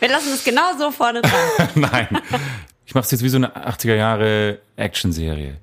Wir 0.00 0.08
lassen 0.08 0.32
es 0.34 0.44
genau 0.44 0.76
so 0.78 0.90
vorne 0.90 1.22
dran. 1.22 1.68
Nein. 1.74 2.08
Ich 2.86 2.94
mache 2.94 3.04
es 3.04 3.10
jetzt 3.10 3.22
wie 3.24 3.28
so 3.28 3.36
eine 3.38 3.48
80er 3.48 3.96
Jahre 3.96 4.60
Action-Serie. 4.76 5.56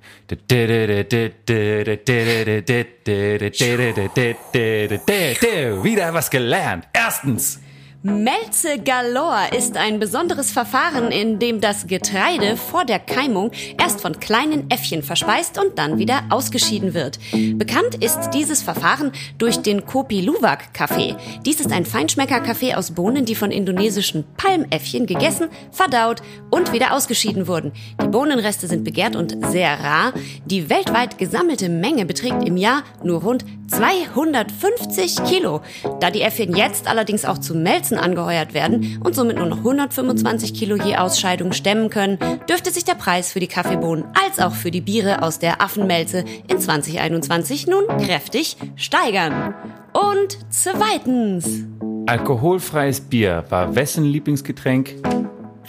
Wieder 5.84 6.14
was 6.14 6.30
gelernt. 6.30 6.88
Erstens. 6.94 7.60
Melze 8.06 8.80
Galore 8.84 9.56
ist 9.58 9.78
ein 9.78 9.98
besonderes 9.98 10.52
Verfahren, 10.52 11.10
in 11.10 11.40
dem 11.40 11.62
das 11.62 11.88
Getreide 11.88 12.58
vor 12.58 12.84
der 12.84 13.00
Keimung 13.00 13.52
erst 13.80 14.02
von 14.02 14.20
kleinen 14.20 14.70
Äffchen 14.70 15.04
verspeist 15.04 15.58
und 15.58 15.80
dann 15.80 16.00
wieder 16.00 16.24
ausgeschieden 16.30 16.94
wird. 16.94 17.18
Bekannt 17.58 18.04
ist 18.04 18.32
dieses 18.34 18.62
Verfahren 18.62 19.14
durch 19.38 19.62
den 19.62 19.86
Kopi 19.86 20.20
Luwak 20.20 20.74
Kaffee. 20.74 21.16
Dies 21.46 21.62
ist 21.62 21.72
ein 21.72 21.86
Feinschmecker-Kaffee 21.86 22.76
aus 22.76 22.92
Bohnen, 22.92 23.24
die 23.24 23.36
von 23.36 23.52
indonesischen 23.52 24.26
Palmäffchen 24.36 25.06
gegessen, 25.06 25.48
verdaut 25.72 26.22
und 26.50 26.74
wieder 26.74 26.94
ausgeschieden 26.94 27.48
wurden. 27.48 27.72
Die 28.02 28.10
Bohnenreste 28.10 28.68
sind 28.68 28.84
begehrt 28.84 29.16
und 29.16 29.38
sehr 29.46 29.80
rar. 29.80 30.12
Die 30.46 30.70
weltweit 30.70 31.18
gesammelte 31.18 31.70
Menge 31.70 32.06
beträgt 32.06 32.46
im 32.46 32.58
Jahr 32.58 32.84
nur 33.02 33.22
rund 33.22 33.46
250 33.68 35.24
Kilo. 35.24 35.62
Da 36.02 36.12
die 36.12 36.22
Äffchen 36.22 36.54
jetzt 36.54 36.88
allerdings 36.88 37.24
auch 37.24 37.38
zu 37.38 37.56
Melzen 37.56 37.93
angeheuert 37.98 38.54
werden 38.54 39.02
und 39.04 39.16
somit 39.16 39.38
nur 39.38 39.46
noch 39.46 39.60
125 39.60 40.54
Kilo 40.54 40.76
je 40.76 40.98
Ausscheidung 40.98 41.54
stemmen 41.54 41.90
können, 41.90 42.18
dürfte 42.50 42.72
sich 42.72 42.86
der 42.86 42.96
Preis 42.96 43.32
für 43.32 43.40
die 43.40 43.48
Kaffeebohnen 43.48 44.06
als 44.26 44.40
auch 44.40 44.54
für 44.54 44.72
die 44.72 44.82
Biere 44.82 45.22
aus 45.22 45.40
der 45.40 45.62
Affenmelze 45.62 46.26
in 46.48 46.60
2021 46.60 47.68
nun 47.68 47.86
kräftig 48.00 48.58
steigern. 48.76 49.54
Und 49.94 50.38
zweitens. 50.50 51.66
Alkoholfreies 52.08 53.02
Bier 53.02 53.46
war 53.50 53.76
wessen 53.76 54.04
Lieblingsgetränk? 54.06 54.96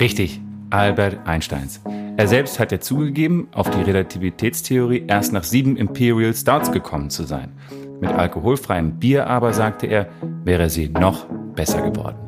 Richtig, 0.01 0.41
Albert 0.71 1.19
Einsteins. 1.27 1.81
Er 2.17 2.29
selbst 2.29 2.59
hat 2.59 2.73
ja 2.73 2.81
zugegeben, 2.81 3.49
auf 3.53 3.71
die 3.71 3.83
Relativitätstheorie 3.83 5.05
erst 5.07 5.33
nach 5.33 5.45
sieben 5.45 5.77
Imperial 5.77 6.35
Stouts 6.35 6.71
gekommen 6.71 7.11
zu 7.11 7.25
sein. 7.25 7.53
Mit 8.01 8.11
alkoholfreiem 8.11 8.99
Bier 8.99 9.27
aber, 9.27 9.53
sagte 9.53 9.87
er, 9.87 10.09
wäre 10.45 10.71
sie 10.71 10.89
noch 10.89 11.27
besser 11.55 11.83
geworden. 11.83 12.24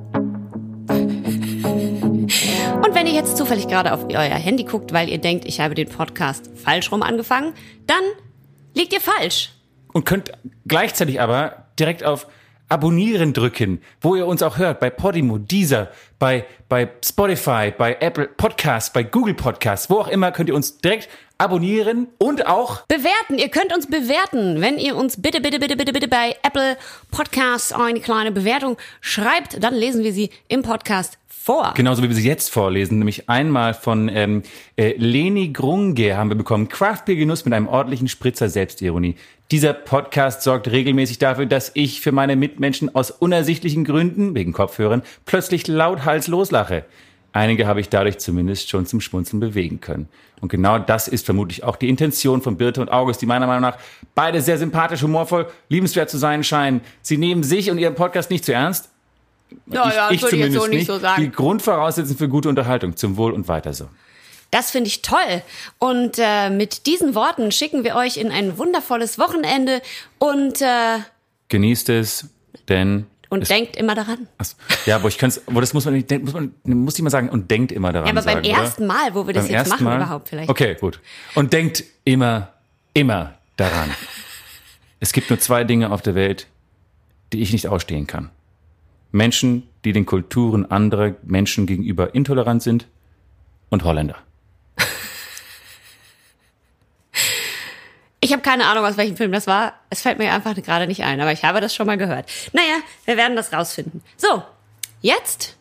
Jetzt 3.17 3.39
zufällig 3.39 3.67
gerade 3.67 3.95
auf 3.95 4.05
euer 4.11 4.20
Handy 4.20 4.64
guckt, 4.64 4.92
weil 4.92 5.09
ihr 5.09 5.17
denkt, 5.17 5.47
ich 5.47 5.59
habe 5.59 5.75
den 5.75 5.89
Podcast 5.89 6.50
falsch 6.55 6.92
rum 6.92 7.03
angefangen, 7.03 7.55
dann 7.86 8.03
liegt 8.75 8.92
ihr 8.92 9.00
falsch. 9.00 9.53
Und 9.95 10.05
könnt 10.05 10.33
gleichzeitig 10.67 11.19
aber 11.19 11.64
direkt 11.78 12.05
auf 12.05 12.27
Abonnieren 12.69 13.33
drücken, 13.33 13.81
wo 14.03 14.17
ihr 14.17 14.27
uns 14.27 14.42
auch 14.42 14.58
hört, 14.58 14.81
bei 14.81 14.91
Podimo, 14.91 15.39
Deezer, 15.39 15.89
bei, 16.19 16.45
bei 16.69 16.91
Spotify, 17.03 17.73
bei 17.77 17.97
Apple 18.00 18.27
Podcasts, 18.27 18.92
bei 18.92 19.03
Google 19.03 19.34
Podcasts, 19.34 19.89
wo 19.89 19.98
auch 20.01 20.08
immer 20.08 20.30
könnt 20.33 20.51
ihr 20.51 20.55
uns 20.55 20.77
direkt 20.78 21.08
abonnieren 21.39 22.09
und 22.19 22.47
auch 22.47 22.83
bewerten. 22.87 23.39
Ihr 23.39 23.48
könnt 23.48 23.75
uns 23.75 23.87
bewerten, 23.87 24.61
wenn 24.61 24.79
ihr 24.79 24.97
uns 24.97 25.20
bitte, 25.20 25.41
bitte, 25.41 25.59
bitte, 25.59 25.77
bitte, 25.77 25.92
bitte 25.92 26.09
bei 26.09 26.37
Apple 26.42 26.77
Podcasts 27.11 27.73
eine 27.73 28.01
kleine 28.01 28.33
Bewertung 28.33 28.77
schreibt, 29.01 29.62
dann 29.62 29.75
lesen 29.75 30.03
wir 30.03 30.12
sie 30.12 30.31
im 30.48 30.62
Podcast 30.62 31.19
vor. 31.29 31.75
Genauso 31.77 32.03
wie 32.03 32.09
wir 32.09 32.17
sie 32.17 32.27
jetzt 32.27 32.51
vorlesen, 32.51 32.98
nämlich 32.98 33.29
einmal 33.29 33.73
von 33.73 34.09
ähm, 34.09 34.42
äh, 34.77 34.95
Leni 34.97 35.53
Grunge 35.53 36.17
haben 36.17 36.29
wir 36.29 36.37
bekommen. 36.37 36.69
Craftbeer-Genuss 36.69 37.45
mit 37.45 37.55
einem 37.55 37.69
ordentlichen 37.69 38.09
Spritzer 38.09 38.48
Selbstironie. 38.48 39.14
Dieser 39.53 39.73
Podcast 39.73 40.42
sorgt 40.42 40.69
regelmäßig 40.69 41.19
dafür, 41.19 41.47
dass 41.47 41.70
ich 41.75 42.01
für 42.01 42.11
meine 42.11 42.34
Mitmenschen 42.34 42.92
aus 42.97 43.12
unersichtlichen 43.12 43.84
Gründen, 43.84 44.34
wegen 44.34 44.53
Kopfhörern, 44.53 45.03
plötzlich 45.25 45.69
lauthals 45.69 46.27
loslache. 46.27 46.84
Einige 47.36 47.67
habe 47.67 47.80
ich 47.80 47.91
dadurch 47.91 48.17
zumindest 48.17 48.70
schon 48.70 48.86
zum 48.86 49.02
Schmunzeln 49.02 49.41
bewegen 49.41 49.79
können. 49.79 50.08
Und 50.41 50.48
genau 50.48 50.79
das 50.79 51.07
ist 51.07 51.27
vermutlich 51.27 51.64
auch 51.64 51.77
die 51.77 51.91
Intention 51.91 52.41
von 52.41 52.57
Birte 52.57 52.80
und 52.80 52.91
August, 52.91 53.20
die 53.20 53.27
meiner 53.27 53.47
Meinung 53.47 53.61
nach 53.61 53.77
beide 54.14 54.41
sehr 54.41 54.57
sympathisch, 54.57 55.02
humorvoll, 55.02 55.47
liebenswert 55.69 56.08
zu 56.08 56.17
sein 56.17 56.45
scheinen. 56.45 56.80
Sie 57.02 57.19
nehmen 57.19 57.42
sich 57.42 57.70
und 57.70 57.77
ihren 57.77 57.95
Podcast 57.95 58.30
nicht 58.30 58.47
zu 58.47 58.55
ernst. 58.55 58.89
Ja, 59.67 59.92
ja, 59.92 60.11
ich, 60.11 60.17
ich 60.17 60.23
würde 60.23 60.36
ich 60.36 60.42
jetzt 60.45 60.55
so 60.55 60.67
nicht 60.67 60.86
so 60.86 60.98
sagen. 60.98 61.23
Die 61.23 61.30
Grundvoraussetzung 61.30 62.17
für 62.17 62.29
gute 62.30 62.48
Unterhaltung. 62.48 62.97
Zum 62.97 63.19
Wohl 63.19 63.33
und 63.33 63.48
weiter 63.48 63.74
so. 63.74 63.91
Das 64.51 64.70
finde 64.70 64.89
ich 64.89 65.03
toll. 65.03 65.42
Und 65.79 66.18
äh, 66.18 66.48
mit 66.48 66.86
diesen 66.86 67.14
Worten 67.14 67.53
schicken 67.53 67.85
wir 67.85 67.97
euch 67.97 68.17
in 68.17 68.30
ein 68.30 68.57
wundervolles 68.57 69.18
Wochenende 69.18 69.83
und 70.18 70.63
äh, 70.63 71.01
Genießt 71.48 71.91
es, 71.91 72.30
denn 72.70 73.05
und 73.36 73.42
es, 73.42 73.48
denkt 73.48 73.77
immer 73.77 73.95
daran. 73.95 74.27
Achso. 74.39 74.57
Ja, 74.86 74.97
aber 74.97 75.08
ich 75.08 75.19
kann 75.19 75.29
es, 75.29 75.42
das 75.47 75.74
muss 75.74 75.85
man 75.85 75.95
nicht, 75.95 76.11
muss 76.23 76.33
man, 76.33 76.55
muss 76.64 76.97
ich 76.97 77.02
mal 77.02 77.11
sagen, 77.11 77.29
und 77.29 77.51
denkt 77.51 77.70
immer 77.70 77.92
daran. 77.92 78.07
Ja, 78.07 78.13
aber 78.13 78.23
beim 78.23 78.42
sagen, 78.42 78.48
ersten 78.48 78.85
oder? 78.85 78.95
Mal, 78.95 79.14
wo 79.14 79.27
wir 79.27 79.35
das 79.35 79.47
Beim 79.47 79.55
jetzt 79.55 79.69
machen 79.69 79.85
Mal? 79.85 79.97
überhaupt 79.97 80.29
vielleicht. 80.29 80.48
Okay, 80.48 80.77
gut. 80.80 81.01
Und 81.35 81.52
denkt 81.52 81.85
immer, 82.05 82.52
immer 82.95 83.35
daran. 83.57 83.91
es 85.01 85.13
gibt 85.13 85.30
nur 85.30 85.39
zwei 85.39 85.64
Dinge 85.64 85.91
auf 85.92 86.02
der 86.02 86.14
Welt, 86.14 86.47
die 87.33 87.42
ich 87.42 87.52
nicht 87.52 87.69
ausstehen 87.69 88.07
kann. 88.07 88.30
Menschen, 89.13 89.64
die 89.85 89.92
den 89.92 90.07
Kulturen 90.07 90.70
anderer 90.70 91.14
Menschen 91.23 91.67
gegenüber 91.67 92.14
intolerant 92.14 92.63
sind 92.63 92.86
und 93.70 93.85
Holländer. 93.85 94.17
Ich 98.27 98.33
habe 98.33 98.42
keine 98.42 98.67
Ahnung, 98.67 98.85
aus 98.85 98.97
welchem 98.97 99.17
Film 99.17 99.31
das 99.31 99.47
war. 99.47 99.75
Es 99.89 100.03
fällt 100.03 100.19
mir 100.19 100.33
einfach 100.33 100.53
gerade 100.57 100.89
nicht 100.89 101.05
ein, 101.05 101.20
aber 101.20 101.31
ich 101.31 101.45
habe 101.45 101.61
das 101.61 101.73
schon 101.73 101.87
mal 101.87 101.97
gehört. 101.97 102.29
Naja, 102.53 102.75
wir 103.05 103.17
werden 103.17 103.37
das 103.37 103.53
rausfinden. 103.53 104.03
So, 104.17 104.42
jetzt 105.01 105.55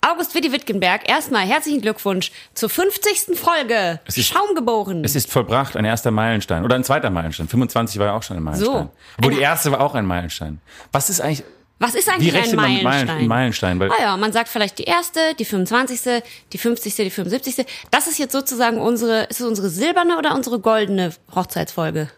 August 0.00 0.34
Willi 0.34 0.50
Wittgenberg. 0.50 1.08
Erstmal 1.08 1.46
herzlichen 1.46 1.80
Glückwunsch 1.80 2.32
zur 2.54 2.68
50. 2.68 3.38
Folge. 3.38 4.00
Es 4.04 4.18
ist- 4.18 4.26
Schaum 4.26 4.56
geboren. 4.56 5.04
Es 5.04 5.14
ist 5.14 5.30
vollbracht, 5.30 5.76
ein 5.76 5.84
erster 5.84 6.10
Meilenstein. 6.10 6.64
Oder 6.64 6.74
ein 6.74 6.82
zweiter 6.82 7.10
Meilenstein. 7.10 7.46
25 7.46 8.00
war 8.00 8.06
ja 8.06 8.14
auch 8.16 8.22
schon 8.24 8.36
ein 8.36 8.42
Meilenstein. 8.42 8.72
So. 8.74 8.90
Obwohl 9.18 9.34
die 9.34 9.40
erste 9.40 9.70
war 9.70 9.80
auch 9.80 9.94
ein 9.94 10.04
Meilenstein. 10.04 10.60
Was 10.90 11.08
ist 11.08 11.20
eigentlich, 11.20 11.44
Was 11.82 11.94
ist 11.94 12.08
eigentlich 12.08 12.34
ein 12.34 12.56
Meilenstein? 12.56 13.06
Meilen- 13.06 13.28
Meilenstein? 13.28 13.80
Weil 13.80 13.90
Ah 13.90 14.02
ja, 14.02 14.16
man 14.16 14.32
sagt 14.32 14.48
vielleicht 14.48 14.78
die 14.78 14.84
erste, 14.84 15.20
die 15.38 15.44
25., 15.44 16.22
die 16.52 16.58
50., 16.58 16.94
die 16.96 17.10
75. 17.10 17.66
Das 17.90 18.06
ist 18.06 18.18
jetzt 18.18 18.32
sozusagen 18.32 18.78
unsere, 18.78 19.24
ist 19.24 19.40
es 19.40 19.46
unsere 19.46 19.68
silberne 19.68 20.16
oder 20.16 20.34
unsere 20.34 20.58
goldene 20.60 21.12
Hochzeitsfolge? 21.34 22.08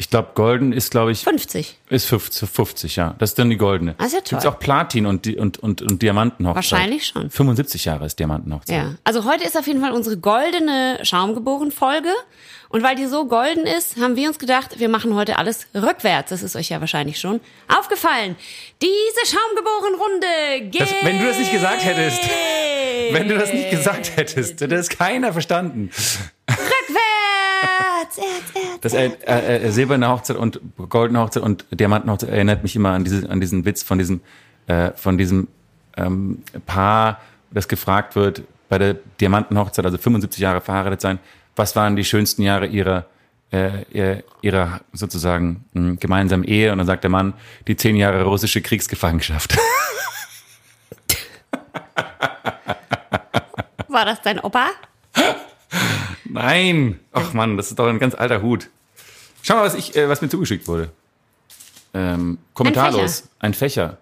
Ich 0.00 0.08
glaube, 0.08 0.30
golden 0.34 0.72
ist, 0.72 0.90
glaube 0.90 1.12
ich, 1.12 1.24
50. 1.24 1.76
Ist 1.90 2.06
50, 2.06 2.48
50, 2.48 2.96
ja. 2.96 3.14
Das 3.18 3.30
ist 3.32 3.38
dann 3.38 3.50
die 3.50 3.58
goldene. 3.58 3.94
Ist 4.02 4.14
ja 4.14 4.20
toll. 4.20 4.30
Gibt's 4.30 4.46
auch 4.46 4.58
Platin 4.58 5.04
und, 5.04 5.26
und, 5.36 5.58
und, 5.58 5.82
und 5.82 6.00
Diamantenhochzeit? 6.00 6.56
Wahrscheinlich 6.72 7.06
schon. 7.06 7.28
75 7.28 7.84
Jahre 7.84 8.06
ist 8.06 8.18
Diamantenhochzeit. 8.18 8.76
Ja, 8.76 8.94
also 9.04 9.26
heute 9.26 9.44
ist 9.44 9.58
auf 9.58 9.66
jeden 9.66 9.82
Fall 9.82 9.92
unsere 9.92 10.16
goldene 10.16 10.98
Schaumgeboren-Folge. 11.02 12.08
Und 12.70 12.82
weil 12.84 12.94
die 12.94 13.06
so 13.06 13.26
golden 13.26 13.66
ist, 13.66 13.96
haben 13.98 14.14
wir 14.16 14.28
uns 14.28 14.38
gedacht, 14.38 14.78
wir 14.78 14.88
machen 14.88 15.14
heute 15.16 15.38
alles 15.38 15.66
rückwärts. 15.74 16.30
Das 16.30 16.42
ist 16.42 16.54
euch 16.56 16.68
ja 16.70 16.80
wahrscheinlich 16.80 17.18
schon 17.18 17.40
aufgefallen. 17.68 18.36
Diese 18.80 19.36
Schaumgeboren-Runde 19.36 20.70
geht. 20.70 20.80
Das- 20.80 20.94
wenn 21.02 21.18
du 21.18 21.26
das 21.26 21.38
nicht 21.38 21.52
gesagt 21.52 21.84
hättest. 21.84 22.20
Wenn 23.12 23.28
du 23.28 23.36
das 23.36 23.52
nicht 23.52 23.70
gesagt 23.70 24.16
hättest, 24.16 24.60
hätte 24.60 24.68
das 24.68 24.88
keiner 24.88 25.32
verstanden. 25.32 25.90
Rückwärts! 28.18 28.54
Erz, 28.54 28.64
erz. 28.64 28.80
Das 28.80 28.92
äh, 28.94 29.10
äh, 29.26 29.66
äh, 29.66 29.70
silberne 29.70 30.08
Hochzeit 30.08 30.36
und 30.36 30.60
goldene 30.88 31.20
Hochzeit 31.20 31.42
und 31.42 31.64
Diamantenhochzeit 31.70 32.30
erinnert 32.30 32.62
mich 32.62 32.74
immer 32.76 32.90
an, 32.90 33.04
diese, 33.04 33.28
an 33.30 33.40
diesen 33.40 33.64
Witz 33.64 33.82
von 33.82 33.98
diesem, 33.98 34.20
äh, 34.66 34.90
von 34.92 35.16
diesem 35.18 35.48
ähm, 35.96 36.42
Paar, 36.66 37.20
das 37.50 37.68
gefragt 37.68 38.16
wird 38.16 38.42
bei 38.68 38.78
der 38.78 38.94
Diamantenhochzeit, 39.20 39.84
also 39.84 39.98
75 39.98 40.40
Jahre 40.40 40.60
verheiratet 40.60 41.00
sein, 41.00 41.18
was 41.56 41.74
waren 41.76 41.96
die 41.96 42.04
schönsten 42.04 42.42
Jahre 42.42 42.66
ihrer 42.66 43.06
äh, 43.52 43.82
ihr- 43.90 44.22
ihrer 44.42 44.80
sozusagen 44.92 45.64
mh, 45.72 45.96
gemeinsamen 45.98 46.44
Ehe 46.44 46.70
und 46.70 46.78
dann 46.78 46.86
sagt 46.86 47.02
der 47.02 47.10
Mann 47.10 47.34
die 47.66 47.74
zehn 47.76 47.96
Jahre 47.96 48.22
russische 48.22 48.60
Kriegsgefangenschaft. 48.62 49.56
War 53.88 54.04
das 54.04 54.22
dein 54.22 54.38
Opa? 54.40 54.68
Nein! 56.32 57.00
Ach 57.12 57.32
Mann, 57.32 57.56
das 57.56 57.68
ist 57.70 57.78
doch 57.78 57.86
ein 57.88 57.98
ganz 57.98 58.14
alter 58.14 58.42
Hut. 58.42 58.68
Schau 59.42 59.56
mal, 59.56 59.64
was, 59.64 59.74
ich, 59.74 59.96
äh, 59.96 60.08
was 60.08 60.20
mir 60.22 60.28
zugeschickt 60.28 60.68
wurde. 60.68 60.90
Ähm, 61.94 62.38
kommentarlos. 62.54 63.24
Ein 63.38 63.54
Fächer. 63.54 63.98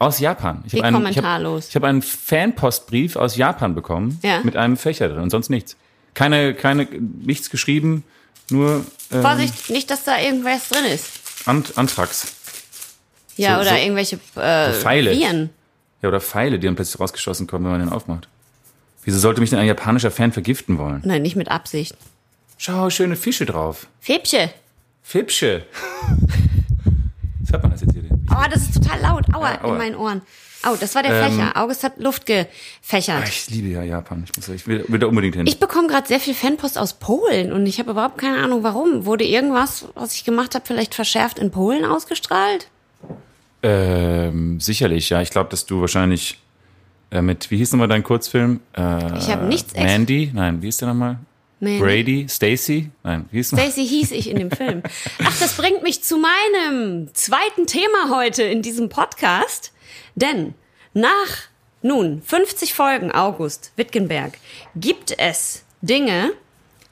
Aus 0.00 0.20
Japan. 0.20 0.62
Ich 0.66 0.72
Wie 0.74 0.78
hab 0.78 0.86
einen? 0.86 1.06
Ich 1.08 1.16
habe 1.22 1.52
hab 1.74 1.84
einen 1.84 2.02
Fanpostbrief 2.02 3.16
aus 3.16 3.36
Japan 3.36 3.74
bekommen. 3.74 4.18
Ja. 4.22 4.40
Mit 4.44 4.56
einem 4.56 4.76
Fächer 4.76 5.08
drin 5.08 5.20
und 5.20 5.30
sonst 5.30 5.50
nichts. 5.50 5.76
Keine, 6.14 6.54
keine, 6.54 6.84
nichts 6.84 7.50
geschrieben, 7.50 8.04
nur 8.50 8.84
ähm, 9.12 9.22
Vorsicht, 9.22 9.70
nicht, 9.70 9.90
dass 9.90 10.04
da 10.04 10.18
irgendwas 10.18 10.68
drin 10.68 10.84
ist. 10.86 11.20
Ant 11.46 11.76
Antrax. 11.76 12.34
Ja, 13.36 13.56
So- 13.56 13.60
oder 13.62 13.70
so- 13.70 13.76
irgendwelche 13.76 14.16
äh, 14.36 14.72
Pfeile. 14.72 15.12
Viren. 15.12 15.50
Ja, 16.02 16.08
oder 16.08 16.20
Pfeile, 16.20 16.58
die 16.58 16.66
dann 16.66 16.76
plötzlich 16.76 16.98
rausgeschossen 17.00 17.46
kommen, 17.46 17.64
wenn 17.64 17.72
man 17.72 17.80
den 17.80 17.90
aufmacht. 17.90 18.28
Wieso 19.04 19.18
sollte 19.18 19.40
mich 19.40 19.50
denn 19.50 19.58
ein 19.58 19.66
japanischer 19.66 20.10
Fan 20.10 20.32
vergiften 20.32 20.78
wollen? 20.78 21.00
Nein, 21.04 21.22
nicht 21.22 21.36
mit 21.36 21.50
Absicht. 21.50 21.96
Schau, 22.58 22.90
schöne 22.90 23.16
Fische 23.16 23.46
drauf. 23.46 23.86
Fäbche. 24.00 24.50
Fipsche. 25.02 25.64
Was 27.40 27.50
hört 27.52 27.62
man 27.62 27.72
das 27.72 27.80
jetzt 27.82 27.92
hier? 27.94 28.02
Oh, 28.30 28.44
das 28.52 28.62
ist 28.62 28.74
total 28.74 29.00
laut. 29.00 29.24
Aua, 29.34 29.52
Ja, 29.54 29.64
aua. 29.64 29.72
in 29.72 29.78
meinen 29.78 29.94
Ohren. 29.96 30.22
Oh, 30.66 30.76
das 30.78 30.94
war 30.96 31.02
der 31.04 31.12
Ähm. 31.12 31.32
Fächer. 31.36 31.56
August 31.56 31.84
hat 31.84 31.98
Luft 32.00 32.26
gefächert. 32.26 33.22
Ah, 33.22 33.28
Ich 33.28 33.48
liebe 33.48 33.68
ja 33.68 33.82
Japan. 33.84 34.24
Ich, 34.28 34.36
muss, 34.36 34.48
ich 34.48 34.66
will, 34.66 34.84
will 34.88 34.98
da 34.98 35.06
unbedingt 35.06 35.36
hin. 35.36 35.46
Ich 35.46 35.60
bekomme 35.60 35.86
gerade 35.86 36.06
sehr 36.08 36.18
viel 36.20 36.34
Fanpost 36.34 36.76
aus 36.76 36.94
Polen 36.94 37.52
und 37.52 37.64
ich 37.66 37.78
habe 37.78 37.92
überhaupt 37.92 38.18
keine 38.18 38.42
Ahnung, 38.42 38.64
warum. 38.64 39.06
Wurde 39.06 39.24
irgendwas, 39.24 39.86
was 39.94 40.14
ich 40.14 40.24
gemacht 40.24 40.54
habe, 40.56 40.66
vielleicht 40.66 40.94
verschärft 40.96 41.38
in 41.38 41.50
Polen 41.52 41.84
ausgestrahlt? 41.84 42.68
ähm, 43.62 44.60
sicherlich, 44.60 45.10
ja. 45.10 45.20
Ich 45.22 45.30
glaube, 45.30 45.50
dass 45.50 45.66
du 45.66 45.80
wahrscheinlich 45.80 46.38
äh, 47.10 47.22
mit, 47.22 47.50
wie 47.50 47.56
hieß 47.56 47.72
nochmal 47.72 47.88
dein 47.88 48.02
Kurzfilm? 48.02 48.60
Äh, 48.76 49.18
Ich 49.18 49.28
habe 49.30 49.44
nichts 49.46 49.74
Mandy? 49.74 50.30
Nein, 50.34 50.60
wie 50.62 50.66
hieß 50.66 50.78
der 50.78 50.88
nochmal? 50.88 51.18
Mandy. 51.60 51.78
Brady? 51.80 52.26
Stacy? 52.28 52.90
Nein, 53.02 53.26
wie 53.30 53.38
hieß? 53.38 53.48
Stacy 53.48 53.86
hieß 53.86 54.12
ich 54.12 54.30
in 54.30 54.36
dem 54.38 54.50
Film. 54.50 54.82
Ach, 55.24 55.38
das 55.40 55.56
bringt 55.56 55.82
mich 55.82 56.02
zu 56.04 56.16
meinem 56.18 57.12
zweiten 57.14 57.66
Thema 57.66 58.10
heute 58.16 58.44
in 58.44 58.62
diesem 58.62 58.88
Podcast. 58.88 59.72
Denn 60.14 60.54
nach 60.94 61.48
nun 61.82 62.22
50 62.22 62.74
Folgen 62.74 63.10
August 63.12 63.72
Wittgenberg 63.76 64.38
gibt 64.76 65.14
es 65.18 65.64
Dinge, 65.82 66.32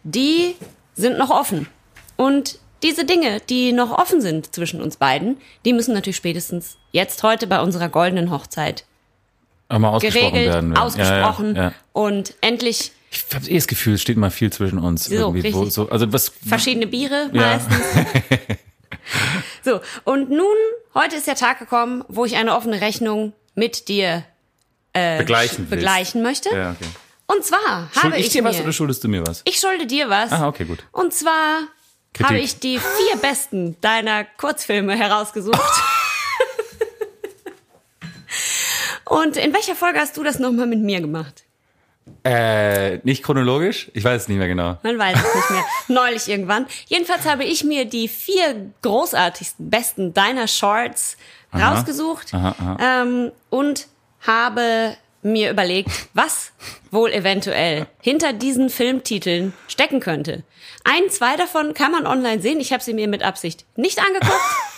die 0.04 0.54
sind 0.94 1.18
noch 1.18 1.30
offen. 1.30 1.68
Und 2.16 2.58
diese 2.82 3.04
Dinge, 3.04 3.40
die 3.48 3.72
noch 3.72 3.90
offen 3.96 4.20
sind 4.20 4.54
zwischen 4.54 4.80
uns 4.80 4.96
beiden, 4.96 5.36
die 5.64 5.72
müssen 5.72 5.94
natürlich 5.94 6.16
spätestens 6.16 6.76
jetzt 6.92 7.22
heute 7.22 7.46
bei 7.46 7.60
unserer 7.60 7.88
goldenen 7.88 8.30
Hochzeit 8.30 8.84
mal 9.68 9.88
ausgesprochen 9.90 10.32
geregelt, 10.32 10.54
werden. 10.54 10.70
werden. 10.70 10.82
ausgesprochen 10.82 11.56
Ja, 11.56 11.62
ja, 11.62 11.68
ja. 11.68 11.74
und 11.92 12.34
endlich 12.40 12.92
Ich 13.10 13.24
habe 13.34 13.48
eh 13.48 13.54
das 13.54 13.66
Gefühl, 13.66 13.94
es 13.94 14.02
steht 14.02 14.16
mal 14.16 14.30
viel 14.30 14.52
zwischen 14.52 14.78
uns. 14.78 15.06
So, 15.06 15.34
wo, 15.34 15.64
so, 15.66 15.88
also 15.88 16.12
was, 16.12 16.32
verschiedene 16.46 16.86
Biere 16.86 17.30
meistens. 17.32 17.76
so, 19.64 19.80
und 20.04 20.30
nun, 20.30 20.56
heute 20.94 21.16
ist 21.16 21.26
der 21.26 21.36
Tag 21.36 21.58
gekommen, 21.58 22.04
wo 22.08 22.24
ich 22.24 22.36
eine 22.36 22.54
offene 22.54 22.80
Rechnung 22.80 23.32
mit 23.54 23.88
dir 23.88 24.24
begleichen 24.92 25.58
willst. 25.58 25.70
begleichen 25.70 26.22
möchte. 26.22 26.48
Ja, 26.50 26.70
okay. 26.70 26.88
Und 27.26 27.44
zwar 27.44 27.88
Schuld 27.92 28.04
habe 28.04 28.18
ich 28.18 28.26
ich, 28.26 28.32
dir 28.32 28.42
mir, 28.42 28.50
was 28.50 28.60
oder 28.60 28.72
schuldest 28.72 29.02
du 29.04 29.08
mir 29.08 29.26
was? 29.26 29.42
ich 29.44 29.58
schulde 29.58 29.86
dir 29.86 30.08
was. 30.08 30.32
Ah, 30.32 30.48
okay, 30.48 30.64
gut. 30.64 30.84
Und 30.92 31.12
zwar 31.12 31.62
Kritik. 32.12 32.30
habe 32.30 32.38
ich 32.38 32.60
die 32.60 32.78
vier 32.78 33.16
besten 33.20 33.76
deiner 33.80 34.24
Kurzfilme 34.24 34.96
herausgesucht. 34.96 35.60
Und 39.08 39.36
in 39.36 39.54
welcher 39.54 39.74
Folge 39.74 40.00
hast 40.00 40.16
du 40.16 40.24
das 40.24 40.38
nochmal 40.38 40.66
mit 40.66 40.80
mir 40.80 41.00
gemacht? 41.00 41.44
Äh, 42.24 42.98
nicht 42.98 43.22
chronologisch? 43.22 43.90
Ich 43.94 44.04
weiß 44.04 44.22
es 44.22 44.28
nicht 44.28 44.38
mehr 44.38 44.48
genau. 44.48 44.78
Man 44.82 44.98
weiß 44.98 45.16
es 45.16 45.34
nicht 45.34 45.50
mehr. 45.50 45.64
Neulich 45.88 46.28
irgendwann. 46.28 46.66
Jedenfalls 46.86 47.24
habe 47.24 47.44
ich 47.44 47.64
mir 47.64 47.84
die 47.84 48.08
vier 48.08 48.70
großartigsten, 48.82 49.70
besten 49.70 50.14
deiner 50.14 50.46
Shorts 50.48 51.16
rausgesucht 51.54 52.32
Ähm, 52.80 53.32
und 53.50 53.86
habe 54.20 54.96
mir 55.22 55.50
überlegt, 55.50 55.90
was 56.14 56.52
wohl 56.90 57.12
eventuell 57.12 57.86
hinter 58.00 58.32
diesen 58.32 58.70
Filmtiteln 58.70 59.52
stecken 59.66 60.00
könnte. 60.00 60.44
Ein, 60.84 61.10
zwei 61.10 61.36
davon 61.36 61.74
kann 61.74 61.90
man 61.90 62.06
online 62.06 62.40
sehen. 62.40 62.60
Ich 62.60 62.72
habe 62.72 62.82
sie 62.82 62.94
mir 62.94 63.08
mit 63.08 63.22
Absicht 63.22 63.64
nicht 63.76 63.98
angeguckt. 63.98 64.32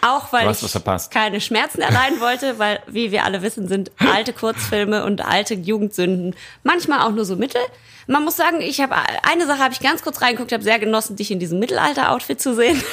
Auch 0.00 0.32
weil 0.32 0.48
ich 0.50 1.10
keine 1.10 1.40
Schmerzen 1.40 1.80
erleiden 1.80 2.20
wollte, 2.20 2.58
weil, 2.58 2.80
wie 2.86 3.10
wir 3.10 3.24
alle 3.24 3.42
wissen, 3.42 3.68
sind 3.68 3.90
alte 3.98 4.32
Kurzfilme 4.32 5.04
und 5.04 5.24
alte 5.24 5.54
Jugendsünden 5.54 6.36
manchmal 6.62 7.00
auch 7.00 7.12
nur 7.12 7.24
so 7.24 7.36
mittel. 7.36 7.60
Man 8.06 8.24
muss 8.24 8.36
sagen, 8.36 8.60
ich 8.60 8.80
habe 8.80 8.94
eine 9.22 9.46
Sache 9.46 9.58
habe 9.58 9.74
ich 9.74 9.80
ganz 9.80 10.02
kurz 10.02 10.22
reingeguckt, 10.22 10.52
habe 10.52 10.62
sehr 10.62 10.78
genossen, 10.78 11.16
dich 11.16 11.30
in 11.30 11.38
diesem 11.40 11.58
Mittelalter-Outfit 11.58 12.40
zu 12.40 12.54
sehen. 12.54 12.82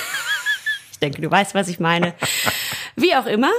Ich 0.92 1.00
denke, 1.00 1.22
du 1.22 1.30
weißt, 1.30 1.54
was 1.54 1.68
ich 1.68 1.82
meine. 1.82 2.14
Wie 2.96 3.14
auch 3.16 3.26
immer. 3.26 3.52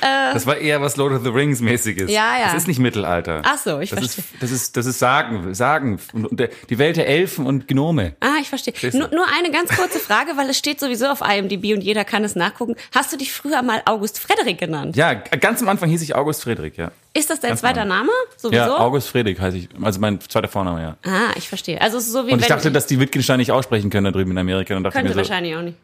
Das 0.00 0.46
war 0.46 0.56
eher 0.56 0.80
was 0.80 0.96
Lord 0.96 1.12
of 1.12 1.22
the 1.22 1.30
Rings 1.30 1.60
mäßiges. 1.60 2.10
Ja, 2.10 2.38
ja. 2.38 2.44
Das 2.46 2.54
ist 2.54 2.68
nicht 2.68 2.78
Mittelalter. 2.78 3.42
Ach 3.44 3.58
so, 3.58 3.80
ich 3.80 3.90
das 3.90 3.98
verstehe. 4.00 4.24
ist, 4.24 4.42
das 4.42 4.50
ist, 4.50 4.76
das 4.76 4.86
ist 4.86 4.98
Sagen, 4.98 5.54
Sagen. 5.54 5.98
Und, 6.12 6.26
und 6.26 6.40
der, 6.40 6.50
die 6.68 6.78
Welt 6.78 6.96
der 6.96 7.06
Elfen 7.08 7.46
und 7.46 7.68
Gnome. 7.68 8.14
Ah, 8.20 8.34
ich 8.40 8.48
verstehe. 8.48 8.74
Nur, 8.92 9.08
nur 9.08 9.26
eine 9.38 9.50
ganz 9.50 9.70
kurze 9.76 9.98
Frage, 9.98 10.32
weil 10.36 10.48
es 10.50 10.58
steht 10.58 10.80
sowieso 10.80 11.06
auf 11.06 11.20
IMDb 11.20 11.74
und 11.74 11.82
jeder 11.82 12.04
kann 12.04 12.24
es 12.24 12.36
nachgucken. 12.36 12.76
Hast 12.94 13.12
du 13.12 13.16
dich 13.16 13.32
früher 13.32 13.62
mal 13.62 13.82
August 13.86 14.18
Frederik 14.18 14.58
genannt? 14.58 14.96
Ja, 14.96 15.14
ganz 15.14 15.62
am 15.62 15.68
Anfang 15.68 15.88
hieß 15.88 16.02
ich 16.02 16.14
August 16.14 16.42
Friedrich, 16.42 16.76
ja. 16.76 16.90
Ist 17.16 17.30
das 17.30 17.40
dein 17.40 17.50
Ganz 17.50 17.60
zweiter. 17.60 17.86
Name? 17.86 18.10
Sowieso? 18.36 18.62
Ja, 18.62 18.78
August 18.78 19.08
Friedrich 19.08 19.40
heiße 19.40 19.56
ich. 19.56 19.68
Also 19.80 20.00
mein 20.00 20.20
zweiter 20.20 20.48
Vorname, 20.48 20.82
ja. 20.82 20.96
Ah, 21.10 21.32
ich 21.34 21.48
verstehe. 21.48 21.80
Also 21.80 21.96
es 21.96 22.06
ist 22.06 22.12
so 22.12 22.26
wie 22.26 22.32
Und 22.32 22.40
ich 22.42 22.46
dachte, 22.46 22.70
dass 22.70 22.86
die 22.86 23.00
Wittgenstein 23.00 23.38
nicht 23.38 23.52
aussprechen 23.52 23.88
können 23.88 24.04
da 24.04 24.10
drüben 24.10 24.32
in 24.32 24.38
Amerika. 24.38 24.76
Und 24.76 24.82
dachte 24.82 24.98
könnte 24.98 25.08
mir 25.08 25.14
so, 25.14 25.30
wahrscheinlich 25.30 25.56
auch 25.56 25.62
nicht. 25.62 25.78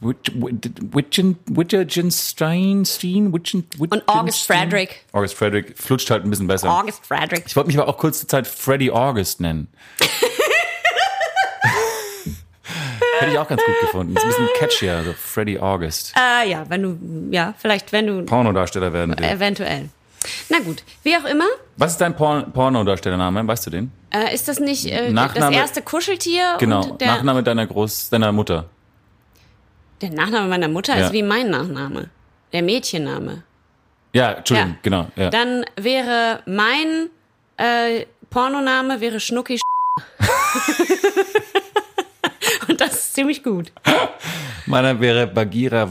Wittgenstein, 0.00 2.84
Stein, 2.84 3.32
Witchen, 3.32 3.66
Und 3.78 4.08
August 4.08 4.46
Frederick. 4.46 5.04
August 5.12 5.34
Frederick 5.34 5.76
flutscht 5.78 6.10
halt 6.10 6.24
ein 6.24 6.30
bisschen 6.30 6.46
besser. 6.46 6.70
August 6.70 7.04
Frederick. 7.04 7.44
Ich 7.46 7.56
wollte 7.56 7.68
mich 7.68 7.78
aber 7.78 7.88
auch 7.88 7.98
kurze 7.98 8.26
Zeit 8.26 8.46
Freddy 8.46 8.90
August 8.90 9.40
nennen. 9.40 9.68
Hätte 13.20 13.32
ich 13.32 13.38
auch 13.38 13.48
ganz 13.48 13.62
gut 13.64 13.74
gefunden. 13.80 14.16
Ist 14.16 14.22
ein 14.22 14.28
bisschen 14.28 14.48
catchier, 14.58 15.02
so 15.04 15.12
Freddy 15.12 15.58
August. 15.58 16.14
Äh, 16.16 16.50
ja, 16.50 16.64
wenn 16.68 16.82
du, 16.82 16.98
ja, 17.34 17.54
vielleicht 17.58 17.90
wenn 17.92 18.06
du 18.06 18.22
Pornodarsteller 18.24 18.92
werden 18.92 19.18
will. 19.18 19.24
eventuell. 19.24 19.88
Na 20.48 20.58
gut, 20.60 20.82
wie 21.02 21.16
auch 21.16 21.24
immer, 21.24 21.44
Was 21.76 21.92
ist 21.92 22.00
dein 22.00 22.14
Porn 22.14 22.52
Pornodarstellername? 22.52 23.46
Weißt 23.46 23.66
du 23.66 23.70
den? 23.70 23.92
äh, 24.10 24.34
ist 24.34 24.48
das 24.48 24.60
nicht 24.60 24.86
äh, 24.86 25.06
das 25.06 25.12
Nachname- 25.12 25.56
erste 25.56 25.82
Kuscheltier? 25.82 26.56
Genau. 26.58 26.84
Und 26.90 27.00
der, 27.00 27.08
Nachname 27.08 27.42
deiner 27.42 27.66
Groß, 27.66 28.10
deiner 28.10 28.32
Mutter. 28.32 28.66
Der 30.00 30.10
Nachname 30.10 30.48
meiner 30.48 30.68
Mutter 30.68 30.96
Ja. 30.98 31.06
ist 31.06 31.12
wie 31.12 31.22
mein 31.22 31.50
Nachname. 31.50 32.10
Der 32.52 32.62
Mädchenname. 32.62 33.42
Ja, 34.14 34.32
Entschuldigung, 34.32 34.72
Ja. 34.72 34.78
genau. 34.82 35.06
Ja. 35.16 35.30
Dann 35.30 35.64
wäre 35.76 36.42
mein 36.46 37.10
äh, 37.56 38.06
Pornoname 38.30 39.00
wäre 39.00 39.20
Schnucki 39.20 39.60
Und 42.68 42.80
das 42.80 42.92
ist 42.94 43.14
ziemlich 43.14 43.42
gut. 43.42 43.72
Meiner 44.66 44.98
wäre 45.00 45.26
Bagheera 45.26 45.88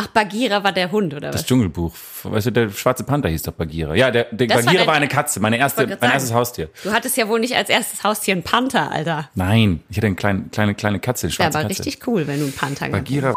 Ach, 0.00 0.06
Bagheera 0.08 0.62
war 0.62 0.70
der 0.72 0.92
Hund, 0.92 1.12
oder 1.12 1.32
Das 1.32 1.40
was? 1.40 1.46
Dschungelbuch. 1.46 1.92
Weißt 2.22 2.46
du, 2.46 2.50
der 2.52 2.70
schwarze 2.70 3.02
Panther 3.02 3.28
hieß 3.30 3.42
doch 3.42 3.52
Bagheera. 3.52 3.94
Ja, 3.96 4.12
der, 4.12 4.24
der 4.30 4.46
Das 4.46 4.58
war 4.58 4.62
Bagheera 4.64 4.78
dein- 4.82 4.86
war, 4.86 4.94
eine 4.94 5.08
Katze, 5.08 5.40
meine 5.40 5.58
erste, 5.58 5.86
mein 5.86 6.10
erstes. 6.12 6.32
Haustier. 6.32 6.70
Du 6.84 6.92
hattest 6.92 7.16
ja 7.16 7.26
wohl 7.28 7.40
nicht 7.40 7.56
als 7.56 7.68
erstes 7.68 8.04
Haustier 8.04 8.34
einen 8.34 8.44
Panther, 8.44 8.92
Alter. 8.92 9.28
Nein, 9.34 9.82
ich 9.90 9.96
hatte 9.96 10.06
eine 10.06 10.14
kleine, 10.16 10.44
kleine, 10.52 10.74
kleine 10.76 11.00
Katze, 11.00 11.26
eine 11.26 11.32
schwarze 11.32 11.58
aber 11.58 11.68
Katze. 11.68 11.84
richtig 11.84 12.06
cool, 12.06 12.26
wenn 12.28 12.38
du 12.38 12.44
einen 12.44 12.52
Panther 12.54 12.88
Bagheera 12.90 13.34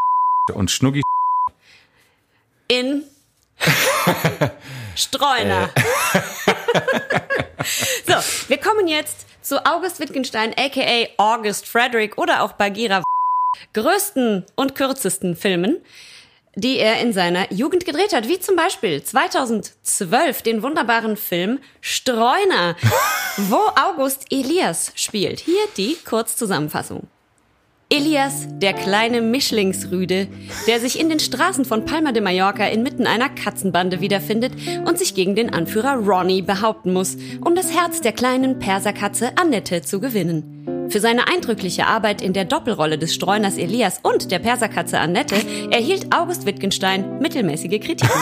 und 0.54 0.70
Schnuggi. 0.70 1.02
in 2.68 3.04
Streuner. 4.96 5.70
so, 8.08 8.14
wir 8.50 8.58
kommen 8.60 8.88
jetzt 8.88 9.26
zu 9.42 9.66
August 9.66 10.00
Wittgenstein, 10.00 10.54
aka 10.58 11.08
August 11.18 11.68
Frederick 11.68 12.18
oder 12.18 12.44
auch 12.44 12.54
Bagheera 12.54 13.04
größten 13.74 14.46
und 14.56 14.76
kürzesten 14.76 15.36
Filmen, 15.36 15.78
die 16.56 16.80
er 16.80 17.00
in 17.00 17.14
seiner 17.14 17.52
Jugend 17.52 17.86
gedreht 17.86 18.14
hat, 18.14 18.28
wie 18.28 18.40
zum 18.40 18.56
Beispiel 18.56 19.02
2012 19.02 20.42
den 20.42 20.64
wunderbaren 20.64 21.18
Film 21.18 21.60
Streuner, 21.80 22.76
wo 23.38 23.60
August 23.76 24.26
Elias 24.30 24.92
spielt. 24.96 25.40
Hier 25.40 25.64
die 25.78 25.98
Kurzzusammenfassung. 26.04 27.08
Elias, 27.94 28.48
der 28.50 28.72
kleine 28.72 29.22
Mischlingsrüde, 29.22 30.30
der 30.66 30.80
sich 30.80 30.98
in 30.98 31.10
den 31.10 31.20
Straßen 31.20 31.66
von 31.66 31.84
Palma 31.84 32.14
de 32.14 32.24
Mallorca 32.24 32.66
inmitten 32.66 33.06
einer 33.06 33.28
Katzenbande 33.28 34.00
wiederfindet 34.00 34.54
und 34.88 34.98
sich 34.98 35.14
gegen 35.14 35.36
den 35.36 35.54
Anführer 35.54 35.96
Ronnie 35.96 36.42
behaupten 36.42 36.94
muss, 36.94 37.18
um 37.42 37.54
das 37.54 37.76
Herz 37.76 38.00
der 38.00 38.14
kleinen 38.14 38.60
Perserkatze 38.60 39.38
Annette 39.38 39.82
zu 39.82 40.00
gewinnen. 40.00 40.88
Für 40.90 41.02
seine 41.02 41.28
eindrückliche 41.28 41.86
Arbeit 41.86 42.22
in 42.22 42.32
der 42.32 42.46
Doppelrolle 42.46 42.98
des 42.98 43.14
Streuners 43.14 43.58
Elias 43.58 44.00
und 44.04 44.32
der 44.32 44.40
Perserkatze 44.40 44.98
Annette 44.98 45.36
erhielt 45.70 46.16
August 46.16 46.46
Wittgenstein 46.46 47.20
mittelmäßige 47.20 47.82
Kritiken. 47.82 48.10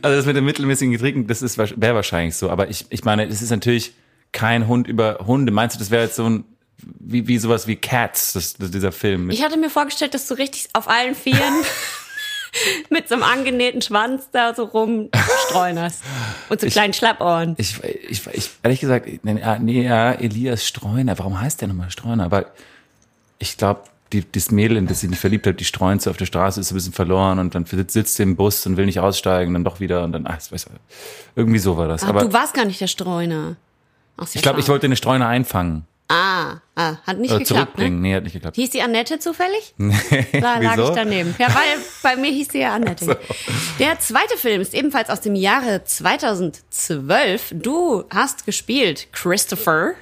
Also 0.00 0.16
das 0.16 0.26
mit 0.26 0.36
dem 0.36 0.44
mittelmäßigen 0.44 0.92
Getränken, 0.92 1.26
das 1.26 1.42
ist 1.42 1.58
wäre 1.58 1.94
wahrscheinlich 1.96 2.36
so. 2.36 2.50
Aber 2.50 2.70
ich, 2.70 2.86
ich 2.90 3.04
meine, 3.04 3.26
es 3.26 3.42
ist 3.42 3.50
natürlich 3.50 3.94
kein 4.30 4.68
Hund 4.68 4.86
über 4.86 5.18
Hunde. 5.26 5.50
Meinst 5.50 5.74
du, 5.74 5.80
das 5.80 5.90
wäre 5.90 6.04
jetzt 6.04 6.14
so 6.14 6.24
ein 6.24 6.44
wie, 6.82 7.26
wie 7.26 7.38
sowas 7.38 7.66
wie 7.66 7.76
Cats, 7.76 8.32
das, 8.32 8.54
das, 8.54 8.70
dieser 8.70 8.92
Film? 8.92 9.30
Ich 9.30 9.42
hatte 9.42 9.56
mir 9.56 9.70
vorgestellt, 9.70 10.14
dass 10.14 10.26
du 10.26 10.34
richtig 10.34 10.68
auf 10.72 10.88
allen 10.88 11.14
Vieren 11.14 11.64
mit 12.90 13.08
so 13.08 13.14
einem 13.14 13.24
angenähten 13.24 13.82
Schwanz 13.82 14.28
da 14.32 14.54
so 14.54 14.64
rumstreunerst. 14.64 16.02
Und 16.48 16.60
so 16.60 16.66
kleinen 16.68 16.92
Schlappohren. 16.92 17.54
ich, 17.58 17.82
ich, 18.08 18.26
ich, 18.26 18.50
ehrlich 18.62 18.80
gesagt, 18.80 19.08
nee, 19.22 19.40
ja, 19.40 19.58
nee, 19.58 19.82
ja, 19.82 20.12
Elias 20.12 20.66
Streuner. 20.66 21.18
Warum 21.18 21.40
heißt 21.40 21.60
der 21.60 21.68
nochmal 21.68 21.90
Streuner? 21.90 22.24
Aber 22.24 22.46
ich 23.38 23.56
glaube, 23.56 23.82
die, 24.12 24.24
das 24.30 24.50
Mädel, 24.50 24.76
in 24.76 24.86
das 24.86 25.00
sie 25.00 25.08
nicht 25.08 25.20
verliebt 25.20 25.46
hat, 25.46 25.60
die 25.60 25.64
streuen 25.64 25.98
sie 25.98 26.08
auf 26.08 26.16
der 26.16 26.26
Straße, 26.26 26.60
ist 26.60 26.70
ein 26.70 26.74
bisschen 26.74 26.92
verloren 26.92 27.38
und 27.38 27.54
dann 27.54 27.66
sitzt, 27.66 28.16
sie 28.16 28.22
im 28.22 28.36
Bus 28.36 28.64
und 28.66 28.76
will 28.76 28.86
nicht 28.86 29.00
aussteigen, 29.00 29.52
dann 29.52 29.64
doch 29.64 29.80
wieder 29.80 30.02
und 30.04 30.12
dann, 30.12 30.26
ach, 30.26 30.36
weiß 30.36 30.52
ich, 30.52 30.66
irgendwie 31.36 31.58
so 31.58 31.76
war 31.76 31.88
das. 31.88 32.04
Ach, 32.04 32.08
Aber 32.08 32.22
du 32.22 32.32
warst 32.32 32.54
gar 32.54 32.64
nicht 32.64 32.80
der 32.80 32.86
Streuner. 32.86 33.56
Ach, 34.16 34.26
ich 34.32 34.42
glaube, 34.42 34.60
ich 34.60 34.68
wollte 34.68 34.86
eine 34.86 34.96
Streuner 34.96 35.28
einfangen. 35.28 35.84
Ah, 36.08 36.56
ah 36.74 36.96
hat 37.06 37.18
nicht 37.18 37.30
Oder 37.30 37.40
geklappt. 37.40 37.40
Ne? 37.40 37.44
zurückbringen. 37.44 38.00
Nee, 38.00 38.14
hat 38.14 38.24
nicht 38.24 38.32
geklappt. 38.32 38.56
Hieß 38.56 38.70
die 38.70 38.80
Annette 38.80 39.18
zufällig? 39.18 39.74
Da 40.32 40.58
lag 40.58 40.78
ich 40.78 40.94
daneben. 40.94 41.34
Ja, 41.38 41.48
weil 41.48 41.78
bei 42.02 42.16
mir 42.16 42.30
hieß 42.30 42.48
sie 42.52 42.60
ja 42.60 42.74
Annette. 42.74 43.18
Der 43.78 43.98
zweite 44.00 44.36
Film 44.38 44.62
ist 44.62 44.72
ebenfalls 44.72 45.10
aus 45.10 45.20
dem 45.20 45.34
Jahre 45.34 45.84
2012. 45.84 47.54
Du 47.56 48.04
hast 48.08 48.46
gespielt 48.46 49.08
Christopher. 49.12 49.92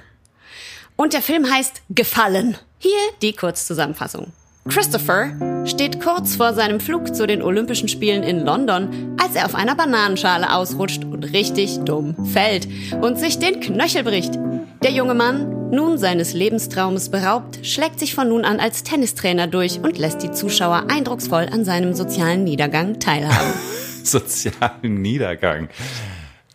Und 0.95 1.13
der 1.13 1.21
Film 1.21 1.51
heißt 1.51 1.81
Gefallen. 1.89 2.57
Hier 2.79 2.97
die 3.21 3.33
Kurzzusammenfassung. 3.33 4.31
Christopher 4.67 5.65
steht 5.65 6.01
kurz 6.01 6.35
vor 6.35 6.53
seinem 6.53 6.79
Flug 6.79 7.15
zu 7.15 7.25
den 7.25 7.41
Olympischen 7.41 7.87
Spielen 7.87 8.23
in 8.23 8.45
London, 8.45 9.15
als 9.21 9.35
er 9.35 9.45
auf 9.45 9.55
einer 9.55 9.75
Bananenschale 9.75 10.53
ausrutscht 10.53 11.03
und 11.03 11.23
richtig 11.33 11.79
dumm 11.79 12.15
fällt 12.33 12.67
und 13.01 13.17
sich 13.17 13.39
den 13.39 13.59
Knöchel 13.59 14.03
bricht. 14.03 14.37
Der 14.83 14.91
junge 14.91 15.13
Mann, 15.13 15.71
nun 15.71 15.97
seines 15.97 16.33
Lebenstraumes 16.33 17.09
beraubt, 17.09 17.65
schlägt 17.65 17.99
sich 17.99 18.13
von 18.13 18.29
nun 18.29 18.45
an 18.45 18.59
als 18.59 18.83
Tennistrainer 18.83 19.47
durch 19.47 19.79
und 19.79 19.97
lässt 19.97 20.21
die 20.21 20.31
Zuschauer 20.31 20.85
eindrucksvoll 20.89 21.47
an 21.51 21.65
seinem 21.65 21.93
sozialen 21.93 22.43
Niedergang 22.43 22.99
teilhaben. 22.99 23.53
Sozialen 24.03 25.01
Niedergang. 25.01 25.69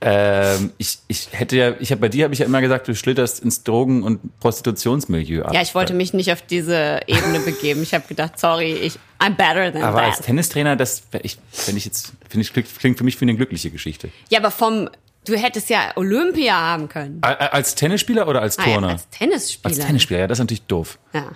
Ähm, 0.04 0.73
ich, 0.78 0.99
ich 1.09 1.28
hätte 1.32 1.56
ja, 1.56 1.75
ich 1.78 1.90
habe 1.90 2.00
bei 2.00 2.09
dir 2.09 2.25
habe 2.25 2.35
ich 2.35 2.40
ja 2.40 2.47
immer 2.47 2.61
gesagt, 2.61 2.88
du 2.88 2.94
schlitterst 2.94 3.40
ins 3.40 3.62
Drogen- 3.62 4.02
und 4.02 4.21
Prostitutionsmilieu 4.40 5.42
ab. 5.44 5.54
Ja, 5.54 5.62
ich 5.62 5.75
wollte 5.75 5.94
mich 5.94 6.12
nicht 6.12 6.32
auf 6.32 6.42
diese 6.42 7.00
Ebene 7.06 7.40
begeben. 7.40 7.82
Ich 7.82 7.94
habe 7.94 8.04
gedacht, 8.09 8.38
sorry, 8.38 8.73
ich 8.73 8.99
I'm 9.18 9.35
better 9.37 9.73
than 9.73 9.82
Aber 9.82 10.02
als 10.02 10.16
that. 10.16 10.26
Tennistrainer, 10.26 10.76
das 10.76 11.02
ich, 11.23 11.38
wenn 11.66 11.76
ich 11.76 11.85
jetzt, 11.85 12.12
finde 12.28 12.42
ich, 12.42 12.52
klingt- 12.52 12.99
für 12.99 13.04
mich 13.04 13.21
wie 13.21 13.25
eine 13.25 13.37
glückliche 13.37 13.71
Geschichte. 13.71 14.11
Ja, 14.30 14.40
aber 14.40 14.50
vom 14.50 14.88
du 15.25 15.37
hättest 15.37 15.71
ja 15.71 15.92
Olympia 15.94 16.54
haben 16.54 16.88
können. 16.88 17.18
Als 17.23 17.76
Tennisspieler 17.76 18.26
oder 18.26 18.42
als 18.42 18.59
Ah, 18.59 18.66
ja, 18.66 18.73
Turner? 18.73 18.88
als 18.88 19.09
Tennisspieler. 19.11 19.76
Als 19.76 19.87
Tennisspieler, 19.87 20.21
ja, 20.21 20.26
das 20.26 20.38
ist 20.38 20.42
natürlich 20.42 20.62
doof. 20.66 20.99
Ja. 21.12 21.26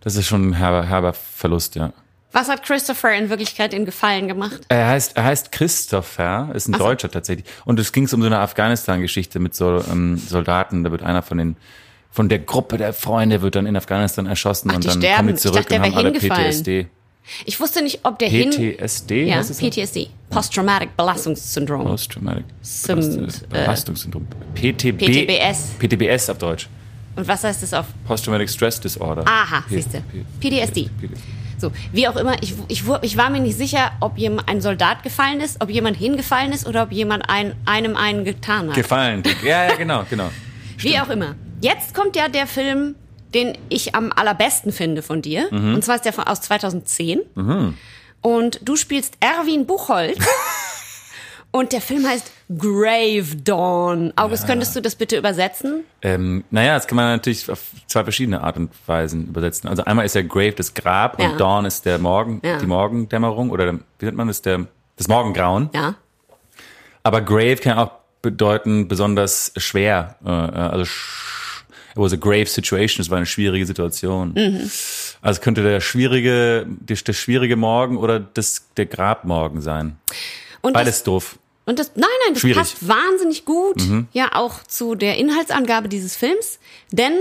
Das 0.00 0.16
ist 0.16 0.26
schon 0.26 0.48
ein 0.50 0.52
herber, 0.54 0.86
herber 0.86 1.12
Verlust, 1.12 1.74
ja. 1.74 1.92
Was 2.34 2.48
hat 2.48 2.62
Christopher 2.64 3.14
in 3.14 3.30
Wirklichkeit 3.30 3.72
in 3.72 3.84
Gefallen 3.86 4.28
gemacht? 4.28 4.60
Er 4.68 4.88
heißt, 4.88 5.16
er 5.16 5.24
heißt 5.24 5.52
Christopher, 5.52 6.50
ist 6.54 6.68
ein 6.68 6.74
Ach 6.74 6.78
so. 6.78 6.84
Deutscher 6.84 7.10
tatsächlich. 7.10 7.46
Und 7.64 7.78
es 7.78 7.92
ging 7.92 8.04
um 8.12 8.20
so 8.20 8.26
eine 8.26 8.38
Afghanistan-Geschichte 8.40 9.38
mit 9.38 9.54
so 9.54 9.82
ähm, 9.90 10.18
Soldaten. 10.18 10.84
Da 10.84 10.90
wird 10.90 11.02
einer 11.02 11.22
von 11.22 11.38
den 11.38 11.56
von 12.10 12.28
der 12.28 12.38
Gruppe 12.40 12.76
der 12.76 12.92
Freunde 12.92 13.42
wird 13.42 13.56
dann 13.56 13.66
in 13.66 13.76
Afghanistan 13.76 14.26
erschossen 14.26 14.70
Ach, 14.70 14.76
und 14.76 14.84
dann 14.86 14.98
sterben. 14.98 15.16
kommen 15.16 15.28
die 15.30 15.40
zurück 15.40 15.56
dachte, 15.56 15.68
der 15.70 15.80
und 15.80 15.96
haben 15.96 16.06
alle. 16.06 16.12
PTSD. 16.12 16.86
Ich 17.46 17.58
wusste 17.58 17.82
nicht, 17.82 18.00
ob 18.04 18.18
der 18.18 18.28
hin 18.28 18.50
PTSD? 18.50 19.24
ja, 19.24 19.38
es 19.40 19.48
so? 19.48 19.54
PTSD, 19.66 20.10
Post-Traumatic 20.30 20.96
Belastungssyndrom. 20.96 21.84
Post-Traumatic 21.86 22.44
Belastungssyndrom. 23.48 24.26
PTB, 24.54 24.98
PTBS. 24.98 25.70
PTBS 25.78 26.30
auf 26.30 26.38
Deutsch. 26.38 26.68
Und 27.16 27.26
was 27.26 27.44
heißt 27.44 27.62
das 27.62 27.72
auf 27.74 27.86
Post-Traumatic 28.06 28.50
Stress 28.50 28.78
Disorder. 28.80 29.24
Aha, 29.26 29.64
siehste. 29.68 30.02
P- 30.40 30.50
PTSD. 30.50 30.90
So, 31.64 31.72
wie 31.92 32.06
auch 32.08 32.16
immer, 32.16 32.42
ich, 32.42 32.52
ich, 32.68 32.84
ich 33.00 33.16
war 33.16 33.30
mir 33.30 33.40
nicht 33.40 33.56
sicher, 33.56 33.92
ob 34.00 34.18
jemand, 34.18 34.50
ein 34.50 34.60
Soldat 34.60 35.02
gefallen 35.02 35.40
ist, 35.40 35.62
ob 35.62 35.70
jemand 35.70 35.96
hingefallen 35.96 36.52
ist 36.52 36.66
oder 36.66 36.82
ob 36.82 36.92
jemand 36.92 37.26
ein, 37.26 37.54
einem 37.64 37.96
einen 37.96 38.24
getan 38.24 38.68
hat. 38.68 38.74
Gefallen. 38.74 39.22
Ja, 39.44 39.68
ja, 39.68 39.74
genau, 39.76 40.04
genau. 40.08 40.30
Wie 40.78 40.98
auch 40.98 41.08
immer. 41.08 41.34
Jetzt 41.60 41.94
kommt 41.94 42.16
ja 42.16 42.28
der 42.28 42.46
Film, 42.46 42.94
den 43.32 43.56
ich 43.70 43.94
am 43.94 44.12
allerbesten 44.14 44.72
finde 44.72 45.02
von 45.02 45.22
dir. 45.22 45.48
Mhm. 45.50 45.74
Und 45.74 45.84
zwar 45.84 45.96
ist 45.96 46.04
der 46.04 46.12
von, 46.12 46.24
aus 46.24 46.42
2010. 46.42 47.20
Und 48.20 48.60
du 48.62 48.76
spielst 48.76 49.14
Erwin 49.20 49.66
Buchholz. 49.66 50.18
Und 51.54 51.70
der 51.72 51.80
Film 51.80 52.04
heißt 52.04 52.32
Grave 52.58 53.36
Dawn. 53.44 54.12
August, 54.16 54.44
könntest 54.48 54.74
du 54.74 54.80
das 54.82 54.96
bitte 54.96 55.16
übersetzen? 55.16 55.84
Ähm, 56.02 56.42
naja, 56.50 56.74
das 56.74 56.88
kann 56.88 56.96
man 56.96 57.12
natürlich 57.12 57.48
auf 57.48 57.60
zwei 57.86 58.02
verschiedene 58.02 58.42
Art 58.42 58.56
und 58.56 58.72
Weisen 58.86 59.28
übersetzen. 59.28 59.68
Also 59.70 59.84
einmal 59.84 60.04
ist 60.04 60.16
der 60.16 60.24
Grave 60.24 60.50
das 60.50 60.74
Grab 60.74 61.20
Ja. 61.20 61.28
und 61.30 61.38
Dawn 61.40 61.64
ist 61.64 61.86
der 61.86 61.98
Morgen, 61.98 62.40
Ja. 62.42 62.58
die 62.58 62.66
Morgendämmerung 62.66 63.50
oder 63.50 63.66
der- 63.66 63.78
wie 64.00 64.04
nennt 64.06 64.16
man 64.16 64.26
das, 64.26 64.42
der, 64.42 64.66
das 64.96 65.06
Morgengrauen. 65.06 65.70
Ja. 65.72 65.94
Aber 67.04 67.20
Grave 67.20 67.54
kann 67.58 67.78
auch 67.78 67.92
bedeuten 68.20 68.88
besonders 68.88 69.52
schwer. 69.56 70.16
Äh, 70.24 70.30
also 70.30 70.82
sch- 70.82 71.60
it 71.92 71.96
was 71.98 72.12
a 72.12 72.16
grave 72.16 72.46
situation, 72.46 73.00
es 73.00 73.10
war 73.10 73.18
eine 73.18 73.26
schwierige 73.26 73.64
Situation. 73.64 74.32
Mhm. 74.34 74.68
Also 75.22 75.40
könnte 75.40 75.62
der 75.62 75.80
schwierige, 75.80 76.66
der, 76.68 76.96
der 76.96 77.12
schwierige 77.12 77.54
Morgen 77.54 77.96
oder 77.96 78.18
das, 78.18 78.66
der 78.76 78.86
Grabmorgen 78.86 79.60
sein. 79.60 79.98
Und 80.62 80.72
Beides 80.72 80.96
das, 80.96 81.04
doof. 81.04 81.38
Und 81.66 81.78
das, 81.78 81.92
nein, 81.94 82.08
nein, 82.24 82.34
das 82.34 82.40
Schwierig. 82.40 82.56
Mhm. 82.56 82.60
passt 82.60 82.88
wahnsinnig 82.88 83.44
gut. 83.44 83.82
Ja, 84.12 84.34
auch 84.34 84.62
zu 84.64 84.94
der 84.94 85.16
Inhaltsangabe 85.16 85.88
dieses 85.88 86.16
Films. 86.16 86.58
Denn 86.90 87.14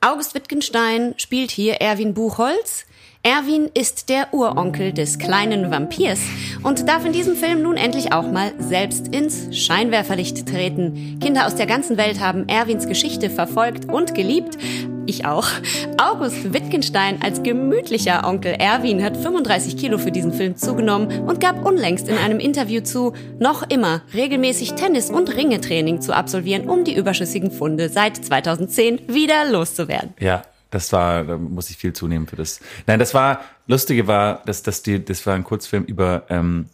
August 0.00 0.34
Wittgenstein 0.34 1.14
spielt 1.16 1.50
hier 1.50 1.74
Erwin 1.74 2.12
Buchholz. 2.14 2.86
Erwin 3.26 3.70
ist 3.72 4.10
der 4.10 4.34
Uronkel 4.34 4.92
des 4.92 5.18
kleinen 5.18 5.70
Vampirs 5.70 6.20
und 6.62 6.86
darf 6.86 7.06
in 7.06 7.14
diesem 7.14 7.36
Film 7.36 7.62
nun 7.62 7.78
endlich 7.78 8.12
auch 8.12 8.30
mal 8.30 8.52
selbst 8.58 9.08
ins 9.16 9.56
Scheinwerferlicht 9.56 10.46
treten. 10.46 11.18
Kinder 11.22 11.46
aus 11.46 11.54
der 11.54 11.64
ganzen 11.64 11.96
Welt 11.96 12.20
haben 12.20 12.46
Erwins 12.50 12.86
Geschichte 12.86 13.30
verfolgt 13.30 13.90
und 13.90 14.14
geliebt. 14.14 14.58
Ich 15.06 15.24
auch. 15.24 15.48
August 15.96 16.52
Wittgenstein 16.52 17.22
als 17.22 17.42
gemütlicher 17.42 18.28
Onkel 18.28 18.56
Erwin 18.58 19.02
hat 19.02 19.16
35 19.16 19.78
Kilo 19.78 19.96
für 19.96 20.12
diesen 20.12 20.34
Film 20.34 20.56
zugenommen 20.56 21.26
und 21.26 21.40
gab 21.40 21.64
unlängst 21.64 22.08
in 22.08 22.18
einem 22.18 22.40
Interview 22.40 22.82
zu, 22.82 23.14
noch 23.38 23.62
immer 23.70 24.02
regelmäßig 24.12 24.74
Tennis- 24.74 25.08
und 25.08 25.34
Ringetraining 25.34 26.02
zu 26.02 26.12
absolvieren, 26.12 26.68
um 26.68 26.84
die 26.84 26.94
überschüssigen 26.94 27.50
Funde 27.50 27.88
seit 27.88 28.22
2010 28.22 29.08
wieder 29.08 29.50
loszuwerden. 29.50 30.12
Ja, 30.20 30.42
das 30.74 30.92
war, 30.92 31.22
da 31.22 31.38
muss 31.38 31.70
ich 31.70 31.76
viel 31.76 31.92
zunehmen 31.92 32.26
für 32.26 32.34
das. 32.34 32.60
Nein, 32.86 32.98
das 32.98 33.14
war, 33.14 33.40
lustige 33.68 34.08
war, 34.08 34.42
dass, 34.44 34.62
dass 34.64 34.82
die, 34.82 35.04
das 35.04 35.24
war 35.24 35.34
ein 35.34 35.44
Kurzfilm 35.44 35.84
über 35.84 36.24
ähm, 36.28 36.66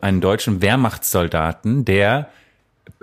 einen 0.00 0.20
deutschen 0.20 0.62
Wehrmachtssoldaten, 0.62 1.84
der 1.84 2.28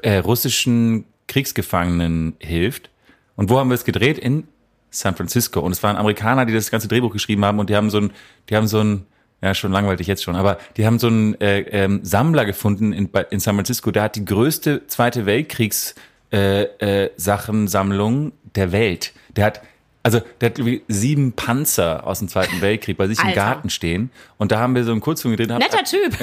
äh, 0.01 0.17
russischen 0.17 1.03
Kriegsgefangenen 1.27 2.37
hilft. 2.39 2.89
Und 3.35 3.49
wo 3.49 3.59
haben 3.59 3.69
wir 3.69 3.75
es 3.75 3.83
gedreht? 3.83 4.17
In 4.17 4.47
San 4.91 5.15
Francisco. 5.15 5.59
Und 5.59 5.73
es 5.73 5.83
waren 5.83 5.97
Amerikaner, 5.97 6.45
die 6.45 6.53
das 6.53 6.71
ganze 6.71 6.87
Drehbuch 6.87 7.11
geschrieben 7.11 7.43
haben 7.43 7.59
und 7.59 7.69
die 7.69 7.75
haben 7.75 7.89
so 7.89 7.99
ein, 7.99 8.11
die 8.49 8.55
haben 8.55 8.67
so 8.67 8.79
ein, 8.79 9.05
ja, 9.41 9.53
schon 9.53 9.73
langweilig 9.73 10.07
jetzt 10.07 10.23
schon, 10.23 10.37
aber 10.37 10.57
die 10.77 10.85
haben 10.85 10.99
so 10.99 11.07
einen 11.07 11.39
äh, 11.41 11.59
ähm, 11.63 11.99
Sammler 12.03 12.45
gefunden 12.45 12.93
in, 12.93 13.09
in 13.29 13.41
San 13.41 13.55
Francisco, 13.55 13.91
der 13.91 14.03
hat 14.03 14.15
die 14.15 14.23
größte 14.23 14.87
Zweite 14.87 15.25
Weltkriegs 15.25 15.95
äh, 16.31 16.63
äh, 16.63 17.11
Sachensammlung 17.17 18.31
der 18.55 18.71
Welt. 18.71 19.11
Der 19.35 19.45
hat 19.45 19.61
also 20.05 20.21
der 20.39 20.49
hat 20.51 20.59
irgendwie 20.59 20.83
sieben 20.87 21.33
Panzer 21.33 22.05
aus 22.05 22.19
dem 22.19 22.27
Zweiten 22.27 22.61
Weltkrieg 22.61 22.95
bei 22.97 23.07
sich 23.07 23.17
im 23.19 23.25
Alter. 23.27 23.35
Garten 23.41 23.69
stehen 23.71 24.11
und 24.37 24.51
da 24.51 24.59
haben 24.59 24.75
wir 24.75 24.83
so 24.83 24.91
einen 24.91 25.01
Kurzfilm 25.01 25.31
gedreht. 25.35 25.49
und 25.49 25.55
haben- 25.55 25.63
Netter 25.63 25.83
Typ. 25.83 26.15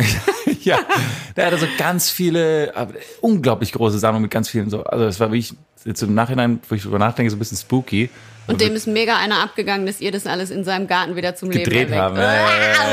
ja, 0.64 0.78
der 1.36 1.46
hatte 1.46 1.58
so 1.58 1.66
ganz 1.78 2.08
viele, 2.10 2.72
aber 2.76 2.92
unglaublich 3.20 3.72
große 3.72 3.98
Sammlung 3.98 4.22
mit 4.22 4.30
ganz 4.30 4.48
vielen 4.48 4.70
so. 4.70 4.84
Also 4.84 5.04
es 5.06 5.18
war 5.18 5.28
wirklich 5.32 5.54
jetzt 5.84 6.00
im 6.02 6.14
Nachhinein, 6.14 6.60
wo 6.68 6.74
ich 6.76 6.82
drüber 6.82 6.98
nachdenke, 7.00 7.30
so 7.30 7.36
ein 7.36 7.40
bisschen 7.40 7.58
spooky. 7.58 8.08
Und 8.46 8.60
dem 8.60 8.74
ist 8.74 8.86
mega 8.86 9.16
einer 9.18 9.40
abgegangen, 9.42 9.86
dass 9.86 10.00
ihr 10.00 10.10
das 10.12 10.26
alles 10.26 10.50
in 10.50 10.64
seinem 10.64 10.86
Garten 10.86 11.14
wieder 11.16 11.34
zum 11.34 11.50
Leben 11.50 11.64
gedreht 11.64 11.90
erweckt. 11.90 12.00
haben. 12.00 12.16
Ja, 12.16 12.34
ja, 12.34 12.40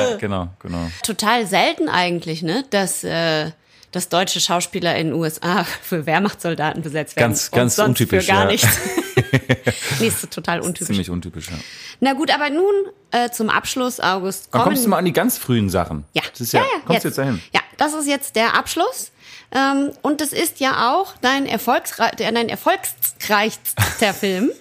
ja, 0.03 0.09
ja, 0.11 0.15
genau, 0.17 0.47
genau. 0.59 0.89
Total 1.03 1.45
selten 1.47 1.87
eigentlich, 1.89 2.41
ne, 2.43 2.63
dass, 2.69 3.03
äh, 3.03 3.51
dass 3.91 4.09
deutsche 4.09 4.39
Schauspieler 4.39 4.95
in 4.95 5.07
den 5.07 5.15
USA 5.15 5.63
für 5.81 6.05
Wehrmachtssoldaten 6.05 6.81
besetzt 6.81 7.15
werden. 7.15 7.29
Ganz, 7.31 7.51
ganz 7.51 7.79
untypisch, 7.79 8.25
Für 8.25 8.31
gar 8.31 8.41
ja. 8.43 8.51
nichts. 8.51 8.67
nee, 9.99 10.07
ist 10.07 10.31
total 10.31 10.61
untypisch. 10.61 10.87
Ziemlich 10.87 11.09
untypisch, 11.09 11.49
ja. 11.49 11.57
Na 11.99 12.13
gut, 12.13 12.33
aber 12.33 12.49
nun 12.49 12.73
äh, 13.11 13.29
zum 13.29 13.49
Abschluss, 13.49 13.99
August. 13.99 14.51
Kommen, 14.51 14.63
kommst 14.63 14.85
du 14.85 14.89
mal 14.89 14.97
an 14.97 15.05
die 15.05 15.13
ganz 15.13 15.37
frühen 15.37 15.69
Sachen. 15.69 16.05
ja. 16.13 16.23
Das 16.31 16.41
ist 16.41 16.53
ja, 16.53 16.61
ja, 16.61 16.65
ja, 16.65 16.81
kommst 16.85 17.03
du 17.03 17.07
jetzt 17.09 17.17
dahin. 17.17 17.41
Ja, 17.53 17.61
das 17.77 17.93
ist 17.93 18.07
jetzt 18.07 18.35
der 18.35 18.55
Abschluss. 18.55 19.11
Ähm, 19.51 19.91
und 20.01 20.21
das 20.21 20.31
ist 20.31 20.59
ja 20.59 20.91
auch 20.93 21.15
dein, 21.21 21.45
Erfolgsre 21.47 22.11
dein 22.17 22.49
erfolgsreichster 22.49 24.13
Film, 24.13 24.51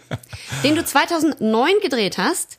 den 0.65 0.77
du 0.77 0.85
2009 0.85 1.73
gedreht 1.83 2.17
hast. 2.19 2.58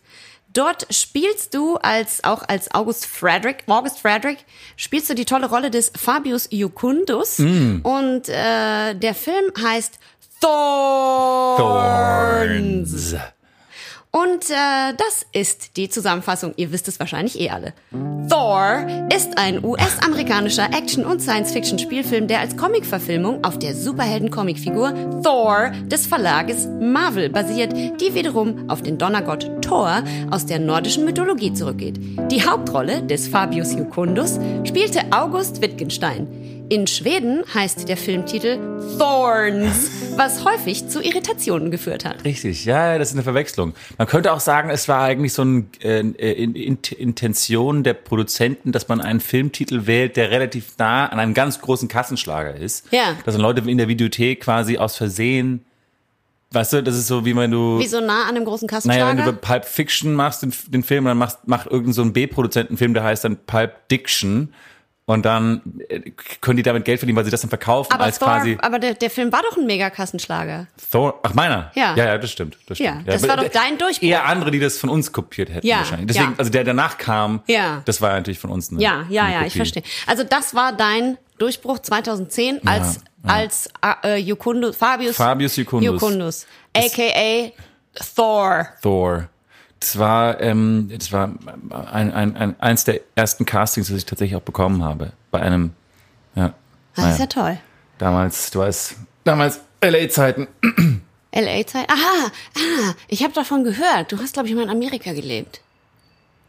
Dort 0.54 0.88
spielst 0.90 1.54
du 1.54 1.76
als 1.78 2.24
auch 2.24 2.44
als 2.48 2.74
August 2.74 3.06
Frederick, 3.06 3.64
August 3.68 4.00
Frederick, 4.00 4.40
spielst 4.78 5.10
du 5.10 5.14
die 5.14 5.26
tolle 5.26 5.48
Rolle 5.48 5.70
des 5.70 5.92
Fabius 5.96 6.48
Jucundus. 6.52 7.38
Mm. 7.38 7.82
Und 7.84 8.30
äh, 8.30 8.96
der 8.96 9.14
Film 9.14 9.52
heißt 9.62 10.00
Thorns. 10.42 11.60
Thorns. 11.60 13.16
Und 14.12 14.50
äh, 14.50 14.96
das 14.98 15.26
ist 15.34 15.78
die 15.78 15.88
Zusammenfassung. 15.88 16.54
Ihr 16.56 16.72
wisst 16.72 16.88
es 16.88 17.00
wahrscheinlich 17.00 17.40
eh 17.40 17.52
alle. 17.52 17.74
Thor 18.28 18.88
ist 19.16 19.38
ein 19.38 19.64
US-amerikanischer 19.64 20.70
Action- 20.74 21.06
und 21.06 21.22
Science-Fiction-Spielfilm, 21.22 22.28
der 22.28 22.40
als 22.40 22.58
Comicverfilmung 22.58 23.44
auf 23.44 23.60
der 23.60 23.76
Superhelden-Comicfigur 23.76 25.22
Thor 25.22 25.72
des 25.86 26.08
Verlages 26.08 26.68
Marvel 26.82 27.30
basiert, 27.30 27.74
die 28.02 28.16
wiederum 28.16 28.68
auf 28.68 28.82
den 28.82 28.98
Donnergott 28.98 29.62
Thor 29.62 30.04
aus 30.32 30.48
der 30.48 30.58
nordischen 30.58 31.06
Mythologie 31.06 31.54
zurückgeht. 31.54 32.00
Die 32.32 32.44
Hauptrolle 32.44 33.04
des 33.04 33.28
Fabius 33.28 33.74
Jucundus 33.74 34.40
spielte 34.64 35.02
August 35.12 35.62
Wittgenstein. 35.62 36.28
In 36.72 36.86
Schweden 36.86 37.44
heißt 37.52 37.90
der 37.90 37.98
Filmtitel 37.98 38.60
Thorns, 39.00 39.90
was 40.16 40.46
häufig 40.46 40.88
zu 40.88 41.02
Irritationen 41.02 41.72
geführt 41.72 42.06
hat. 42.06 42.24
Richtig, 42.24 42.64
ja, 42.64 43.00
das 43.00 43.10
ist 43.10 43.16
eine 43.16 43.24
Verwechslung. 43.24 43.74
Man 43.98 44.06
könnte 44.06 44.32
auch 44.32 44.40
sagen, 44.40 44.70
es 44.70 44.88
war 44.88 45.02
eigentlich 45.02 45.34
so 45.34 45.42
eine 45.42 45.66
äh, 45.82 46.02
in, 46.32 46.54
in, 46.54 46.78
Intention 46.96 47.84
der 47.84 47.96
Produzenten, 47.96 48.72
dass 48.72 48.88
man 48.88 49.02
einen 49.02 49.20
Filmtitel 49.20 49.88
wählt, 49.88 50.16
der 50.16 50.30
relativ 50.30 50.78
nah 50.78 51.08
an 51.08 51.20
einem 51.20 51.34
ganz 51.34 51.60
großen 51.60 51.88
Kassenschlager 51.88 52.56
ist. 52.56 52.86
Ja. 52.92 53.16
Dass 53.26 53.34
dann 53.34 53.42
Leute 53.42 53.68
in 53.68 53.80
der 53.80 53.88
Videothek 53.88 54.42
quasi 54.42 54.78
aus 54.78 54.96
Versehen 54.96 55.66
Weißt 56.52 56.74
du, 56.74 56.82
das 56.82 56.96
ist 56.96 57.06
so, 57.06 57.26
wie 57.26 57.36
wenn 57.36 57.52
du. 57.52 57.78
Wie 57.78 57.86
so 57.86 58.02
nah 58.02 58.24
an 58.24 58.36
einem 58.36 58.46
großen 58.46 58.68
Kassenschlager? 58.68 59.14
Naja, 59.14 59.28
wenn 59.28 59.36
du 59.36 59.40
Pulp 59.40 59.66
Fiction 59.66 60.16
machst, 60.16 60.42
den, 60.42 60.52
den 60.70 60.82
Film, 60.82 61.06
dann 61.06 61.16
machst, 61.16 61.48
macht 61.48 61.68
irgendein 61.68 61.94
so 61.94 62.02
ein 62.02 62.12
B-Produzentenfilm, 62.12 62.96
der 62.96 63.04
heißt 63.04 63.24
dann 63.24 63.38
Pulp 63.46 63.88
Diction. 63.90 64.52
Und 65.10 65.26
dann 65.26 65.62
äh, 65.90 66.12
können 66.40 66.58
die 66.58 66.62
damit 66.62 66.86
Geld 66.86 67.00
verdienen, 67.00 67.18
weil 67.18 67.26
sie 67.26 67.32
das 67.32 67.42
dann 67.42 67.50
verkaufen 67.50 67.92
aber 67.92 68.04
als 68.04 68.20
Thor, 68.20 68.28
quasi. 68.28 68.60
aber 68.62 68.78
der, 68.78 68.94
der 68.94 69.10
Film 69.10 69.32
war 69.32 69.42
doch 69.42 69.58
ein 69.58 69.66
Megakassenschlager. 69.66 70.68
Thor, 70.92 71.20
ach 71.24 71.34
meiner? 71.34 71.72
Ja. 71.74 71.96
Ja, 71.96 72.06
ja, 72.06 72.18
das 72.20 72.30
stimmt. 72.32 72.58
Das 72.68 72.78
Ja, 72.78 72.92
stimmt. 72.92 73.08
das 73.08 73.24
aber 73.24 73.38
war 73.38 73.44
doch 73.44 73.52
dein 73.52 73.80
Durchbruch. 73.80 74.08
Eher 74.08 74.26
andere, 74.28 74.52
die 74.52 74.60
das 74.60 74.78
von 74.78 74.92
uns 74.92 75.12
kopiert 75.12 75.50
hätten 75.50 75.66
Ja, 75.66 75.78
wahrscheinlich. 75.78 76.06
Deswegen, 76.10 76.34
ja. 76.34 76.38
also 76.38 76.52
der 76.52 76.64
danach 76.64 77.00
kam, 77.00 77.42
Ja. 77.48 77.82
das 77.86 78.02
war 78.02 78.12
natürlich 78.14 78.38
von 78.38 78.52
uns. 78.52 78.70
Eine, 78.72 78.84
Ja, 78.84 79.06
ja, 79.10 79.24
eine 79.24 79.34
ja, 79.34 79.40
ich 79.40 79.46
Kopie. 79.48 79.58
verstehe. 79.58 79.84
Also 80.06 80.24
das 80.24 80.54
war 80.54 80.74
dein 80.74 81.18
Durchbruch 81.40 81.80
2010 81.80 82.68
als 82.68 83.00
als 83.24 83.68
äh, 84.04 84.18
Jucundus, 84.18 84.76
Fabius 84.78 85.16
Fabius 85.16 85.56
Jucundus. 85.56 85.86
Jucundus, 86.02 86.48
aka 86.78 87.52
Thor. 88.16 88.68
Thor. 88.84 89.28
Das 89.80 89.98
war, 89.98 90.42
ähm, 90.42 90.92
das 90.94 91.12
war 91.12 91.32
ein, 91.92 92.12
ein, 92.12 92.36
ein, 92.36 92.60
eins 92.60 92.84
der 92.84 93.00
ersten 93.16 93.46
Castings, 93.46 93.88
das 93.88 93.98
ich 93.98 94.06
tatsächlich 94.06 94.36
auch 94.36 94.44
bekommen 94.44 94.84
habe. 94.84 95.14
Bei 95.32 95.42
einem, 95.42 95.72
ja. 96.36 96.54
Das 96.96 97.06
naja. 97.06 97.14
ist 97.14 97.20
ja 97.20 97.26
toll. 97.28 97.58
Damals, 97.98 98.52
du 98.52 98.60
weißt, 98.60 98.96
damals 99.24 99.62
LA-Zeiten. 99.82 100.48
LA-Zeit. 101.34 101.90
Aha, 101.90 102.32
ah, 102.58 102.94
ich 103.08 103.24
habe 103.24 103.34
davon 103.34 103.64
gehört. 103.64 104.12
Du 104.12 104.18
hast, 104.18 104.34
glaube 104.34 104.50
ich, 104.50 104.56
mal 104.56 104.64
in 104.64 104.70
Amerika 104.70 105.14
gelebt. 105.14 105.62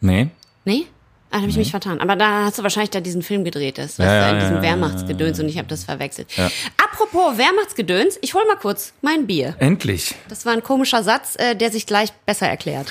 Nee? 0.00 0.28
Nee? 0.64 0.87
Ah, 1.30 1.37
da 1.37 1.38
habe 1.42 1.50
ich 1.50 1.56
mich 1.56 1.70
vertan. 1.70 2.00
Aber 2.00 2.16
da 2.16 2.46
hast 2.46 2.58
du 2.58 2.64
wahrscheinlich 2.64 2.90
da 2.90 3.00
diesen 3.00 3.22
Film 3.22 3.44
gedreht, 3.44 3.78
das, 3.78 3.99
was 4.00 4.06
Ja, 4.06 4.12
da 4.12 4.26
ja, 4.26 4.32
in 4.32 4.40
diesem 4.40 4.56
ja, 4.56 4.62
Wehrmachtsgedöns 4.62 5.38
und 5.38 5.49
ich 5.49 5.58
habe 5.58 5.68
das 5.68 5.84
verwechselt. 5.84 6.28
Apropos 6.76 7.38
Wehrmachtsgedöns, 7.38 8.18
ich 8.20 8.34
hol 8.34 8.44
mal 8.46 8.56
kurz 8.56 8.92
mein 9.00 9.28
Bier. 9.28 9.54
Endlich. 9.60 10.16
Das 10.28 10.44
war 10.44 10.54
ein 10.54 10.64
komischer 10.64 11.04
Satz, 11.04 11.37
äh, 11.37 11.54
der 11.54 11.70
sich 11.70 11.87
gleich 11.87 12.12
besser 12.26 12.49
erklärt. 12.49 12.90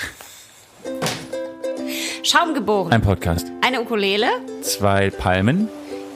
Schaum 2.22 2.54
geboren. 2.54 2.92
Ein 2.92 3.02
Podcast. 3.02 3.46
Eine 3.60 3.80
Ukulele, 3.80 4.28
Zwei 4.62 5.10
Palmen 5.10 5.68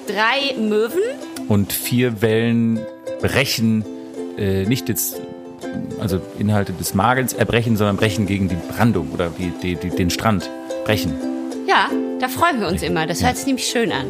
drei 0.07 0.55
Möwen, 0.59 1.03
und 1.49 1.73
vier 1.73 2.23
Wellen 2.23 2.81
brechen, 3.21 3.85
äh, 4.39 4.65
nicht 4.65 4.89
jetzt, 4.89 5.21
also 6.01 6.21
Inhalte 6.39 6.73
des 6.73 6.95
Magens 6.95 7.33
erbrechen, 7.33 7.77
sondern 7.77 7.97
brechen 7.97 8.27
gegen 8.27 8.49
die 8.49 8.57
Brandung 8.57 9.13
oder 9.13 9.31
die, 9.31 9.53
die, 9.63 9.77
die, 9.77 9.91
den 9.91 10.11
Strand. 10.11 10.51
Brechen. 10.85 11.15
Ja, 11.67 11.89
da 12.21 12.29
freuen 12.29 12.61
wir 12.61 12.69
uns 12.69 12.83
immer. 12.83 13.07
Das 13.07 13.23
hört 13.23 13.37
sich 13.37 13.47
nämlich 13.47 13.67
schön 13.67 13.91
an. 13.91 14.07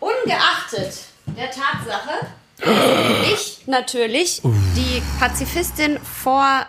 Ungeachtet 0.00 1.04
der 1.36 1.50
Tatsache, 1.50 2.26
ich 3.32 3.58
natürlich 3.66 4.40
die 4.42 5.02
Pazifistin 5.18 5.98
vor 6.02 6.66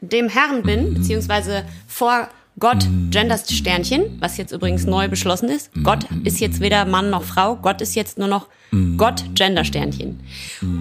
dem 0.00 0.28
Herrn 0.28 0.62
bin, 0.62 0.94
beziehungsweise 0.94 1.64
vor 1.86 2.28
Gott 2.58 2.86
Genders 3.10 3.52
Sternchen, 3.52 4.16
was 4.20 4.38
jetzt 4.38 4.52
übrigens 4.52 4.84
neu 4.86 5.08
beschlossen 5.08 5.50
ist. 5.50 5.70
Gott 5.82 6.06
ist 6.24 6.40
jetzt 6.40 6.60
weder 6.60 6.86
Mann 6.86 7.10
noch 7.10 7.22
Frau, 7.22 7.56
Gott 7.56 7.82
ist 7.82 7.94
jetzt 7.94 8.16
nur 8.18 8.28
noch 8.28 8.48
Gott 8.96 9.22
Gender 9.34 9.64
Sternchen. 9.64 10.20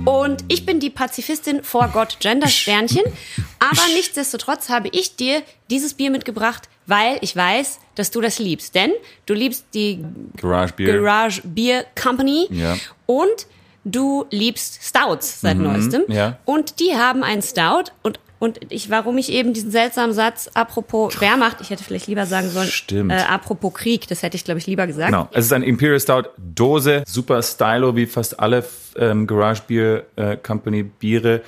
Und 0.06 0.44
ich 0.48 0.66
bin 0.66 0.80
die 0.80 0.90
Pazifistin 0.90 1.64
vor 1.64 1.90
Gott 1.90 2.18
Gender 2.20 2.48
Sternchen, 2.48 3.04
aber 3.60 3.82
nichtsdestotrotz 3.94 4.70
habe 4.70 4.88
ich 4.92 5.16
dir 5.18 5.42
dieses 5.70 5.94
Bier 5.94 6.12
mitgebracht, 6.12 6.70
weil 6.88 7.18
ich 7.22 7.36
weiß, 7.36 7.80
dass 7.96 8.10
du 8.12 8.22
das 8.22 8.40
liebst, 8.40 8.74
denn 8.74 8.92
du 9.26 9.34
liebst 9.34 9.66
die 9.74 10.04
Garage 10.42 10.74
Beer. 10.74 10.94
Garage 11.02 11.42
Beer 11.44 11.86
Company 12.02 12.48
Ja. 12.52 12.78
und 13.06 13.48
du 13.86 14.26
liebst 14.32 14.84
Stouts 14.84 15.42
seit 15.42 15.58
neuestem. 15.58 16.04
ja. 16.10 16.38
Und 16.44 16.80
die 16.80 16.96
haben 16.96 17.24
einen 17.24 17.42
Stout 17.42 17.92
und 18.04 18.20
und 18.38 18.60
ich, 18.70 18.90
warum 18.90 19.18
ich 19.18 19.32
eben 19.32 19.54
diesen 19.54 19.72
seltsamen 19.72 20.14
Satz 20.14 20.50
apropos 20.54 21.20
Wehrmacht, 21.22 21.62
ich 21.62 21.70
hätte 21.70 21.86
vielleicht 21.86 22.08
lieber 22.08 22.26
sagen 22.26 22.50
sollen, 22.50 22.68
Stimmt. 22.68 23.12
Äh, 23.12 23.16
apropos 23.16 23.74
Krieg, 23.74 24.08
das 24.10 24.24
hätte 24.24 24.36
ich 24.36 24.44
glaube 24.44 24.60
ich 24.60 24.68
lieber 24.68 24.86
gesagt. 24.86 25.12
Genau. 25.12 25.30
Es 25.32 25.46
ist 25.46 25.54
ein 25.54 25.64
Imperial 25.64 26.00
Stout 26.00 26.30
Dose, 26.38 27.04
super 27.08 27.42
stylo 27.42 27.96
wie 27.96 28.06
fast 28.06 28.40
alle 28.40 28.66
ähm, 28.98 29.26
Garage 29.26 29.62
Beer 29.66 30.04
äh, 30.18 30.36
Company 30.36 30.84
Biere. 30.84 31.42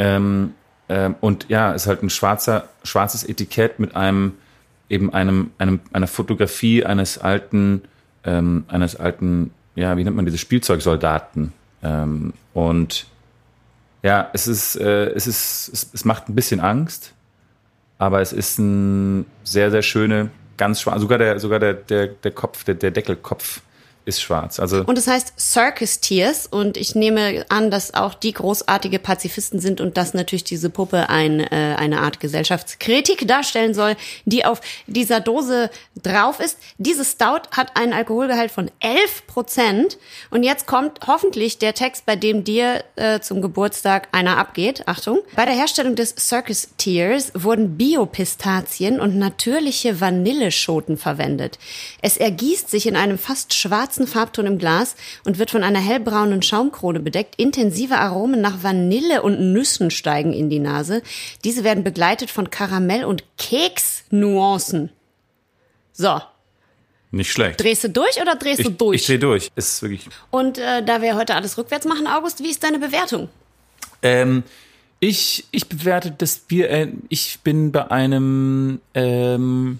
Ähm, 0.00 0.54
ähm, 0.88 1.14
und 1.20 1.46
ja, 1.48 1.72
ist 1.72 1.86
halt 1.86 2.02
ein 2.02 2.10
schwarzer, 2.10 2.68
schwarzes 2.82 3.22
Etikett 3.22 3.78
mit 3.78 3.94
einem 3.94 4.34
eben 4.88 5.12
einem, 5.12 5.52
einem 5.58 5.80
einer 5.92 6.06
Fotografie 6.06 6.84
eines 6.84 7.18
alten, 7.18 7.82
ähm, 8.24 8.64
eines 8.68 8.96
alten, 8.96 9.52
ja, 9.74 9.96
wie 9.96 10.04
nennt 10.04 10.16
man 10.16 10.26
diese 10.26 10.38
Spielzeugsoldaten. 10.38 11.52
Ähm, 11.82 12.32
und 12.54 13.06
ja, 14.02 14.30
es 14.32 14.48
ist, 14.48 14.76
äh, 14.76 15.10
es 15.10 15.26
ist, 15.26 15.70
es, 15.72 15.90
es 15.92 16.04
macht 16.04 16.28
ein 16.28 16.34
bisschen 16.34 16.60
Angst, 16.60 17.14
aber 17.98 18.20
es 18.20 18.32
ist 18.32 18.58
ein 18.58 19.26
sehr, 19.44 19.70
sehr 19.70 19.82
schöne, 19.82 20.30
ganz 20.56 20.80
schwarz. 20.80 21.00
Sogar 21.00 21.18
der, 21.18 21.38
sogar 21.38 21.58
der, 21.58 21.74
der, 21.74 22.08
der 22.08 22.30
Kopf, 22.32 22.64
der, 22.64 22.74
der 22.74 22.90
Deckelkopf 22.90 23.62
ist 24.04 24.20
schwarz. 24.20 24.58
Also 24.58 24.82
Und 24.84 24.98
es 24.98 25.06
heißt 25.06 25.34
Circus 25.38 26.00
Tears 26.00 26.46
und 26.46 26.76
ich 26.76 26.94
nehme 26.94 27.44
an, 27.48 27.70
dass 27.70 27.94
auch 27.94 28.14
die 28.14 28.32
großartige 28.32 28.98
Pazifisten 28.98 29.60
sind 29.60 29.80
und 29.80 29.96
dass 29.96 30.12
natürlich 30.12 30.44
diese 30.44 30.70
Puppe 30.70 31.08
ein, 31.08 31.40
äh, 31.40 31.76
eine 31.78 32.00
Art 32.00 32.18
Gesellschaftskritik 32.18 33.28
darstellen 33.28 33.74
soll, 33.74 33.96
die 34.24 34.44
auf 34.44 34.60
dieser 34.86 35.20
Dose 35.20 35.70
drauf 36.02 36.40
ist. 36.40 36.58
Dieses 36.78 37.12
Stout 37.12 37.42
hat 37.52 37.76
einen 37.76 37.92
Alkoholgehalt 37.92 38.50
von 38.50 38.70
11 38.80 39.26
Prozent 39.28 39.98
und 40.30 40.42
jetzt 40.42 40.66
kommt 40.66 41.00
hoffentlich 41.06 41.58
der 41.58 41.74
Text, 41.74 42.04
bei 42.04 42.16
dem 42.16 42.42
dir 42.42 42.82
äh, 42.96 43.20
zum 43.20 43.40
Geburtstag 43.40 44.08
einer 44.12 44.36
abgeht. 44.36 44.82
Achtung. 44.86 45.20
Bei 45.36 45.44
der 45.44 45.54
Herstellung 45.54 45.94
des 45.94 46.14
Circus 46.18 46.70
Tears 46.76 47.32
wurden 47.34 47.76
Biopistazien 47.76 48.98
und 48.98 49.16
natürliche 49.16 50.00
Vanilleschoten 50.00 50.96
verwendet. 50.96 51.58
Es 52.00 52.16
ergießt 52.16 52.68
sich 52.68 52.86
in 52.86 52.96
einem 52.96 53.18
fast 53.18 53.54
schwarzen 53.54 53.91
Farbton 54.06 54.46
im 54.46 54.58
Glas 54.58 54.96
und 55.24 55.38
wird 55.38 55.50
von 55.50 55.62
einer 55.62 55.78
hellbraunen 55.80 56.42
Schaumkrone 56.42 57.00
bedeckt. 57.00 57.34
Intensive 57.36 57.96
Aromen 57.98 58.40
nach 58.40 58.62
Vanille 58.62 59.22
und 59.22 59.52
Nüssen 59.52 59.90
steigen 59.90 60.32
in 60.32 60.50
die 60.50 60.58
Nase. 60.58 61.02
Diese 61.44 61.64
werden 61.64 61.84
begleitet 61.84 62.30
von 62.30 62.50
Karamell- 62.50 63.04
und 63.04 63.24
Keksnuancen. 63.38 64.90
So, 65.92 66.20
nicht 67.10 67.30
schlecht. 67.30 67.60
drehst 67.62 67.84
du 67.84 67.90
durch 67.90 68.20
oder 68.20 68.36
drehst 68.36 68.64
du 68.64 68.70
Ich, 68.70 68.76
durch? 68.78 69.00
ich 69.00 69.06
drehe 69.06 69.18
durch. 69.18 69.50
Ist 69.54 69.82
wirklich. 69.82 70.08
und 70.30 70.56
äh, 70.58 70.82
da 70.82 71.02
wir 71.02 71.14
heute 71.16 71.34
alles 71.34 71.58
rückwärts 71.58 71.86
machen, 71.86 72.06
August, 72.06 72.42
wie 72.42 72.48
ist 72.50 72.64
deine 72.64 72.78
Bewertung? 72.78 73.28
Ähm, 74.02 74.42
ich, 74.98 75.44
ich 75.50 75.68
bewerte 75.68 76.12
das 76.16 76.38
Bier. 76.38 76.70
Äh, 76.70 76.88
ich 77.08 77.40
bin 77.44 77.70
bei 77.72 77.90
einem 77.90 78.80
ähm, 78.94 79.78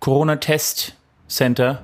Corona-Test-Center 0.00 1.82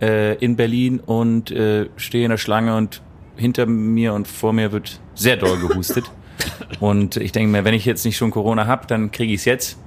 äh, 0.00 0.34
in 0.36 0.56
Berlin 0.56 1.00
und 1.00 1.50
äh, 1.50 1.88
stehe 1.96 2.24
in 2.24 2.30
der 2.30 2.38
Schlange 2.38 2.76
und 2.76 3.02
hinter 3.36 3.66
mir 3.66 4.12
und 4.14 4.28
vor 4.28 4.52
mir 4.52 4.72
wird 4.72 5.00
sehr 5.14 5.36
doll 5.36 5.58
gehustet. 5.58 6.04
und 6.80 7.16
ich 7.16 7.32
denke 7.32 7.50
mir, 7.50 7.64
wenn 7.64 7.74
ich 7.74 7.84
jetzt 7.84 8.04
nicht 8.04 8.16
schon 8.16 8.30
Corona 8.30 8.66
habe, 8.66 8.86
dann 8.86 9.10
kriege 9.10 9.32
ich 9.32 9.40
es 9.40 9.44
jetzt. 9.44 9.78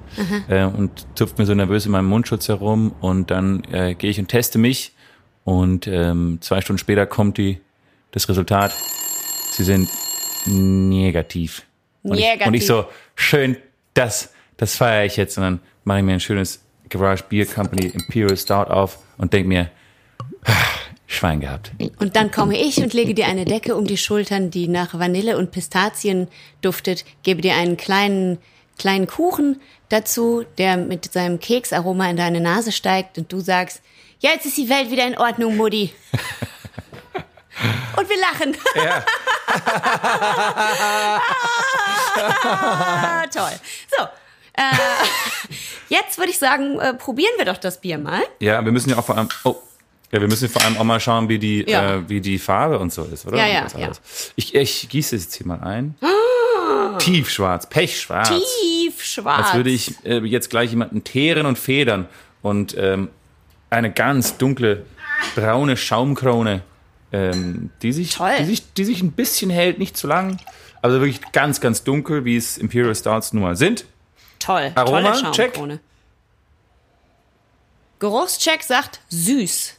Äh, 0.47 0.65
und 0.65 1.08
zupft 1.15 1.39
mir 1.39 1.47
so 1.47 1.56
nervös 1.56 1.88
in 1.88 1.91
meinem 1.91 2.06
Mundschutz 2.06 2.47
herum 2.47 2.93
und 3.02 3.32
dann 3.32 3.63
äh, 3.71 3.95
gehe 3.95 4.12
ich 4.12 4.19
und 4.19 4.28
teste 4.28 4.60
mich 4.60 4.93
und 5.43 5.88
ähm, 5.88 6.38
zwei 6.41 6.62
Stunden 6.62 6.78
später 6.78 7.06
kommt 7.06 7.38
die, 7.38 7.60
das 8.12 8.30
Resultat. 8.30 8.73
Sie 9.52 9.63
sind 9.63 9.89
negativ. 10.45 11.63
Und 12.04 12.17
Ich, 12.17 12.26
und 12.26 12.32
Negativ. 12.32 12.54
ich 12.54 12.65
so, 12.65 12.86
schön, 13.15 13.58
das, 13.93 14.34
das 14.58 14.76
feiere 14.76 15.06
ich 15.06 15.17
jetzt. 15.17 15.38
Und 15.38 15.43
dann 15.43 15.60
mache 15.84 15.99
ich 15.99 16.06
mir 16.06 16.13
ein 16.13 16.19
schönes 16.19 16.63
Garage 16.89 17.23
Beer 17.28 17.45
Company 17.45 17.88
Imperial 17.88 18.38
Stout 18.38 18.69
auf 18.69 18.99
und 19.17 19.34
denke 19.34 19.47
mir, 19.47 19.69
Schwein 21.23 21.39
gehabt. 21.39 21.71
Und 21.99 22.17
dann 22.17 22.31
komme 22.31 22.59
ich 22.59 22.83
und 22.83 22.93
lege 22.93 23.13
dir 23.13 23.27
eine 23.27 23.45
Decke 23.45 23.77
um 23.77 23.86
die 23.86 23.95
Schultern, 23.95 24.51
die 24.51 24.67
nach 24.67 24.99
Vanille 24.99 25.38
und 25.38 25.51
Pistazien 25.51 26.27
duftet, 26.62 27.05
gebe 27.23 27.41
dir 27.41 27.55
einen 27.55 27.77
kleinen, 27.77 28.39
kleinen 28.77 29.07
Kuchen 29.07 29.62
dazu, 29.88 30.43
der 30.57 30.75
mit 30.75 31.13
seinem 31.13 31.39
Keksaroma 31.39 32.09
in 32.09 32.17
deine 32.17 32.41
Nase 32.41 32.73
steigt 32.73 33.17
und 33.17 33.31
du 33.31 33.39
sagst, 33.39 33.81
ja, 34.19 34.31
jetzt 34.31 34.45
ist 34.45 34.57
die 34.57 34.67
Welt 34.67 34.91
wieder 34.91 35.07
in 35.07 35.17
Ordnung, 35.17 35.55
Mutti. 35.55 35.93
Und 37.95 38.09
wir 38.09 38.19
lachen. 38.19 38.57
Ja. 38.75 39.05
Ah, 42.45 43.25
toll. 43.27 43.51
So. 43.97 44.03
Äh, 44.53 44.62
Jetzt 45.89 46.17
würde 46.17 46.31
ich 46.31 46.38
sagen, 46.38 46.79
äh, 46.79 46.93
probieren 46.93 47.33
wir 47.38 47.45
doch 47.45 47.57
das 47.57 47.81
Bier 47.81 47.97
mal. 47.97 48.21
Ja, 48.39 48.63
wir 48.63 48.71
müssen 48.71 48.89
ja 48.89 48.97
auch 48.97 49.05
vor 49.05 49.17
allem. 49.17 49.29
Oh. 49.43 49.55
Ja, 50.13 50.21
wir 50.21 50.28
müssen 50.28 50.47
vor 50.47 50.62
allem 50.62 50.78
auch 50.78 50.84
mal 50.84 50.99
schauen, 50.99 51.28
wie 51.28 51.39
die, 51.39 51.65
Ja. 51.67 51.95
äh, 51.95 52.08
wie 52.10 52.21
die 52.21 52.38
Farbe 52.38 52.78
und 52.78 52.93
so 52.93 53.04
ist, 53.06 53.26
oder? 53.26 53.38
Ja, 53.38 53.47
ja, 53.47 53.67
ja. 53.78 53.91
Ich, 54.36 54.54
ich 54.54 54.88
gieße 54.88 55.15
es 55.15 55.23
jetzt 55.23 55.36
hier 55.36 55.47
mal 55.47 55.60
ein. 55.62 55.95
Tiefschwarz, 56.99 57.67
pechschwarz. 57.67 58.32
Tiefschwarz. 58.62 59.47
Als 59.47 59.56
würde 59.56 59.71
ich 59.71 59.95
äh, 60.06 60.19
jetzt 60.19 60.52
gleich 60.52 60.69
jemanden 60.69 61.04
teeren 61.04 61.47
und 61.47 61.58
federn 61.58 62.08
und 62.43 62.76
ähm, 62.78 63.10
eine 63.71 63.91
ganz 63.91 64.38
dunkle 64.38 64.86
braune 65.36 65.76
Schaumkrone, 65.78 66.62
ähm, 67.12 67.71
die, 67.82 67.91
sich, 67.91 68.12
Toll. 68.15 68.34
die, 68.39 68.45
sich, 68.45 68.73
die 68.73 68.86
sich 68.86 69.02
ein 69.02 69.13
bisschen 69.13 69.49
hält, 69.49 69.80
nicht 69.80 69.97
zu 69.97 70.06
lang, 70.06 70.38
also 70.84 70.99
wirklich 70.99 71.21
ganz, 71.32 71.60
ganz 71.60 71.84
dunkel, 71.84 72.23
wie 72.23 72.38
es 72.38 72.60
Imperial 72.60 72.93
Stouts 72.93 73.34
nun 73.34 73.41
mal 73.41 73.56
sind. 73.56 73.86
Toll. 74.38 74.71
Aroma, 74.76 75.13
tolle 75.13 75.32
check. 75.32 75.56
Schaumkrone. 75.56 75.80
Geruchscheck 77.97 78.62
sagt 78.62 78.99
süß. 79.10 79.76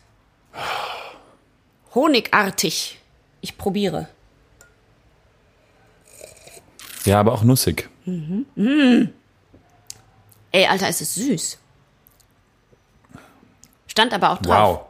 Honigartig. 1.95 2.99
Ich 3.41 3.59
probiere. 3.59 4.09
Ja, 7.05 7.21
aber 7.21 7.33
auch 7.33 7.43
nussig. 7.43 7.89
Ey, 8.07 8.47
Alter, 10.67 10.89
ist 10.89 11.01
es 11.03 11.15
süß. 11.15 11.59
Stand 13.87 14.15
aber 14.15 14.31
auch 14.31 14.39
drauf. 14.39 14.79
Wow. 14.79 14.81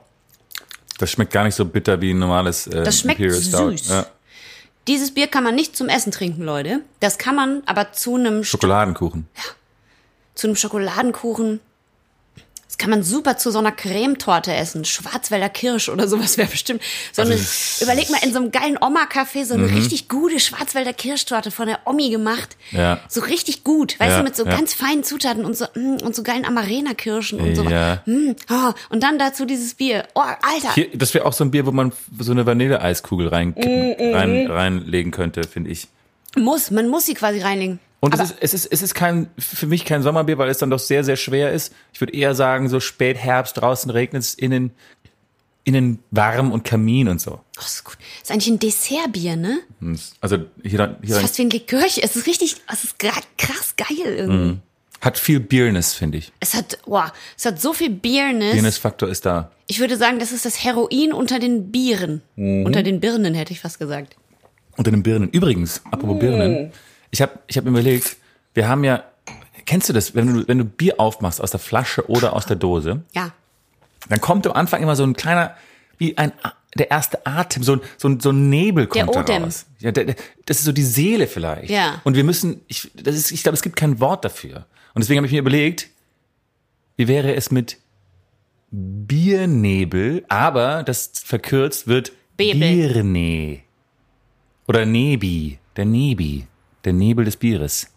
Das 0.99 1.11
schmeckt 1.11 1.33
gar 1.33 1.45
nicht 1.45 1.57
so 1.57 1.65
bitter 1.65 2.01
wie 2.01 2.13
ein 2.13 2.19
normales 2.19 2.67
äh, 2.69 2.85
Das 2.85 3.01
schmeckt 3.01 3.21
Imperial 3.21 3.43
Stout. 3.43 3.71
süß. 3.71 3.89
Ja. 3.89 4.07
Dieses 4.87 5.13
Bier 5.13 5.27
kann 5.27 5.43
man 5.45 5.55
nicht 5.55 5.77
zum 5.77 5.89
Essen 5.89 6.13
trinken, 6.13 6.43
Leute. 6.43 6.81
Das 7.01 7.19
kann 7.19 7.35
man 7.35 7.63
aber 7.67 7.93
zu 7.93 8.17
einem, 8.17 8.45
Schokoladenkuchen. 8.45 9.27
zu 10.35 10.47
einem 10.47 10.57
Schokoladenkuchen. 10.57 11.61
Das 12.75 12.79
kann 12.79 12.91
man 12.91 13.05
super 13.05 13.37
zu 13.37 13.53
so 13.53 13.61
einer 13.61 13.71
Cremetorte 13.71 14.53
essen. 14.53 14.85
Schwarzwälder 14.85 15.49
Kirsch 15.49 15.89
oder 15.89 16.09
sowas 16.09 16.39
wäre 16.39 16.49
bestimmt. 16.49 16.83
So 17.13 17.23
eine, 17.23 17.35
Also 17.35 17.85
überleg 17.85 18.11
mal, 18.11 18.19
in 18.25 18.33
so 18.33 18.41
einem 18.41 18.51
geilen 18.51 18.77
Oma-Café 18.81 19.45
so 19.45 19.55
eine 19.55 19.71
richtig 19.71 20.09
gute 20.09 20.41
Schwarzwälder 20.41 20.93
Kirschtorte 20.93 21.53
von 21.53 21.69
der 21.69 21.79
Omi 21.85 22.11
gemacht. 22.11 22.57
Ja. 22.73 22.99
So 23.09 23.21
richtig 23.21 23.63
gut. 23.63 24.01
Weißt 24.01 24.11
Ja, 24.11 24.19
du, 24.19 24.25
mit 24.25 24.35
so 24.35 24.45
ja. 24.45 24.51
ganz 24.57 24.75
feinen 24.75 25.05
Zutaten 25.05 25.45
und 25.45 25.57
so, 25.57 25.67
mm, 25.77 25.99
und 26.05 26.17
so 26.17 26.25
geilen 26.25 26.45
Amarena-Kirschen 26.45 27.39
und 27.39 27.55
so. 27.55 27.63
Ja. 27.63 28.03
Mm, 28.07 28.33
oh, 28.51 28.73
und 28.89 29.05
dann 29.05 29.21
dazu 29.21 29.45
dieses 29.45 29.75
Bier. 29.75 30.09
Oh, 30.17 30.23
Alter. 30.23 30.75
Hier, 30.75 30.89
das 30.95 31.15
wäre 31.15 31.27
auch 31.27 31.33
so 31.33 31.45
ein 31.45 31.53
Bier, 31.53 31.67
wo 31.67 31.71
man 31.71 31.93
so 32.19 32.33
eine 32.33 32.45
Vanilleeiskugel 32.45 33.29
rein, 33.29 33.55
Mm, 33.57 34.15
rein, 34.17 34.51
reinlegen 34.51 35.13
könnte, 35.13 35.45
finde 35.45 35.71
ich. 35.71 35.87
Muss, 36.37 36.73
man 36.73 36.89
muss 36.89 37.07
sie 37.07 37.15
quasi 37.15 37.39
reinlegen. 37.39 37.79
Und 38.05 38.15
es 38.15 38.21
ist, 38.31 38.37
es, 38.41 38.55
ist, 38.55 38.67
es 38.73 38.83
ist 38.83 38.95
kein, 38.95 39.29
für 39.39 39.67
mich 39.67 39.85
kein 39.85 40.03
Sommerbier, 40.03 40.39
weil 40.39 40.49
es 40.51 40.59
dann 40.59 40.71
doch 40.71 40.79
sehr, 40.79 41.05
sehr 41.05 41.17
schwer 41.17 41.53
ist. 41.53 41.73
Ich 41.93 42.01
würde 42.01 42.13
eher 42.15 42.35
sagen, 42.35 42.69
so 42.69 42.81
spät 42.81 43.17
Herbst, 43.17 43.57
draußen 43.59 43.91
regnet 43.91 44.23
es, 44.23 44.35
innen, 44.35 44.73
innen 45.65 45.99
warm 46.11 46.53
und 46.53 46.65
Kamin 46.65 47.09
und 47.09 47.21
so. 47.21 47.41
Oh, 47.59 47.61
ist 47.65 47.85
gut. 47.85 47.97
Ist 48.23 48.31
eigentlich 48.31 48.49
ein 48.49 48.59
Dessertbier, 48.59 49.37
ne? 49.37 49.61
Es- 49.93 50.13
Also 50.21 50.39
hier, 50.63 50.79
dann- 50.79 50.97
hier 51.03 51.17
Ist 51.17 51.23
fast 51.23 51.39
wie 51.39 51.43
ein 51.43 51.51
Likörchen. 51.51 52.03
Es 52.05 52.17
ist 52.17 52.27
richtig, 52.27 52.57
es 52.71 52.85
ist 52.85 52.99
krass 52.99 53.75
geil 53.77 54.07
irgendwie. 54.07 54.37
Mhm. 54.45 54.61
hat 55.01 55.19
viel 55.19 55.39
Bierness, 55.41 55.93
finde 55.93 56.17
ich. 56.19 56.33
Es 56.41 56.55
hat, 56.55 56.79
wow, 56.87 57.13
es 57.37 57.45
hat 57.45 57.61
so 57.61 57.75
viel 57.75 57.91
Bierness. 57.91 58.53
Bierness-Faktor 58.53 59.09
ist 59.11 59.27
da. 59.27 59.51
Ich 59.67 59.79
würde 59.81 59.97
sagen, 59.99 60.19
das 60.19 60.33
ist 60.33 60.47
das 60.47 60.65
Heroin 60.65 61.13
unter 61.13 61.39
den 61.39 61.71
Bieren. 61.71 62.23
Mhm. 62.37 62.65
Unter 62.65 62.83
den 62.83 63.01
Birnen, 63.01 63.35
hätte 63.35 63.53
ich 63.53 63.61
fast 63.61 63.79
gesagt. 63.79 64.17
Unter 64.79 64.91
den 64.91 65.03
Birnen. 65.03 65.29
Übrigens, 65.31 65.83
Mm. 65.85 65.89
apropos 65.93 66.19
Birnen, 66.19 66.73
ich 67.15 67.23
habe 67.23 67.39
ich 67.47 67.57
hab 67.57 67.65
mir 67.65 67.71
überlegt, 67.71 68.17
wir 68.55 68.69
haben 68.69 68.83
ja, 68.85 69.05
kennst 69.67 69.89
du 69.89 69.93
das, 69.93 70.15
wenn 70.17 70.27
du, 70.35 70.49
wenn 70.49 70.59
du 70.59 70.65
Bier 70.65 70.99
aufmachst 70.99 71.41
aus 71.41 71.51
der 71.53 71.61
Flasche 71.61 72.09
oder 72.11 72.33
aus 72.35 72.45
der 72.47 72.57
Dose, 72.57 73.03
Ja. 73.15 73.31
dann 74.09 74.21
kommt 74.21 74.47
am 74.47 74.53
Anfang 74.55 74.83
immer 74.83 74.97
so 74.97 75.05
ein 75.05 75.15
kleiner, 75.15 75.55
wie 75.99 76.19
ein, 76.19 76.33
der 76.77 76.91
erste 76.91 77.25
Atem, 77.25 77.63
so 77.63 77.75
ein, 77.75 77.81
so 77.97 78.09
ein, 78.09 78.19
so 78.19 78.31
ein 78.31 78.49
Nebel 78.51 78.89
kommt 78.89 79.15
Der 79.15 79.21
Odem. 79.21 79.45
raus. 79.45 79.67
Ja, 79.79 79.93
der, 79.93 80.05
der, 80.07 80.17
das 80.45 80.59
ist 80.59 80.65
so 80.65 80.73
die 80.73 80.83
Seele 80.83 81.29
vielleicht. 81.29 81.71
Ja. 81.71 82.01
Und 82.03 82.17
wir 82.17 82.25
müssen, 82.25 82.63
ich, 82.67 82.91
das 82.97 83.15
ist, 83.15 83.31
ich 83.31 83.43
glaube, 83.45 83.55
es 83.55 83.63
gibt 83.63 83.77
kein 83.77 84.01
Wort 84.01 84.25
dafür. 84.25 84.67
Und 84.93 85.01
deswegen 85.03 85.19
habe 85.19 85.27
ich 85.29 85.33
mir 85.33 85.39
überlegt, 85.39 85.89
wie 86.97 87.07
wäre 87.07 87.35
es 87.37 87.51
mit 87.53 87.79
Biernebel, 88.73 90.25
aber 90.29 90.83
das 90.83 91.11
verkürzt 91.15 91.87
wird 91.87 92.11
Bebel. 92.37 92.59
Bierne. 92.93 93.61
Oder 94.67 94.85
Nebi, 94.87 95.59
der 95.77 95.85
Nebi, 95.85 96.47
der 96.85 96.93
Nebel 96.93 97.25
des 97.25 97.37
Bieres. 97.37 97.89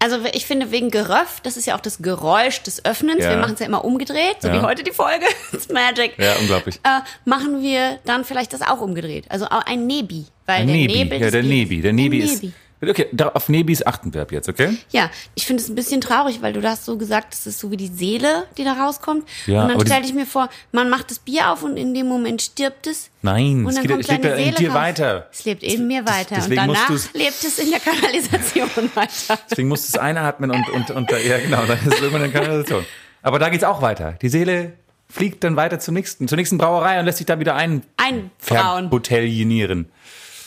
Also 0.00 0.18
ich 0.34 0.44
finde 0.44 0.70
wegen 0.70 0.90
Geröff, 0.90 1.40
das 1.42 1.56
ist 1.56 1.66
ja 1.66 1.76
auch 1.76 1.80
das 1.80 1.98
Geräusch 2.02 2.62
des 2.62 2.84
Öffnens. 2.84 3.24
Ja. 3.24 3.30
Wir 3.30 3.36
machen 3.38 3.54
es 3.54 3.60
ja 3.60 3.66
immer 3.66 3.84
umgedreht, 3.86 4.36
so 4.40 4.48
Ja. 4.48 4.54
wie 4.54 4.60
heute 4.60 4.82
die 4.82 4.90
Folge. 4.90 5.24
It's 5.52 5.68
magic. 5.70 6.18
Ja, 6.18 6.34
unglaublich. 6.40 6.76
Äh, 6.82 7.00
machen 7.24 7.62
wir 7.62 7.98
dann 8.04 8.24
vielleicht 8.24 8.52
das 8.52 8.60
auch 8.60 8.80
umgedreht. 8.82 9.24
Also 9.30 9.46
auch 9.46 9.64
ein 9.64 9.86
Nebi. 9.86 10.26
Weil 10.44 10.62
Ein 10.62 10.66
der 10.66 10.76
Nebi, 10.76 10.92
Nebel 10.94 11.20
ja, 11.22 11.30
der 11.30 11.42
Nebi, 11.42 11.80
der 11.80 11.92
Nebi 11.94 12.22
Ein 12.22 12.28
ist. 12.28 12.44
Okay, 12.90 13.06
auf 13.34 13.48
Nebis 13.48 13.84
achten 13.86 14.12
wir 14.14 14.22
ab 14.22 14.32
jetzt, 14.32 14.48
okay? 14.48 14.76
Ja, 14.90 15.10
ich 15.34 15.46
finde 15.46 15.62
es 15.62 15.68
ein 15.68 15.74
bisschen 15.74 16.00
traurig, 16.00 16.42
weil 16.42 16.52
du 16.52 16.60
da 16.60 16.70
hast 16.70 16.84
so 16.84 16.96
gesagt, 16.96 17.32
das 17.32 17.46
ist 17.46 17.58
so 17.60 17.70
wie 17.70 17.76
die 17.76 17.88
Seele, 17.88 18.44
die 18.56 18.64
da 18.64 18.72
rauskommt. 18.72 19.28
Ja, 19.46 19.62
und 19.64 19.70
dann 19.70 19.80
stelle 19.86 20.04
ich 20.04 20.14
mir 20.14 20.26
vor, 20.26 20.48
man 20.72 20.88
macht 20.90 21.10
das 21.10 21.18
Bier 21.18 21.50
auf 21.50 21.62
und 21.62 21.76
in 21.76 21.94
dem 21.94 22.06
Moment 22.06 22.42
stirbt 22.42 22.86
es. 22.86 23.10
Nein, 23.22 23.64
Und 23.64 23.72
es, 23.72 23.80
geht, 23.80 23.90
kommt 23.90 24.02
es 24.02 24.08
lebt 24.08 24.24
ja 24.24 24.30
in 24.32 24.44
Seele 24.44 24.56
dir 24.56 24.68
raus. 24.70 24.76
weiter. 24.76 25.28
Es 25.32 25.44
lebt 25.44 25.62
in 25.62 25.86
mir 25.86 26.04
weiter. 26.06 26.34
Und 26.36 26.44
deswegen 26.44 26.66
musst 26.66 26.80
danach 26.88 27.14
lebt 27.14 27.44
es 27.44 27.58
in 27.58 27.70
der 27.70 27.80
Kanalisation 27.80 28.70
weiter. 28.94 29.38
Deswegen 29.50 29.68
musst 29.68 29.84
du 29.84 29.96
es 29.96 30.02
einatmen 30.02 30.50
und, 30.50 30.68
und, 30.70 30.90
und 30.90 31.10
da- 31.10 31.18
ja 31.18 31.38
genau, 31.38 31.64
dann 31.66 31.78
ist 31.78 31.86
es 31.94 32.00
irgendwann 32.00 32.22
eine 32.22 32.32
Kanalisation. 32.32 32.84
Aber 33.22 33.38
da 33.38 33.48
geht's 33.48 33.64
auch 33.64 33.80
weiter. 33.82 34.12
Die 34.20 34.28
Seele 34.28 34.74
fliegt 35.08 35.44
dann 35.44 35.56
weiter 35.56 35.78
zum 35.80 35.94
nächsten, 35.94 36.28
zur 36.28 36.36
nächsten 36.36 36.58
Brauerei 36.58 36.98
und 36.98 37.04
lässt 37.06 37.18
sich 37.18 37.26
da 37.26 37.38
wieder 37.38 37.54
ein 37.54 37.82
Ein 37.96 38.30
Frauen. 38.38 38.90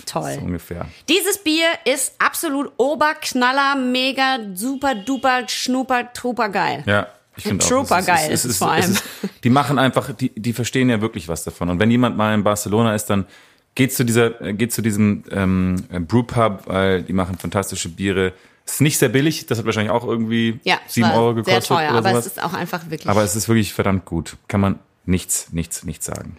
Toll. 0.07 0.33
So 0.39 0.41
ungefähr. 0.41 0.85
Dieses 1.07 1.37
Bier 1.37 1.67
ist 1.85 2.13
absolut 2.17 2.71
Oberknaller, 2.77 3.75
mega, 3.75 4.39
super, 4.55 4.95
duper, 4.95 5.47
schnuper, 5.47 6.11
truper 6.13 6.49
geil. 6.49 6.83
Ja. 6.85 7.07
Ich 7.35 7.43
finde 7.43 7.63
auch. 7.63 7.69
Trooper 7.69 7.99
es 7.99 8.05
geil 8.05 8.31
ist 8.31 8.45
es 8.45 8.57
vor 8.57 8.71
allem. 8.71 8.97
die 9.43 9.49
machen 9.49 9.77
einfach, 9.77 10.11
die, 10.13 10.29
die 10.29 10.53
verstehen 10.53 10.89
ja 10.89 11.01
wirklich 11.01 11.27
was 11.27 11.43
davon. 11.43 11.69
Und 11.69 11.79
wenn 11.79 11.91
jemand 11.91 12.17
mal 12.17 12.33
in 12.33 12.43
Barcelona 12.43 12.95
ist, 12.95 13.05
dann 13.05 13.25
geht 13.75 13.93
zu 13.93 14.03
dieser, 14.03 14.31
geht 14.53 14.73
zu 14.73 14.81
diesem 14.81 15.23
ähm, 15.29 15.83
Brewpub, 16.07 16.63
weil 16.65 17.03
die 17.03 17.13
machen 17.13 17.37
fantastische 17.37 17.89
Biere. 17.89 18.33
Ist 18.65 18.81
nicht 18.81 18.97
sehr 18.97 19.09
billig, 19.09 19.45
das 19.45 19.59
hat 19.59 19.65
wahrscheinlich 19.65 19.91
auch 19.91 20.05
irgendwie 20.05 20.59
Ja, 20.63 20.79
es 20.85 20.95
sieben 20.95 21.09
war 21.09 21.17
Euro 21.17 21.35
gekostet 21.35 21.63
sehr 21.63 21.77
teuer, 21.77 21.89
oder 21.89 21.99
aber 21.99 22.09
sowas. 22.09 22.25
es 22.25 22.31
ist 22.33 22.43
auch 22.43 22.53
einfach 22.53 22.89
wirklich. 22.89 23.07
aber 23.07 23.23
es 23.23 23.35
ist 23.35 23.47
wirklich 23.47 23.71
verdammt 23.73 24.05
gut. 24.05 24.35
Kann 24.47 24.59
man 24.59 24.79
nichts, 25.05 25.53
nichts, 25.53 25.83
nichts 25.83 26.05
sagen. 26.05 26.37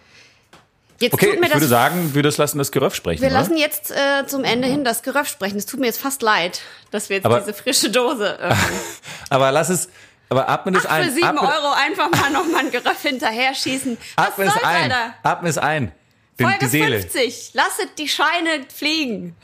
Jetzt 0.99 1.13
Okay, 1.13 1.31
tut 1.31 1.39
mir 1.39 1.47
ich 1.47 1.53
würde 1.53 1.61
das, 1.61 1.69
sagen, 1.69 2.13
wir 2.13 2.23
das 2.23 2.37
lassen 2.37 2.57
das 2.57 2.71
Geröff 2.71 2.95
sprechen. 2.95 3.21
wir 3.21 3.29
oder? 3.29 3.39
lassen 3.39 3.57
jetzt 3.57 3.91
äh, 3.91 4.25
zum 4.27 4.43
Ende 4.43 4.67
hin 4.67 4.83
das 4.83 5.01
Geröff 5.03 5.27
sprechen. 5.27 5.57
Es 5.57 5.65
tut 5.65 5.79
mir 5.79 5.85
jetzt 5.87 5.99
fast 6.01 6.21
leid, 6.21 6.61
dass 6.91 7.09
wir 7.09 7.17
jetzt 7.17 7.25
Aber- 7.25 7.39
diese 7.39 7.53
frische 7.53 7.89
Dose 7.89 8.37
öffnen. 8.39 8.79
Aber 9.29 9.51
lass 9.51 9.69
es, 9.69 9.89
aber 10.31 10.47
atme 10.47 10.71
das 10.73 10.85
Ach, 10.85 10.91
ein. 10.91 11.05
für 11.05 11.11
sieben 11.11 11.25
atme, 11.27 11.41
Euro 11.41 11.71
einfach 11.73 12.09
mal 12.11 12.29
noch 12.29 12.45
mal 12.45 12.59
ein 12.59 12.69
Geröff 12.71 13.01
hinterher 13.01 13.55
schießen. 13.55 13.97
Was 14.15 14.27
Atme 14.27 14.45
es 14.45 14.53
soll's, 14.53 14.63
ein. 14.65 14.83
Alter? 14.91 15.13
Atme 15.23 15.49
es 15.49 15.57
ein. 15.57 15.91
Den, 16.39 16.45
Folge 16.47 16.59
die 16.65 16.67
Seele. 16.67 16.99
50. 17.01 17.51
Lasset 17.55 17.89
die 17.97 18.07
Scheine 18.07 18.61
fliegen. 18.73 19.35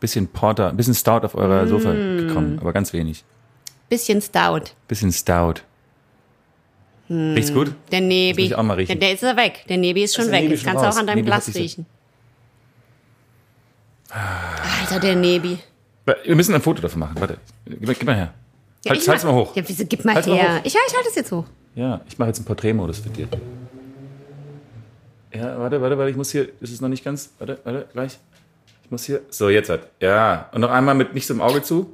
Bisschen 0.00 0.28
Porter, 0.28 0.72
bisschen 0.72 0.94
Stout 0.94 1.24
auf 1.24 1.34
eurer 1.34 1.66
Sofa 1.66 1.92
Mm. 1.94 2.28
gekommen, 2.28 2.58
aber 2.60 2.72
ganz 2.74 2.92
wenig. 2.92 3.24
Bisschen 3.88 4.20
Stout. 4.20 4.72
Bisschen 4.86 5.12
Stout. 5.12 5.54
Riecht's 7.10 7.52
gut? 7.52 7.72
Der 7.92 8.00
Nebi. 8.00 8.46
ich 8.46 8.54
auch 8.54 8.62
mal 8.62 8.74
riechen. 8.74 8.88
Der, 8.98 9.08
der 9.08 9.12
ist 9.14 9.22
ja 9.22 9.36
weg. 9.36 9.64
Der 9.68 9.76
Nebi 9.76 10.02
ist 10.04 10.14
schon 10.14 10.30
der 10.30 10.40
weg. 10.42 10.50
Jetzt 10.50 10.64
kannst 10.64 10.82
du 10.82 10.88
auch 10.88 10.96
an 10.96 11.06
deinem 11.06 11.16
Nebi 11.16 11.26
Glas 11.26 11.54
riechen. 11.54 11.84
Alter, 14.10 15.00
der 15.00 15.16
Nebi. 15.16 15.58
Wir 16.24 16.36
müssen 16.36 16.54
ein 16.54 16.62
Foto 16.62 16.80
davon 16.82 17.00
machen. 17.00 17.16
Warte, 17.18 17.38
gib, 17.66 17.86
mal- 17.86 17.94
gib 17.94 18.04
mal 18.06 18.14
her. 18.16 18.34
Ja, 18.84 18.90
halt, 18.90 19.08
halt's 19.08 19.24
mach- 19.24 19.32
mal 19.32 19.38
hoch. 19.38 19.56
Ja, 19.56 19.62
wieso, 19.66 19.84
gib 19.86 20.04
mal 20.04 20.14
Halt's 20.14 20.28
mal 20.28 20.36
her. 20.36 20.56
hoch. 20.56 20.60
ich, 20.64 20.74
ich 20.74 20.94
halte 20.94 21.08
es 21.08 21.14
jetzt 21.14 21.32
hoch. 21.32 21.44
Ja, 21.74 22.00
ich 22.08 22.18
mache 22.18 22.28
jetzt 22.28 22.38
einen 22.38 22.44
Porträtmodus 22.46 22.98
für 22.98 23.08
dir. 23.08 23.28
Ja, 25.34 25.58
warte, 25.58 25.80
warte, 25.80 25.98
warte, 25.98 26.10
ich 26.10 26.16
muss 26.16 26.30
hier, 26.30 26.48
ist 26.60 26.72
es 26.72 26.80
noch 26.80 26.88
nicht 26.88 27.02
ganz, 27.04 27.32
warte, 27.38 27.58
warte, 27.64 27.88
gleich. 27.92 28.18
Ich 28.84 28.90
muss 28.90 29.04
hier, 29.04 29.22
so, 29.30 29.48
jetzt 29.48 29.68
halt. 29.70 29.88
Ja, 30.00 30.48
und 30.52 30.60
noch 30.60 30.70
einmal 30.70 30.94
mit 30.94 31.14
nicht 31.14 31.26
so 31.26 31.34
im 31.34 31.40
Auge 31.40 31.62
zu. 31.62 31.92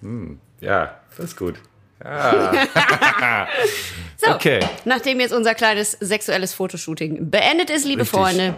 Hm, 0.00 0.38
ja, 0.60 0.94
das 1.16 1.26
ist 1.26 1.36
gut. 1.36 1.56
So, 4.16 4.30
Okay. 4.32 4.60
nachdem 4.84 5.20
jetzt 5.20 5.32
unser 5.32 5.54
kleines 5.54 5.92
sexuelles 6.00 6.54
Fotoshooting 6.54 7.30
beendet 7.30 7.68
ist, 7.70 7.84
liebe 7.84 8.02
Richtig. 8.02 8.18
Mhm. 8.18 8.22
Freunde, 8.22 8.54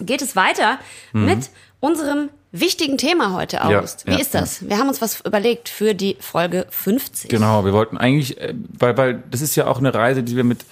geht 0.00 0.20
es 0.20 0.34
weiter 0.36 0.78
mit 1.12 1.50
unserem 1.80 2.28
wichtigen 2.50 2.98
Thema 2.98 3.32
heute, 3.34 3.64
August. 3.64 4.06
Wie 4.06 4.12
ja, 4.12 4.18
ist 4.18 4.34
das? 4.34 4.68
Wir 4.68 4.78
haben 4.78 4.88
uns 4.88 5.00
was 5.00 5.20
überlegt 5.20 5.68
für 5.68 5.94
die 5.94 6.16
Folge 6.20 6.66
50. 6.70 7.30
Genau, 7.30 7.64
wir 7.64 7.72
wollten 7.72 7.96
eigentlich, 7.96 8.40
äh, 8.40 8.54
weil, 8.78 8.96
weil 8.96 9.22
das 9.30 9.40
ist 9.40 9.56
ja 9.56 9.66
auch 9.66 9.78
eine 9.78 9.94
Reise, 9.94 10.22
die 10.22 10.36
wir 10.36 10.44
mit 10.44 10.64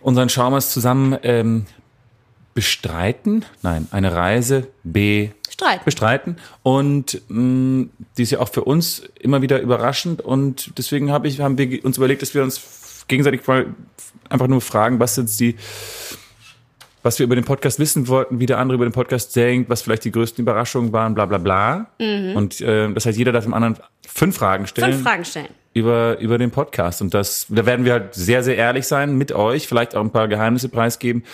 unseren 0.00 0.28
Schaumers 0.28 0.70
zusammen 0.70 1.16
ähm, 1.22 1.66
bestreiten, 2.54 3.44
nein, 3.62 3.88
eine 3.90 4.14
Reise 4.14 4.68
B 4.84 5.30
Streiten. 5.50 5.84
bestreiten. 5.84 6.36
Und 6.62 7.20
mh, 7.28 7.86
die 8.16 8.22
ist 8.22 8.30
ja 8.30 8.40
auch 8.40 8.48
für 8.48 8.64
uns 8.64 9.02
immer 9.20 9.42
wieder 9.42 9.60
überraschend. 9.60 10.20
Und 10.20 10.76
deswegen 10.78 11.10
hab 11.12 11.24
ich, 11.24 11.40
haben 11.40 11.58
wir 11.58 11.84
uns 11.84 11.96
überlegt, 11.96 12.22
dass 12.22 12.34
wir 12.34 12.42
uns 12.42 13.04
gegenseitig 13.08 13.46
mal 13.46 13.66
einfach 14.28 14.48
nur 14.48 14.60
fragen, 14.60 14.98
was 15.00 15.14
sind 15.14 15.38
die, 15.40 15.56
was 17.02 17.18
wir 17.18 17.24
über 17.24 17.34
den 17.34 17.44
Podcast 17.44 17.78
wissen 17.78 18.06
wollten, 18.08 18.38
wie 18.38 18.46
der 18.46 18.58
andere 18.58 18.76
über 18.76 18.86
den 18.86 18.92
Podcast 18.92 19.34
denkt, 19.34 19.68
was 19.68 19.82
vielleicht 19.82 20.04
die 20.04 20.12
größten 20.12 20.42
Überraschungen 20.42 20.92
waren, 20.92 21.14
bla 21.14 21.26
bla 21.26 21.38
bla. 21.38 21.90
Und 21.98 22.60
äh, 22.60 22.92
das 22.92 23.06
heißt, 23.06 23.18
jeder 23.18 23.32
darf 23.32 23.44
dem 23.44 23.54
anderen 23.54 23.76
fünf 24.06 24.36
Fragen 24.36 24.66
stellen 24.66 24.92
Fünf 24.92 25.02
Fragen 25.02 25.24
stellen. 25.24 25.48
über, 25.74 26.18
über 26.18 26.38
den 26.38 26.50
Podcast. 26.50 27.02
Und 27.02 27.12
das, 27.12 27.46
da 27.48 27.66
werden 27.66 27.84
wir 27.84 27.92
halt 27.92 28.14
sehr, 28.14 28.42
sehr 28.42 28.56
ehrlich 28.56 28.86
sein 28.86 29.16
mit 29.18 29.32
euch, 29.32 29.66
vielleicht 29.66 29.96
auch 29.96 30.00
ein 30.00 30.10
paar 30.12 30.28
Geheimnisse 30.28 30.68
preisgeben. 30.68 31.24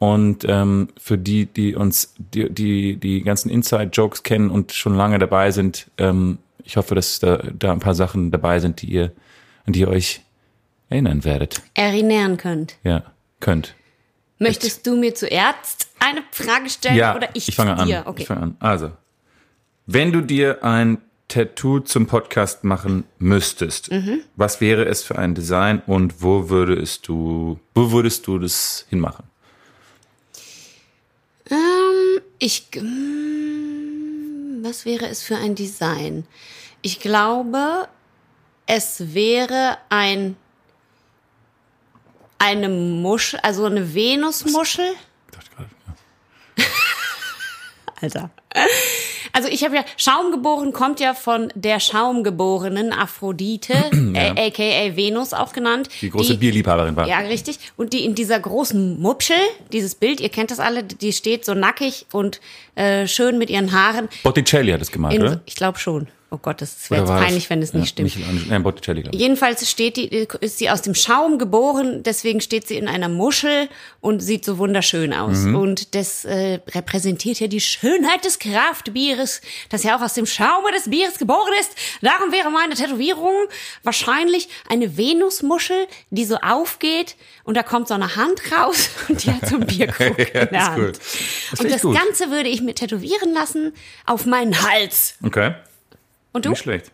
Und 0.00 0.46
ähm, 0.48 0.88
für 0.98 1.18
die, 1.18 1.44
die 1.44 1.74
uns 1.76 2.14
die, 2.18 2.48
die, 2.50 2.96
die 2.96 3.22
ganzen 3.22 3.50
Inside-Jokes 3.50 4.22
kennen 4.22 4.48
und 4.50 4.72
schon 4.72 4.94
lange 4.96 5.18
dabei 5.18 5.50
sind, 5.50 5.90
ähm, 5.98 6.38
ich 6.64 6.78
hoffe, 6.78 6.94
dass 6.94 7.18
da, 7.20 7.36
da 7.36 7.70
ein 7.70 7.80
paar 7.80 7.94
Sachen 7.94 8.30
dabei 8.30 8.60
sind, 8.60 8.80
die 8.80 8.86
ihr, 8.90 9.12
an 9.66 9.74
die 9.74 9.80
ihr 9.80 9.88
euch 9.88 10.22
erinnern 10.88 11.22
werdet. 11.24 11.60
Erinnern 11.74 12.38
könnt. 12.38 12.76
Ja, 12.82 13.02
könnt. 13.40 13.74
Möchtest 14.38 14.86
du 14.86 14.96
mir 14.96 15.14
zuerst 15.14 15.90
eine 15.98 16.22
Frage 16.30 16.70
stellen 16.70 16.96
Ja, 16.96 17.14
oder 17.14 17.28
ich, 17.34 17.48
ich 17.50 17.54
fange 17.56 17.76
an. 17.76 17.86
dir? 17.86 18.04
Okay. 18.06 18.22
Ich 18.22 18.26
fange 18.28 18.40
an. 18.40 18.56
Also, 18.58 18.92
wenn 19.84 20.12
du 20.12 20.22
dir 20.22 20.64
ein 20.64 20.96
Tattoo 21.28 21.80
zum 21.80 22.06
Podcast 22.06 22.64
machen 22.64 23.04
müsstest, 23.18 23.90
Mhm. 23.92 24.20
was 24.34 24.62
wäre 24.62 24.86
es 24.86 25.02
für 25.02 25.18
ein 25.18 25.34
Design 25.34 25.82
und 25.86 26.22
wo 26.22 26.48
würdest 26.48 27.06
du, 27.06 27.60
wo 27.74 27.92
würdest 27.92 28.26
du 28.26 28.38
das 28.38 28.86
hinmachen? 28.88 29.26
Ähm, 31.50 32.20
ich. 32.38 32.68
mm, 32.74 34.62
Was 34.62 34.84
wäre 34.84 35.08
es 35.08 35.22
für 35.22 35.36
ein 35.36 35.54
Design? 35.54 36.26
Ich 36.82 37.00
glaube, 37.00 37.88
es 38.66 39.14
wäre 39.14 39.78
ein. 39.88 40.36
Eine 42.38 42.70
Muschel, 42.70 43.38
also 43.40 43.66
eine 43.66 43.94
Venusmuschel. 43.94 44.94
Ich 45.26 45.36
dachte 45.36 45.50
gerade, 45.50 45.70
ja. 46.56 46.64
Alter. 48.00 48.30
Also 49.32 49.48
ich 49.48 49.64
habe 49.64 49.76
ja 49.76 49.84
Schaumgeboren 49.96 50.72
kommt 50.72 51.00
ja 51.00 51.14
von 51.14 51.52
der 51.54 51.80
Schaumgeborenen 51.80 52.92
Aphrodite, 52.92 53.72
äh, 54.14 54.48
aka 54.48 54.96
Venus 54.96 55.32
auch 55.32 55.52
genannt. 55.52 55.88
Die 56.00 56.10
große 56.10 56.36
Bierliebhaberin 56.36 56.96
war. 56.96 57.06
Ja, 57.08 57.18
richtig. 57.18 57.58
Und 57.76 57.92
die 57.92 58.04
in 58.04 58.14
dieser 58.14 58.38
großen 58.38 59.00
Mupschel, 59.00 59.36
dieses 59.72 59.94
Bild, 59.94 60.20
ihr 60.20 60.28
kennt 60.28 60.50
das 60.50 60.60
alle, 60.60 60.82
die 60.84 61.12
steht 61.12 61.44
so 61.44 61.54
nackig 61.54 62.06
und 62.12 62.40
äh, 62.74 63.06
schön 63.06 63.38
mit 63.38 63.50
ihren 63.50 63.72
Haaren. 63.72 64.08
Botticelli 64.22 64.72
hat 64.72 64.80
es 64.80 64.90
gemalt, 64.90 65.14
In, 65.14 65.22
oder? 65.22 65.40
ich 65.46 65.54
glaube 65.54 65.78
schon. 65.78 66.08
Oh 66.32 66.38
Gott, 66.40 66.62
das 66.62 66.88
wäre 66.90 67.00
jetzt 67.00 67.10
peinlich, 67.10 67.50
wenn 67.50 67.60
es 67.60 67.72
nicht 67.72 67.82
ja, 67.82 67.88
stimmt. 67.88 68.14
Michelangelo, 68.14 68.46
nein, 68.48 68.62
Botticelli. 68.62 69.04
Jedenfalls 69.12 69.68
steht 69.68 69.96
die, 69.96 70.28
ist 70.40 70.58
sie 70.58 70.70
aus 70.70 70.80
dem 70.80 70.94
Schaum 70.94 71.38
geboren, 71.38 72.04
deswegen 72.04 72.40
steht 72.40 72.68
sie 72.68 72.76
in 72.76 72.86
einer 72.86 73.08
Muschel 73.08 73.68
und 74.00 74.20
sieht 74.20 74.44
so 74.44 74.58
wunderschön 74.58 75.12
aus. 75.12 75.38
Mhm. 75.38 75.56
Und 75.56 75.94
das 75.96 76.24
äh, 76.24 76.60
repräsentiert 76.68 77.40
ja 77.40 77.48
die 77.48 77.60
Schönheit 77.60 78.24
des 78.24 78.38
Kraftbieres, 78.38 79.40
das 79.70 79.82
ja 79.82 79.96
auch 79.96 80.02
aus 80.02 80.14
dem 80.14 80.26
Schaume 80.26 80.70
des 80.72 80.88
Bieres 80.88 81.18
geboren 81.18 81.52
ist. 81.60 81.72
Darum 82.00 82.30
wäre 82.30 82.50
meine 82.50 82.74
Tätowierung 82.74 83.34
wahrscheinlich 83.82 84.48
eine 84.68 84.96
Venusmuschel, 84.96 85.88
die 86.10 86.24
so 86.24 86.36
aufgeht 86.36 87.16
und 87.42 87.56
da 87.56 87.64
kommt 87.64 87.88
so 87.88 87.94
eine 87.94 88.14
Hand 88.14 88.40
raus 88.56 88.88
und 89.08 89.24
die 89.24 89.32
hat 89.32 89.48
so 89.48 89.56
ein 89.56 89.66
Bierkrug 89.66 90.16
Ja, 90.34 90.42
in 90.42 90.48
der 90.50 90.66
Hand. 90.66 90.78
cool. 90.78 90.92
Das 91.50 91.60
und 91.60 91.70
das 91.72 91.82
gut. 91.82 91.98
Ganze 91.98 92.30
würde 92.30 92.48
ich 92.48 92.60
mir 92.62 92.74
tätowieren 92.74 93.34
lassen 93.34 93.72
auf 94.06 94.26
meinen 94.26 94.62
Hals. 94.62 95.16
Okay. 95.24 95.54
Und 96.32 96.44
du? 96.44 96.50
Nicht 96.50 96.60
schlecht. 96.62 96.90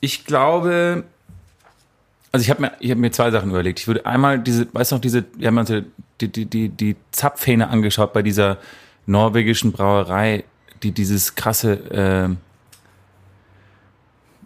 Ich 0.00 0.24
glaube, 0.24 1.04
also 2.32 2.42
ich 2.44 2.50
habe 2.50 2.62
mir, 2.62 2.72
ich 2.80 2.90
habe 2.90 3.00
mir 3.00 3.10
zwei 3.10 3.30
Sachen 3.30 3.50
überlegt. 3.50 3.80
Ich 3.80 3.86
würde 3.86 4.06
einmal 4.06 4.38
diese, 4.38 4.72
weißt 4.72 4.92
du 4.92 4.96
noch, 4.96 5.00
diese, 5.02 5.24
wir 5.36 5.48
haben 5.48 5.58
uns 5.58 5.72
die, 6.20 6.28
die, 6.28 6.46
die, 6.46 6.68
die 6.68 6.96
Zapfhähne 7.12 7.68
angeschaut 7.68 8.12
bei 8.12 8.22
dieser 8.22 8.58
norwegischen 9.06 9.72
Brauerei, 9.72 10.44
die 10.82 10.92
dieses 10.92 11.34
krasse 11.34 12.36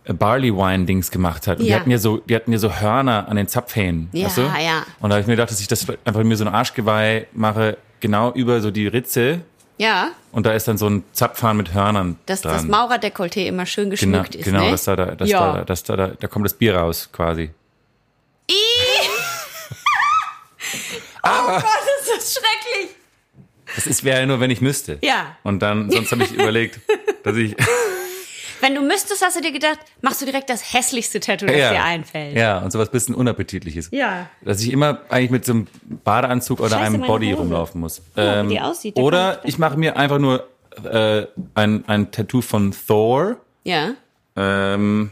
äh, 0.06 0.12
Barley 0.12 0.54
Wine 0.54 0.84
Dings 0.84 1.10
gemacht 1.10 1.46
hat. 1.46 1.58
Und 1.58 1.64
Die 1.64 1.70
Ja. 1.70 1.78
hatten 1.80 1.90
ja 1.90 1.98
so, 1.98 2.18
die 2.18 2.34
hatten 2.34 2.52
ja 2.52 2.58
so 2.58 2.72
Hörner 2.74 3.28
an 3.28 3.36
den 3.36 3.48
Zapfhähnen. 3.48 4.08
Ja, 4.12 4.26
weißt 4.26 4.38
du? 4.38 4.42
ja. 4.42 4.84
Und 5.00 5.10
da 5.10 5.14
habe 5.16 5.20
ich 5.20 5.26
mir 5.26 5.34
gedacht, 5.34 5.50
dass 5.50 5.60
ich 5.60 5.68
das 5.68 5.86
einfach 6.04 6.22
mir 6.22 6.36
so 6.36 6.44
ein 6.44 6.52
Arschgeweih 6.52 7.26
mache, 7.32 7.78
genau 8.00 8.32
über 8.32 8.60
so 8.60 8.70
die 8.70 8.86
Ritze. 8.86 9.40
Ja, 9.76 10.10
Und 10.30 10.46
da 10.46 10.52
ist 10.52 10.68
dann 10.68 10.78
so 10.78 10.88
ein 10.88 11.02
Zapfhahn 11.12 11.56
mit 11.56 11.74
Hörnern 11.74 12.16
dass 12.26 12.42
dran. 12.42 12.52
das 12.54 12.64
Maurerdekolleté 12.66 13.46
immer 13.46 13.66
schön 13.66 13.90
Genau, 13.90 14.20
geschmückt 14.22 14.34
ist. 14.36 14.44
genau 14.44 14.64
ne? 14.66 14.70
dass 14.70 14.84
da, 14.84 14.94
da, 14.94 15.06
dass 15.16 15.28
Ja. 15.28 15.52
da, 15.52 15.64
dass 15.64 15.82
da, 15.82 15.96
da, 15.96 16.06
da 16.08 16.26
kommt 16.28 16.44
das 16.44 16.54
Bier 16.54 16.76
raus, 16.76 17.08
quasi. 17.12 17.50
Oh 21.26 21.46
Gott, 21.46 21.64
ist 22.00 22.10
das 22.16 22.34
schrecklich. 22.34 22.96
Das 23.74 23.86
ist 23.86 24.04
wäre 24.04 24.20
ja 24.20 24.26
nur, 24.26 24.40
wenn 24.40 24.50
ich 24.50 24.60
müsste. 24.60 24.98
Ja. 25.02 25.36
Und 25.42 25.60
dann, 25.60 25.90
sonst 25.90 26.12
habe 26.12 26.22
ich 26.24 26.32
überlegt, 26.32 26.80
dass 27.24 27.36
ich. 27.36 27.56
Wenn 28.64 28.74
du 28.76 28.80
müsstest, 28.80 29.22
hast 29.22 29.36
du 29.36 29.42
dir 29.42 29.52
gedacht, 29.52 29.78
machst 30.00 30.22
du 30.22 30.24
direkt 30.24 30.48
das 30.48 30.72
hässlichste 30.72 31.20
Tattoo, 31.20 31.44
das 31.44 31.54
dir 31.54 31.84
einfällt. 31.84 32.34
Ja, 32.34 32.60
und 32.60 32.70
sowas 32.72 32.88
bisschen 32.88 33.14
unappetitliches. 33.14 33.90
Ja. 33.90 34.26
Dass 34.40 34.62
ich 34.62 34.72
immer 34.72 35.00
eigentlich 35.10 35.30
mit 35.30 35.44
so 35.44 35.52
einem 35.52 35.66
Badeanzug 36.02 36.60
oder 36.60 36.70
Scheiße, 36.70 36.82
einem 36.82 37.02
Body 37.02 37.26
Hose. 37.32 37.40
rumlaufen 37.40 37.78
muss. 37.82 38.00
mal, 38.16 38.44
wie 38.48 38.54
die 38.54 38.60
aussieht, 38.62 38.96
oder 38.96 39.34
kommt- 39.34 39.48
ich 39.48 39.58
mache 39.58 39.76
mir 39.76 39.98
einfach 39.98 40.18
nur 40.18 40.48
äh, 40.82 41.26
ein, 41.54 41.84
ein 41.86 42.10
Tattoo 42.10 42.40
von 42.40 42.74
Thor. 42.86 43.36
Ja. 43.64 43.90
Ähm, 44.34 45.10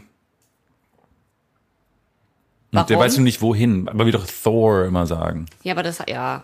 Warum? 2.71 2.81
und 2.81 2.89
der 2.89 2.97
weiß 2.97 3.17
nur 3.17 3.23
nicht 3.23 3.41
wohin, 3.43 3.87
aber 3.87 4.07
wie 4.07 4.11
doch 4.11 4.25
Thor 4.25 4.85
immer 4.85 5.05
sagen. 5.05 5.45
Ja, 5.61 5.73
aber 5.73 5.83
das, 5.83 5.99
ja. 6.07 6.43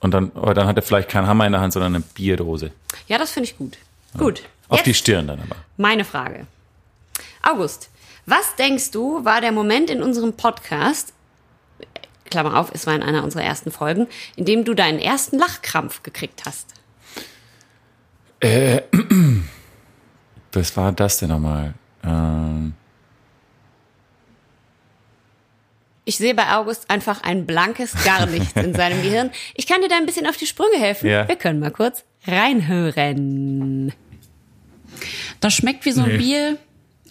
Und 0.00 0.12
dann, 0.12 0.30
aber 0.34 0.52
dann 0.52 0.66
hat 0.66 0.76
er 0.76 0.82
vielleicht 0.82 1.08
keinen 1.08 1.26
Hammer 1.26 1.46
in 1.46 1.52
der 1.52 1.62
Hand, 1.62 1.72
sondern 1.72 1.94
eine 1.94 2.04
Bierdose. 2.14 2.70
Ja, 3.08 3.16
das 3.16 3.30
finde 3.32 3.48
ich 3.48 3.56
gut. 3.56 3.78
Gut. 4.18 4.42
Auf 4.70 4.78
Jetzt 4.78 4.86
die 4.86 4.94
Stirn 4.94 5.26
dann 5.26 5.40
aber. 5.40 5.56
meine 5.76 6.04
Frage. 6.04 6.46
August, 7.42 7.90
was 8.26 8.54
denkst 8.56 8.90
du, 8.92 9.24
war 9.24 9.40
der 9.42 9.52
Moment 9.52 9.90
in 9.90 10.02
unserem 10.02 10.32
Podcast, 10.34 11.12
Klammer 12.30 12.58
auf, 12.58 12.70
es 12.72 12.86
war 12.86 12.94
in 12.94 13.02
einer 13.02 13.24
unserer 13.24 13.42
ersten 13.42 13.70
Folgen, 13.72 14.06
in 14.36 14.44
dem 14.44 14.64
du 14.64 14.72
deinen 14.74 14.98
ersten 15.00 15.38
Lachkrampf 15.38 16.02
gekriegt 16.02 16.44
hast? 16.46 16.68
Was 20.52 20.76
war 20.76 20.92
das 20.92 21.18
denn 21.18 21.28
nochmal? 21.28 21.74
Ähm, 22.04 22.72
Ich 26.06 26.16
sehe 26.16 26.34
bei 26.34 26.56
August 26.56 26.90
einfach 26.90 27.22
ein 27.22 27.46
blankes 27.46 27.92
Gar 28.04 28.26
nichts 28.26 28.54
in 28.56 28.74
seinem 28.74 29.02
Gehirn. 29.04 29.30
Ich 29.54 29.66
kann 29.68 29.80
dir 29.80 29.88
da 29.88 29.96
ein 29.96 30.06
bisschen 30.06 30.26
auf 30.26 30.36
die 30.36 30.46
Sprünge 30.46 30.76
helfen. 30.78 31.08
Ja. 31.08 31.28
Wir 31.28 31.36
können 31.36 31.60
mal 31.60 31.70
kurz 31.70 32.02
reinhören. 32.26 33.92
Das 35.40 35.54
schmeckt 35.54 35.84
wie 35.84 35.92
so 35.92 36.02
ein 36.02 36.18
Bier, 36.18 36.58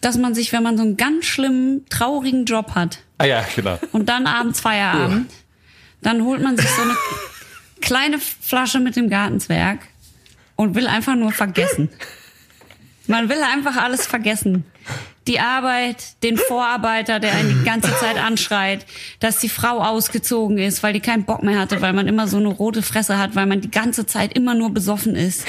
dass 0.02 0.17
man 0.17 0.34
sich, 0.34 0.52
wenn 0.54 0.63
man 0.63 0.78
so 0.78 0.84
einen 0.84 0.97
ganz 0.97 1.25
schlimmen, 1.25 1.86
traurigen 1.89 2.45
Job 2.45 2.75
hat 2.75 2.99
ah 3.17 3.25
ja, 3.25 3.45
genau. 3.56 3.80
und 3.91 4.10
dann 4.10 4.28
abends 4.28 4.60
Feierabend, 4.60 5.32
dann 6.02 6.23
holt 6.23 6.41
man 6.41 6.58
sich 6.58 6.69
so 6.69 6.82
eine 6.82 6.95
kleine 7.82 8.19
Flasche 8.19 8.80
mit 8.80 8.95
dem 8.95 9.10
Gartenzwerg 9.10 9.80
und 10.56 10.75
will 10.75 10.88
einfach 10.88 11.15
nur 11.15 11.32
vergessen. 11.32 11.89
Man 13.08 13.28
will 13.28 13.41
einfach 13.41 13.75
alles 13.78 14.06
vergessen. 14.06 14.65
Die 15.28 15.39
Arbeit, 15.39 16.21
den 16.23 16.38
Vorarbeiter, 16.38 17.19
der 17.19 17.34
einen 17.34 17.60
die 17.60 17.65
ganze 17.65 17.95
Zeit 17.97 18.17
anschreit, 18.17 18.86
dass 19.19 19.39
die 19.39 19.49
Frau 19.49 19.80
ausgezogen 19.80 20.58
ist, 20.58 20.84
weil 20.84 20.93
die 20.93 20.99
keinen 20.99 21.23
Bock 21.23 21.43
mehr 21.43 21.60
hatte, 21.60 21.82
weil 21.82 21.93
man 21.93 22.08
immer 22.08 22.28
so 22.28 22.38
eine 22.38 22.47
rote 22.47 22.82
Fresse 22.82 23.17
hat, 23.17 23.36
weil 23.36 23.45
man 23.45 23.62
die 23.62 23.71
ganze 23.71 24.06
Zeit 24.06 24.34
immer 24.34 24.54
nur 24.54 24.71
besoffen 24.71 25.15
ist. 25.15 25.45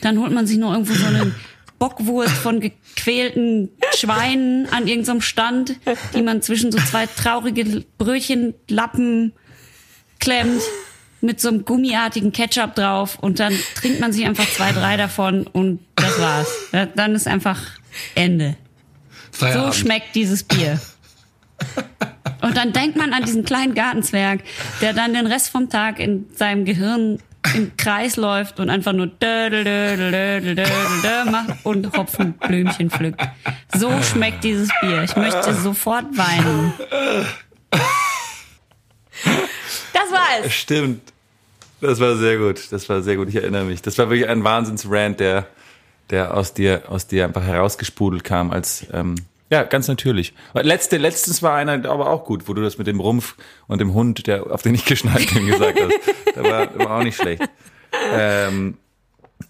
Dann 0.00 0.18
holt 0.18 0.32
man 0.32 0.46
sich 0.46 0.58
noch 0.58 0.72
irgendwo 0.72 0.94
so 0.94 1.06
eine 1.06 1.34
Bockwurst 1.78 2.34
von 2.34 2.60
gequälten 2.60 3.70
Schweinen 3.96 4.68
an 4.72 4.86
irgendeinem 4.86 5.20
Stand, 5.20 5.76
die 6.14 6.22
man 6.22 6.40
zwischen 6.42 6.72
so 6.72 6.78
zwei 6.78 7.06
traurige 7.06 7.84
Brötchenlappen 7.98 9.32
klemmt 10.20 10.62
mit 11.20 11.40
so 11.40 11.48
einem 11.48 11.64
gummiartigen 11.64 12.32
Ketchup 12.32 12.74
drauf 12.74 13.18
und 13.20 13.40
dann 13.40 13.54
trinkt 13.76 14.00
man 14.00 14.12
sich 14.12 14.24
einfach 14.26 14.48
zwei, 14.50 14.72
drei 14.72 14.96
davon 14.96 15.46
und 15.46 15.80
das 15.96 16.18
war's. 16.20 16.48
Da- 16.72 16.86
Dann 16.86 17.14
ist 17.14 17.26
einfach 17.26 17.60
Ende. 18.14 18.56
So 19.32 19.46
Feierabend. 19.46 19.74
schmeckt 19.74 20.14
dieses 20.14 20.42
Bier. 20.44 20.80
Und 22.42 22.56
dann 22.56 22.72
denkt 22.72 22.96
man 22.96 23.12
an 23.14 23.24
diesen 23.24 23.44
kleinen 23.44 23.74
Gartenzwerg, 23.74 24.40
der 24.82 24.92
dann 24.92 25.14
den 25.14 25.26
Rest 25.26 25.48
vom 25.48 25.70
Tag 25.70 25.98
in 25.98 26.26
seinem 26.36 26.64
Gehirn 26.66 27.18
im 27.54 27.76
Kreis 27.76 28.16
läuft 28.16 28.58
und 28.60 28.70
einfach 28.70 28.92
nur 28.92 29.06
dödel, 29.06 29.64
dödel, 29.64 30.10
dödel, 30.10 30.54
dödel, 30.54 30.66
dödel 31.02 31.24
macht 31.30 31.64
und 31.64 31.96
Hopfenblümchen 31.96 32.90
pflückt. 32.90 33.20
So 33.74 33.90
schmeckt 34.02 34.44
dieses 34.44 34.70
Bier. 34.80 35.02
Ich 35.02 35.14
möchte 35.16 35.52
sofort 35.54 36.06
weinen. 36.16 36.72
Das 39.92 40.10
war 40.10 40.26
es. 40.42 40.52
Stimmt. 40.52 41.12
Das 41.80 42.00
war 42.00 42.16
sehr 42.16 42.38
gut. 42.38 42.72
Das 42.72 42.88
war 42.88 43.02
sehr 43.02 43.16
gut. 43.16 43.28
Ich 43.28 43.36
erinnere 43.36 43.64
mich. 43.64 43.82
Das 43.82 43.98
war 43.98 44.08
wirklich 44.08 44.28
ein 44.28 44.42
Wahnsinnsrant, 44.42 45.20
der, 45.20 45.46
der 46.10 46.34
aus 46.34 46.54
dir, 46.54 46.84
aus 46.88 47.06
dir 47.06 47.24
einfach 47.24 47.42
herausgespudelt 47.42 48.24
kam 48.24 48.50
als, 48.50 48.86
ähm, 48.92 49.16
ja, 49.54 49.62
ganz 49.62 49.86
natürlich. 49.86 50.34
Letzte, 50.54 50.96
letztens 50.96 51.42
war 51.42 51.54
einer 51.54 51.88
aber 51.88 52.10
auch 52.10 52.24
gut, 52.24 52.48
wo 52.48 52.54
du 52.54 52.62
das 52.62 52.76
mit 52.76 52.88
dem 52.88 52.98
Rumpf 52.98 53.36
und 53.68 53.80
dem 53.80 53.94
Hund, 53.94 54.26
der, 54.26 54.50
auf 54.52 54.62
den 54.62 54.74
ich 54.74 54.84
geschnallt 54.84 55.32
bin, 55.32 55.46
gesagt 55.46 55.78
hast. 55.80 56.36
Da 56.36 56.42
war, 56.42 56.78
war 56.78 56.98
auch 56.98 57.02
nicht 57.04 57.16
schlecht. 57.16 57.40
Ähm, 58.12 58.76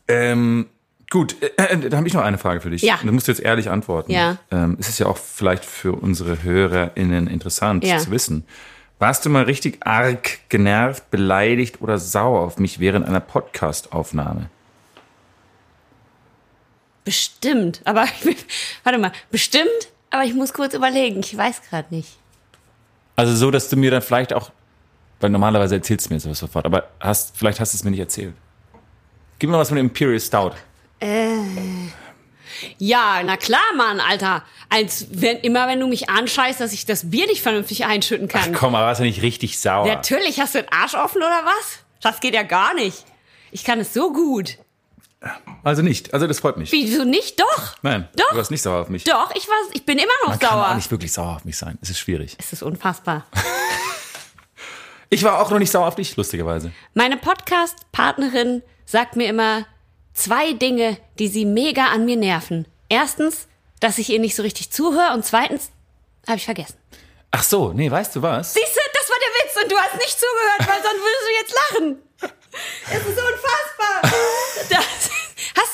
ähm, 0.06 0.66
gut, 1.08 1.36
äh, 1.42 1.46
äh, 1.56 1.88
da 1.88 1.96
habe 1.96 2.06
ich 2.06 2.12
noch 2.12 2.22
eine 2.22 2.36
Frage 2.36 2.60
für 2.60 2.68
dich. 2.68 2.82
Ja. 2.82 2.98
Du 3.02 3.12
musst 3.12 3.28
jetzt 3.28 3.40
ehrlich 3.40 3.70
antworten. 3.70 4.12
Ja. 4.12 4.36
Ähm, 4.50 4.76
es 4.78 4.90
ist 4.90 4.98
ja 4.98 5.06
auch 5.06 5.16
vielleicht 5.16 5.64
für 5.64 5.92
unsere 5.92 6.42
HörerInnen 6.42 7.26
interessant 7.26 7.82
Ja. 7.84 7.96
zu 7.96 8.10
wissen. 8.10 8.44
Warst 8.98 9.24
du 9.24 9.30
mal 9.30 9.44
richtig 9.44 9.86
arg 9.86 10.38
genervt, 10.50 11.10
beleidigt 11.10 11.80
oder 11.80 11.96
sauer 11.98 12.40
auf 12.42 12.58
mich 12.58 12.78
während 12.78 13.06
einer 13.06 13.20
Podcast-Aufnahme? 13.20 14.50
Bestimmt. 17.04 17.80
Aber 17.84 18.06
warte 18.84 18.98
mal, 18.98 19.12
bestimmt, 19.30 19.68
aber 20.14 20.24
ich 20.24 20.34
muss 20.34 20.52
kurz 20.52 20.74
überlegen. 20.74 21.20
Ich 21.20 21.36
weiß 21.36 21.62
gerade 21.68 21.92
nicht. 21.94 22.16
Also 23.16 23.34
so, 23.34 23.50
dass 23.50 23.68
du 23.68 23.76
mir 23.76 23.90
dann 23.90 24.00
vielleicht 24.02 24.32
auch, 24.32 24.50
weil 25.20 25.30
normalerweise 25.30 25.74
erzählst 25.74 26.08
du 26.08 26.14
mir 26.14 26.20
sowas 26.20 26.38
sofort, 26.38 26.66
aber 26.66 26.88
hast, 27.00 27.36
vielleicht 27.36 27.58
hast 27.58 27.74
du 27.74 27.76
es 27.76 27.84
mir 27.84 27.90
nicht 27.90 28.00
erzählt. 28.00 28.34
Gib 29.38 29.50
mir 29.50 29.56
mal 29.56 29.60
was 29.60 29.68
von 29.68 29.76
dem 29.76 29.86
Imperial 29.86 30.20
Stout. 30.20 30.52
Ja, 32.78 33.22
na 33.24 33.36
klar, 33.36 33.74
Mann, 33.76 33.98
Alter. 33.98 34.44
Als 34.68 35.06
wenn, 35.10 35.38
immer 35.38 35.66
wenn 35.66 35.80
du 35.80 35.88
mich 35.88 36.08
anscheißt, 36.08 36.60
dass 36.60 36.72
ich 36.72 36.86
das 36.86 37.10
Bier 37.10 37.26
nicht 37.26 37.42
vernünftig 37.42 37.84
einschütten 37.84 38.28
kann. 38.28 38.52
Komm, 38.52 38.76
aber 38.76 38.86
warst 38.86 39.00
du 39.00 39.04
nicht 39.04 39.22
richtig 39.22 39.58
sauer? 39.58 39.86
Natürlich, 39.86 40.40
hast 40.40 40.54
du 40.54 40.62
den 40.62 40.72
Arsch 40.72 40.94
offen 40.94 41.18
oder 41.18 41.42
was? 41.44 41.80
Das 42.00 42.20
geht 42.20 42.34
ja 42.34 42.44
gar 42.44 42.74
nicht. 42.74 43.04
Ich 43.50 43.64
kann 43.64 43.80
es 43.80 43.92
so 43.92 44.12
gut. 44.12 44.58
Also 45.62 45.82
nicht. 45.82 46.12
Also 46.12 46.26
das 46.26 46.40
freut 46.40 46.56
mich. 46.56 46.70
Wieso 46.72 47.04
nicht? 47.04 47.40
Doch. 47.40 47.76
Nein, 47.82 48.08
Doch. 48.16 48.30
du 48.30 48.36
warst 48.36 48.50
nicht 48.50 48.62
sauer 48.62 48.80
auf 48.82 48.88
mich. 48.88 49.04
Doch, 49.04 49.30
ich 49.34 49.48
war, 49.48 49.56
ich 49.72 49.84
bin 49.86 49.98
immer 49.98 50.12
noch 50.22 50.30
Man 50.30 50.38
kann 50.38 50.50
sauer. 50.50 50.68
auch 50.70 50.74
nicht 50.74 50.90
wirklich 50.90 51.12
sauer 51.12 51.36
auf 51.36 51.44
mich 51.44 51.56
sein. 51.56 51.78
Es 51.80 51.90
ist 51.90 51.98
schwierig. 51.98 52.36
Es 52.38 52.52
ist 52.52 52.62
unfassbar. 52.62 53.26
Ich 55.10 55.22
war 55.22 55.38
auch 55.40 55.50
noch 55.50 55.60
nicht 55.60 55.70
sauer 55.70 55.86
auf 55.86 55.94
dich, 55.94 56.16
lustigerweise. 56.16 56.72
Meine 56.94 57.16
Podcast-Partnerin 57.16 58.62
sagt 58.84 59.14
mir 59.14 59.28
immer 59.28 59.64
zwei 60.12 60.54
Dinge, 60.54 60.96
die 61.20 61.28
sie 61.28 61.44
mega 61.44 61.86
an 61.88 62.04
mir 62.04 62.16
nerven. 62.16 62.66
Erstens, 62.88 63.46
dass 63.78 63.98
ich 63.98 64.10
ihr 64.10 64.18
nicht 64.18 64.34
so 64.34 64.42
richtig 64.42 64.72
zuhöre 64.72 65.12
und 65.14 65.24
zweitens, 65.24 65.70
habe 66.26 66.38
ich 66.38 66.44
vergessen. 66.46 66.74
Ach 67.30 67.44
so, 67.44 67.72
nee, 67.72 67.88
weißt 67.88 68.16
du 68.16 68.22
was? 68.22 68.54
Siehst 68.54 68.74
du, 68.74 68.80
das 68.92 69.08
war 69.08 69.16
der 69.20 69.44
Witz 69.44 69.62
und 69.62 69.70
du 69.72 69.76
hast 69.76 69.94
nicht 69.94 70.18
zugehört, 70.18 70.60
weil 70.66 70.82
sonst 70.82 71.02
würdest 71.04 71.24
du 71.28 71.32
jetzt 71.38 71.54
lachen. 71.70 72.02
Es 72.90 73.06
ist 73.06 73.18
unfassbar. 73.18 74.20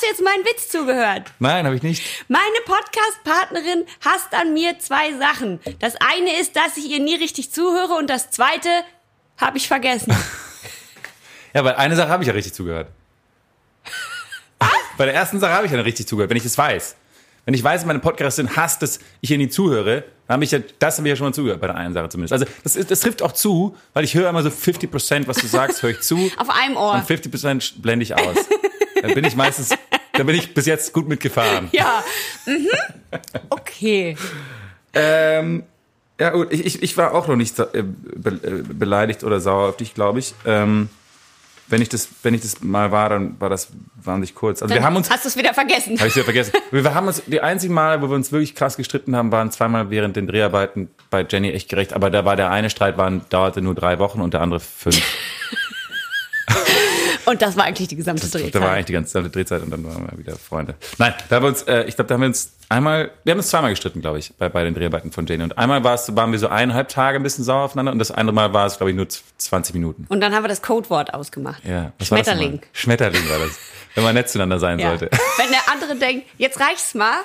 Hast 0.00 0.06
du 0.06 0.12
jetzt 0.12 0.22
meinen 0.22 0.44
Witz 0.46 0.68
zugehört? 0.70 1.30
Nein, 1.40 1.66
habe 1.66 1.76
ich 1.76 1.82
nicht. 1.82 2.02
Meine 2.28 2.42
Podcast-Partnerin 2.64 3.84
hasst 4.02 4.32
an 4.32 4.54
mir 4.54 4.78
zwei 4.78 5.12
Sachen. 5.18 5.60
Das 5.78 5.94
eine 5.96 6.40
ist, 6.40 6.56
dass 6.56 6.78
ich 6.78 6.88
ihr 6.88 7.00
nie 7.00 7.16
richtig 7.16 7.52
zuhöre 7.52 7.92
und 7.98 8.08
das 8.08 8.30
zweite 8.30 8.70
habe 9.36 9.58
ich 9.58 9.68
vergessen. 9.68 10.14
Ja, 11.52 11.64
weil 11.64 11.74
eine 11.74 11.96
Sache 11.96 12.08
habe 12.08 12.22
ich 12.22 12.28
ja 12.28 12.32
richtig 12.32 12.54
zugehört. 12.54 12.86
Bei 14.96 15.04
der 15.04 15.14
ersten 15.14 15.40
Sache 15.40 15.52
habe 15.52 15.66
ich 15.66 15.72
ja 15.72 15.80
richtig 15.80 16.06
zugehört, 16.06 16.30
wenn 16.30 16.36
ich 16.36 16.44
das 16.44 16.56
weiß. 16.56 16.94
Wenn 17.44 17.54
ich 17.54 17.64
weiß, 17.64 17.84
meine 17.86 17.98
Podcastin 17.98 18.54
hasst, 18.54 18.82
dass 18.82 19.00
ich 19.20 19.32
ihr 19.32 19.36
nie 19.38 19.48
zuhöre, 19.48 20.04
dann 20.28 20.34
habe 20.34 20.44
ich 20.44 20.52
ja, 20.52 20.60
das 20.78 20.98
habe 20.98 21.08
ich 21.08 21.10
ja 21.10 21.16
schon 21.16 21.26
mal 21.26 21.34
zugehört, 21.34 21.60
bei 21.60 21.66
der 21.66 21.74
einen 21.74 21.92
Sache 21.92 22.08
zumindest. 22.08 22.34
Also 22.34 22.46
das, 22.62 22.76
ist, 22.76 22.92
das 22.92 23.00
trifft 23.00 23.20
auch 23.20 23.32
zu, 23.32 23.76
weil 23.94 24.04
ich 24.04 24.14
höre 24.14 24.30
immer 24.30 24.44
so 24.44 24.50
50 24.50 24.88
Prozent, 24.92 25.26
was 25.26 25.38
du 25.38 25.48
sagst, 25.48 25.82
höre 25.82 25.90
ich 25.90 26.00
zu. 26.02 26.30
Auf 26.38 26.48
einem 26.48 26.76
Ohr. 26.76 26.94
Und 26.94 27.04
50 27.04 27.32
Prozent 27.32 27.82
blende 27.82 28.04
ich 28.04 28.14
aus. 28.14 28.36
Da 29.02 29.08
bin 29.08 29.24
ich 29.24 29.34
meistens, 29.34 29.70
da 30.20 30.24
bin 30.24 30.34
ich 30.34 30.52
bis 30.52 30.66
jetzt 30.66 30.92
gut 30.92 31.08
mitgefahren. 31.08 31.70
Ja. 31.72 32.04
Mhm. 32.44 32.68
Okay. 33.48 34.18
Ähm, 34.92 35.62
ja 36.20 36.28
gut, 36.28 36.52
ich, 36.52 36.66
ich, 36.66 36.82
ich 36.82 36.96
war 36.98 37.14
auch 37.14 37.26
noch 37.26 37.36
nicht 37.36 37.58
äh, 37.58 37.82
be 37.82 38.32
äh, 38.42 38.62
beleidigt 38.74 39.24
oder 39.24 39.40
sauer 39.40 39.70
auf 39.70 39.78
dich, 39.78 39.94
glaube 39.94 40.18
ich. 40.18 40.34
Ähm, 40.44 40.90
wenn 41.68 41.80
ich 41.80 41.88
das, 41.88 42.08
wenn 42.22 42.34
ich 42.34 42.42
das 42.42 42.60
mal 42.60 42.92
war, 42.92 43.08
dann 43.08 43.40
war 43.40 43.48
das 43.48 43.68
wahnsinnig 44.02 44.34
kurz. 44.34 44.60
Also 44.60 44.74
wir 44.74 44.82
haben 44.82 44.94
uns, 44.94 45.08
Hast 45.08 45.24
du 45.24 45.30
es 45.30 45.38
wieder 45.38 45.54
vergessen? 45.54 45.98
habe 45.98 46.08
ich 46.08 46.14
wieder 46.16 46.24
vergessen. 46.24 46.52
Wir 46.70 46.94
haben 46.94 47.06
uns 47.06 47.22
die 47.26 47.40
einzigen 47.40 47.72
Male, 47.72 48.02
wo 48.02 48.10
wir 48.10 48.14
uns 48.16 48.30
wirklich 48.30 48.54
krass 48.54 48.76
gestritten 48.76 49.16
haben, 49.16 49.32
waren 49.32 49.50
zweimal 49.50 49.88
während 49.88 50.16
den 50.16 50.26
Dreharbeiten 50.26 50.90
bei 51.08 51.24
Jenny 51.26 51.50
echt 51.52 51.70
gerecht. 51.70 51.94
Aber 51.94 52.10
da 52.10 52.26
war 52.26 52.36
der 52.36 52.50
eine 52.50 52.68
Streit 52.68 52.98
waren, 52.98 53.22
dauerte 53.30 53.62
nur 53.62 53.74
drei 53.74 53.98
Wochen 53.98 54.20
und 54.20 54.34
der 54.34 54.42
andere 54.42 54.60
fünf. 54.60 55.00
Und 57.30 57.40
das 57.42 57.56
war 57.56 57.64
eigentlich 57.64 57.88
die 57.88 57.96
gesamte 57.96 58.26
Drehzeit. 58.28 58.54
Da 58.54 58.60
war 58.60 58.72
eigentlich 58.72 58.86
die 58.86 58.92
ganze 58.92 59.12
Zeit 59.12 59.34
Drehzeit 59.34 59.62
und 59.62 59.70
dann 59.70 59.84
waren 59.84 60.08
wir 60.10 60.18
wieder 60.18 60.36
Freunde. 60.36 60.74
Nein, 60.98 61.14
da 61.28 61.36
haben 61.36 61.42
wir 61.44 61.48
uns, 61.48 61.62
äh, 61.62 61.84
ich 61.84 61.94
glaube, 61.96 62.08
da 62.08 62.14
haben 62.14 62.22
wir 62.22 62.26
uns 62.28 62.52
einmal, 62.68 63.10
wir 63.24 63.30
haben 63.32 63.38
uns 63.38 63.48
zweimal 63.48 63.70
gestritten, 63.70 64.00
glaube 64.00 64.18
ich, 64.18 64.32
bei, 64.36 64.48
bei 64.48 64.64
den 64.64 64.74
Dreharbeiten 64.74 65.12
von 65.12 65.26
Jenny. 65.26 65.44
Und 65.44 65.56
einmal 65.58 65.84
war 65.84 65.94
es, 65.94 66.14
waren 66.16 66.32
wir 66.32 66.38
so 66.38 66.48
eineinhalb 66.48 66.88
Tage 66.88 67.16
ein 67.18 67.22
bisschen 67.22 67.44
sauer 67.44 67.62
aufeinander 67.64 67.92
und 67.92 67.98
das 67.98 68.10
andere 68.10 68.34
Mal 68.34 68.52
war 68.52 68.66
es, 68.66 68.76
glaube 68.78 68.90
ich, 68.90 68.96
nur 68.96 69.08
z- 69.08 69.22
20 69.38 69.74
Minuten. 69.74 70.06
Und 70.08 70.20
dann 70.20 70.34
haben 70.34 70.44
wir 70.44 70.48
das 70.48 70.62
Codewort 70.62 71.14
ausgemacht. 71.14 71.62
Ja, 71.64 71.92
was 71.98 72.10
war 72.10 72.18
das 72.18 72.26
Schmetterling. 72.28 72.60
Schmetterling 72.72 73.28
war 73.28 73.38
das. 73.38 73.58
Wenn 73.94 74.04
man 74.04 74.14
nett 74.14 74.28
zueinander 74.30 74.58
sein 74.58 74.78
Ja. 74.78 74.88
sollte. 74.88 75.10
Wenn 75.36 75.50
der 75.50 75.68
andere 75.72 75.96
denkt, 75.96 76.26
jetzt 76.38 76.60
reicht's 76.60 76.94
mal, 76.94 77.18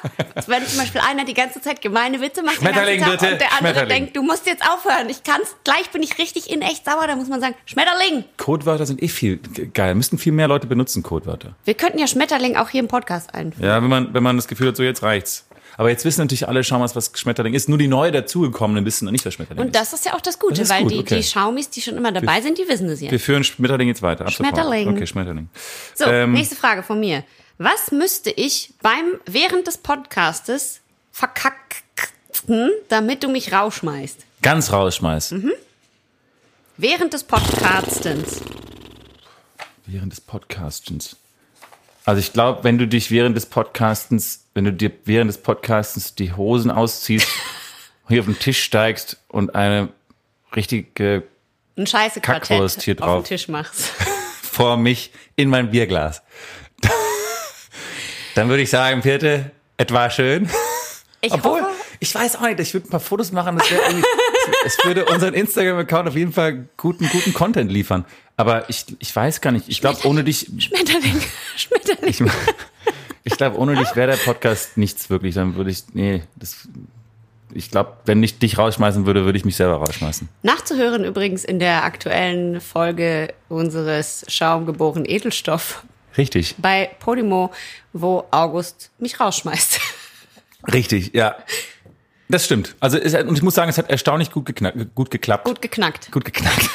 wenn 0.47 0.65
zum 0.65 0.79
Beispiel 0.79 1.01
einer 1.01 1.23
die 1.25 1.33
ganze 1.33 1.61
Zeit 1.61 1.81
gemeine 1.81 2.21
Witze 2.21 2.41
macht 2.43 2.55
den 2.57 2.67
Schmetterling, 2.67 2.99
ganzen 3.01 3.17
Tag 3.17 3.29
bitte, 3.31 3.33
und 3.33 3.39
der 3.41 3.69
andere 3.69 3.87
denkt, 3.87 4.15
du 4.15 4.23
musst 4.23 4.45
jetzt 4.47 4.63
aufhören, 4.67 5.09
ich 5.09 5.23
kann's, 5.23 5.55
gleich 5.63 5.89
bin 5.91 6.01
ich 6.01 6.17
richtig 6.17 6.49
in 6.49 6.61
echt 6.61 6.85
sauer, 6.85 7.05
da 7.07 7.15
muss 7.15 7.27
man 7.27 7.39
sagen, 7.41 7.55
Schmetterling. 7.65 8.23
Codewörter 8.37 8.85
sind 8.85 9.01
eh 9.03 9.07
viel 9.07 9.37
ge- 9.37 9.67
geil. 9.73 9.95
Müssten 9.95 10.17
viel 10.17 10.33
mehr 10.33 10.47
Leute 10.47 10.67
benutzen, 10.67 11.03
Codewörter. 11.03 11.55
Wir 11.65 11.73
könnten 11.75 11.99
ja 11.99 12.07
Schmetterling 12.07 12.55
auch 12.55 12.69
hier 12.69 12.79
im 12.81 12.87
Podcast 12.87 13.33
einführen. 13.33 13.65
Ja, 13.69 13.81
wenn 13.81 13.89
man, 13.89 14.13
wenn 14.13 14.23
man 14.23 14.35
das 14.35 14.47
Gefühl 14.47 14.69
hat, 14.69 14.75
so 14.77 14.83
jetzt 14.83 15.03
reicht's. 15.03 15.44
Aber 15.77 15.89
jetzt 15.89 16.05
wissen 16.05 16.21
natürlich 16.21 16.47
alle, 16.47 16.63
schau 16.63 16.79
mal, 16.79 16.89
was 16.93 17.11
Schmetterling 17.15 17.53
ist. 17.53 17.67
Nur 17.67 17.77
die 17.77 17.87
neu 17.87 18.09
dazugekommenen 18.11 18.85
wissen 18.85 19.05
noch 19.05 19.11
nicht, 19.11 19.25
was 19.25 19.33
Schmetterling 19.33 19.61
Und 19.61 19.67
ist. 19.67 19.75
das 19.75 19.93
ist 19.93 20.05
ja 20.05 20.13
auch 20.13 20.21
das 20.21 20.39
Gute, 20.39 20.61
Das 20.61 20.69
weil 20.69 20.83
gut, 20.83 20.91
die, 20.91 20.99
okay. 20.99 21.17
die 21.17 21.23
Schaumis, 21.23 21.69
die 21.69 21.81
schon 21.81 21.97
immer 21.97 22.11
dabei 22.11 22.41
sind, 22.41 22.57
die 22.57 22.67
wissen 22.67 22.87
es 22.89 23.01
Wir 23.01 23.09
jetzt. 23.11 23.23
führen 23.23 23.43
Schmetterling 23.43 23.87
jetzt 23.89 24.01
weiter. 24.01 24.25
Ab 24.25 24.31
sofort. 24.31 24.49
Schmetterling. 24.55 24.87
Okay, 24.89 25.05
Schmetterling. 25.07 25.49
So, 25.93 26.05
Ähm, 26.05 26.31
nächste 26.33 26.55
Frage 26.55 26.81
von 26.83 26.99
mir. 26.99 27.23
Was 27.57 27.91
müsste 27.91 28.31
ich 28.31 28.73
beim, 28.81 29.19
während 29.25 29.67
des 29.67 29.77
Podcastes 29.77 30.81
verkacken, 31.11 32.71
damit 32.89 33.23
du 33.23 33.29
mich 33.29 33.51
rausschmeißt? 33.53 34.19
Ganz 34.41 34.71
rausschmeiß. 34.71 35.31
Mhm. 35.31 35.51
Während 36.77 37.13
des 37.13 37.23
Podcastens. 37.23 38.41
Während 39.85 40.11
des 40.11 40.21
Podcastens. 40.21 41.15
Also 42.05 42.19
ich 42.19 42.33
glaube, 42.33 42.63
wenn 42.63 42.77
du 42.77 42.87
dich 42.87 43.11
während 43.11 43.35
des 43.37 43.45
Podcastens, 43.45 44.41
wenn 44.55 44.63
du 44.63 44.73
dir 44.73 44.91
während 45.03 45.29
des 45.29 45.37
Podcastens 45.37 46.15
die 46.15 46.33
Hosen 46.33 46.71
ausziehst, 46.71 47.27
hier 48.07 48.21
auf 48.21 48.25
den 48.25 48.39
Tisch 48.39 48.63
steigst 48.63 49.17
und 49.27 49.53
eine 49.53 49.89
richtige 50.55 51.23
Ein 51.77 51.85
scheiße 51.85 52.21
Kackwurst 52.21 52.81
hier 52.81 52.93
auf 52.93 52.97
den 52.97 53.05
drauf. 53.05 53.27
Tisch 53.27 53.47
machst. 53.49 53.91
vor 54.41 54.77
mich 54.77 55.11
in 55.35 55.49
mein 55.49 55.69
Bierglas. 55.71 56.23
Dann 58.35 58.49
würde 58.49 58.63
ich 58.63 58.69
sagen, 58.69 59.01
Vierte, 59.01 59.51
etwa 59.77 60.09
schön. 60.09 60.49
Ich 61.19 61.33
Obwohl, 61.33 61.61
hoffe, 61.61 61.71
ich 61.99 62.13
weiß 62.13 62.37
auch 62.37 62.41
nicht, 62.41 62.59
ich 62.59 62.73
würde 62.73 62.87
ein 62.87 62.91
paar 62.91 62.99
Fotos 62.99 63.31
machen, 63.31 63.57
das 63.57 63.69
wäre 63.71 63.81
irgendwie, 63.81 64.05
es 64.65 64.77
würde 64.83 65.05
unseren 65.05 65.33
Instagram-Account 65.33 66.09
auf 66.09 66.15
jeden 66.15 66.31
Fall 66.31 66.67
guten, 66.77 67.09
guten 67.09 67.33
Content 67.33 67.71
liefern. 67.71 68.05
Aber 68.37 68.69
ich, 68.69 68.85
ich 68.99 69.13
weiß 69.13 69.41
gar 69.41 69.51
nicht, 69.51 69.67
ich 69.67 69.81
glaube, 69.81 70.05
ohne 70.05 70.23
dich, 70.23 70.49
Schmetterling, 70.59 71.21
Schmetterling. 71.57 72.09
ich, 72.09 72.21
ich 73.25 73.37
glaube, 73.37 73.57
ohne 73.57 73.75
dich 73.75 73.95
wäre 73.95 74.11
der 74.11 74.17
Podcast 74.17 74.77
nichts 74.77 75.09
wirklich, 75.09 75.35
dann 75.35 75.55
würde 75.55 75.71
ich, 75.71 75.83
nee, 75.93 76.21
das, 76.35 76.67
ich 77.53 77.71
glaube, 77.71 77.93
wenn 78.05 78.21
ich 78.21 78.37
dich 78.37 78.57
rausschmeißen 78.57 79.05
würde, 79.07 79.25
würde 79.25 79.37
ich 79.37 79.45
mich 79.45 79.55
selber 79.55 79.77
rausschmeißen. 79.77 80.29
Nachzuhören 80.43 81.03
übrigens 81.03 81.43
in 81.43 81.59
der 81.59 81.83
aktuellen 81.83 82.61
Folge 82.61 83.33
unseres 83.49 84.25
Schaumgeborenen 84.27 85.09
Edelstoff 85.09 85.83
Richtig. 86.17 86.55
bei 86.59 86.91
Podimo, 86.99 87.51
wo 87.93 88.25
August 88.29 88.91
mich 88.99 89.19
rausschmeißt. 89.19 89.81
Richtig, 90.71 91.13
ja. 91.13 91.35
Das 92.29 92.45
stimmt. 92.45 92.75
Also, 92.79 92.97
es, 92.97 93.13
und 93.15 93.35
ich 93.35 93.43
muss 93.43 93.55
sagen, 93.55 93.69
es 93.69 93.77
hat 93.77 93.89
erstaunlich 93.89 94.31
gut, 94.31 94.45
geknackt, 94.45 94.95
gut 94.95 95.11
geklappt. 95.11 95.45
Gut 95.45 95.61
geknackt. 95.61 96.11
gut 96.11 96.25
geknackt. 96.25 96.69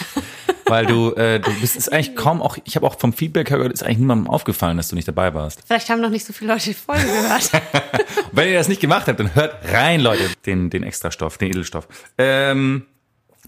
Weil 0.70 0.86
du, 0.86 1.12
äh, 1.14 1.40
du 1.40 1.52
bist 1.60 1.76
ist 1.76 1.92
eigentlich 1.92 2.16
kaum 2.16 2.40
auch, 2.40 2.56
ich 2.64 2.76
habe 2.76 2.86
auch 2.86 2.98
vom 2.98 3.12
Feedback 3.12 3.48
gehört, 3.48 3.72
ist 3.72 3.82
eigentlich 3.82 3.98
niemandem 3.98 4.28
aufgefallen, 4.28 4.76
dass 4.76 4.88
du 4.88 4.96
nicht 4.96 5.06
dabei 5.08 5.34
warst. 5.34 5.60
Vielleicht 5.66 5.90
haben 5.90 6.00
noch 6.00 6.10
nicht 6.10 6.24
so 6.24 6.32
viele 6.32 6.52
Leute 6.52 6.64
die 6.66 6.74
Folge 6.74 7.04
gehört. 7.04 7.50
Wenn 8.32 8.48
ihr 8.48 8.54
das 8.58 8.68
nicht 8.68 8.80
gemacht 8.80 9.06
habt, 9.08 9.20
dann 9.20 9.34
hört 9.34 9.56
rein, 9.72 10.00
Leute, 10.00 10.22
den, 10.46 10.70
den 10.70 10.82
Extrastoff, 10.82 11.36
den 11.38 11.50
Edelstoff. 11.50 11.86
Ähm, 12.16 12.86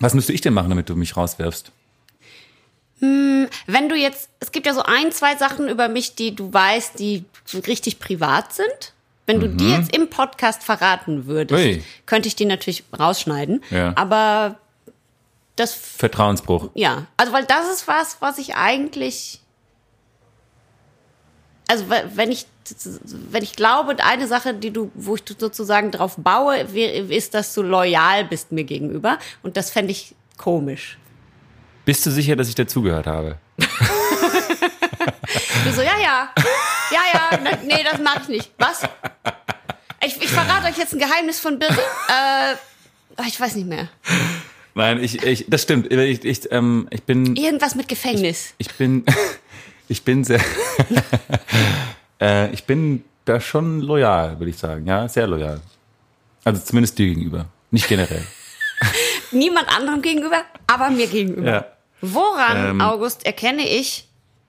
was 0.00 0.14
müsste 0.14 0.32
ich 0.32 0.40
denn 0.40 0.52
machen, 0.54 0.68
damit 0.70 0.88
du 0.88 0.96
mich 0.96 1.16
rauswirfst? 1.16 1.70
Wenn 3.00 3.88
du 3.88 3.96
jetzt, 3.96 4.28
es 4.38 4.52
gibt 4.52 4.66
ja 4.66 4.74
so 4.74 4.82
ein, 4.82 5.10
zwei 5.10 5.36
Sachen 5.36 5.68
über 5.68 5.88
mich, 5.88 6.14
die 6.14 6.34
du 6.36 6.52
weißt, 6.52 6.98
die 6.98 7.24
richtig 7.66 7.98
privat 7.98 8.52
sind. 8.52 8.92
Wenn 9.26 9.38
du 9.40 9.48
die 9.48 9.70
jetzt 9.70 9.94
im 9.96 10.08
Podcast 10.10 10.62
verraten 10.64 11.26
würdest, 11.26 11.60
Mhm. 11.62 11.70
Ui. 11.78 11.84
könnte 12.06 12.26
ich 12.28 12.34
die 12.36 12.44
natürlich 12.44 12.84
rausschneiden. 12.96 13.62
Ja. 13.70 13.92
Aber 13.96 14.56
das 15.62 15.72
Vertrauensbruch. 15.74 16.70
Ja, 16.74 17.06
also 17.16 17.32
weil 17.32 17.44
das 17.44 17.68
ist 17.72 17.88
was, 17.88 18.16
was 18.20 18.38
ich 18.38 18.54
eigentlich, 18.56 19.40
also 21.68 21.88
we- 21.88 22.04
wenn 22.14 22.30
ich, 22.30 22.46
wenn 23.30 23.42
ich 23.42 23.54
glaube, 23.56 23.96
eine 24.04 24.26
Sache, 24.28 24.54
die 24.54 24.70
du, 24.72 24.90
wo 24.94 25.14
ich 25.16 25.22
sozusagen 25.38 25.90
drauf 25.90 26.14
baue, 26.18 26.58
ist, 26.58 27.34
dass 27.34 27.54
du 27.54 27.62
loyal 27.62 28.24
bist 28.24 28.52
mir 28.52 28.64
gegenüber 28.64 29.18
und 29.42 29.56
das 29.56 29.70
fände 29.70 29.92
ich 29.92 30.14
komisch. 30.36 30.98
Bist 31.84 32.04
du 32.06 32.10
sicher, 32.10 32.36
dass 32.36 32.48
ich 32.48 32.54
dazugehört 32.54 33.06
habe? 33.06 33.38
Du 35.64 35.72
so, 35.72 35.80
ja, 35.80 35.92
ja, 36.02 36.28
ja, 36.90 37.00
ja, 37.14 37.38
ne, 37.38 37.58
nee, 37.64 37.84
das 37.88 38.00
mag 38.00 38.20
ich 38.22 38.28
nicht. 38.28 38.50
Was? 38.58 38.82
Ich, 40.04 40.20
ich 40.20 40.28
verrate 40.28 40.66
euch 40.66 40.76
jetzt 40.76 40.92
ein 40.92 40.98
Geheimnis 40.98 41.38
von 41.40 41.58
Birte. 41.58 41.78
Äh, 42.08 42.54
ich 43.26 43.40
weiß 43.40 43.54
nicht 43.54 43.68
mehr. 43.68 43.88
Nein, 44.74 45.02
ich, 45.02 45.22
ich 45.22 45.44
das 45.48 45.62
stimmt. 45.62 45.92
Ich, 45.92 46.24
ich, 46.24 46.52
ähm, 46.52 46.88
ich 46.90 47.02
bin 47.02 47.36
Irgendwas 47.36 47.74
mit 47.74 47.88
Gefängnis. 47.88 48.54
ich 48.58 48.72
bin 48.74 49.04
ich 49.88 50.02
bin 50.02 50.24
sehr 50.24 50.40
äh, 52.20 52.50
ich 52.52 52.64
bin 52.64 53.04
da 53.24 53.40
schon 53.40 53.80
loyal, 53.80 54.38
würde 54.38 54.50
ich 54.50 54.58
sagen. 54.58 54.86
Ja, 54.86 55.08
sehr 55.08 55.26
loyal. 55.26 55.60
Also 56.44 56.60
zumindest 56.62 56.98
dir 56.98 57.06
gegenüber, 57.06 57.46
nicht 57.70 57.88
generell. 57.88 58.26
Niemand 59.30 59.68
anderem 59.68 60.02
gegenüber, 60.02 60.42
aber 60.66 60.90
mir 60.90 61.06
gegenüber. 61.06 61.50
Ja. 61.50 61.66
Woran, 62.00 62.70
Ähm. 62.70 62.80
August, 62.80 63.24
erkenne 63.24 63.68
ich, 63.68 64.08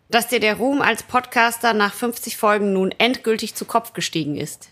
dass 0.10 0.28
dir 0.28 0.40
der 0.40 0.56
Ruhm 0.56 0.82
als 0.82 1.04
Podcaster 1.04 1.74
nach 1.74 1.94
50 1.94 2.36
Folgen 2.38 2.74
nun 2.74 2.92
endgültig 2.98 3.54
zu 3.56 3.66
Kopf 3.66 3.94
gestiegen 3.94 4.38
ist? 4.38 4.70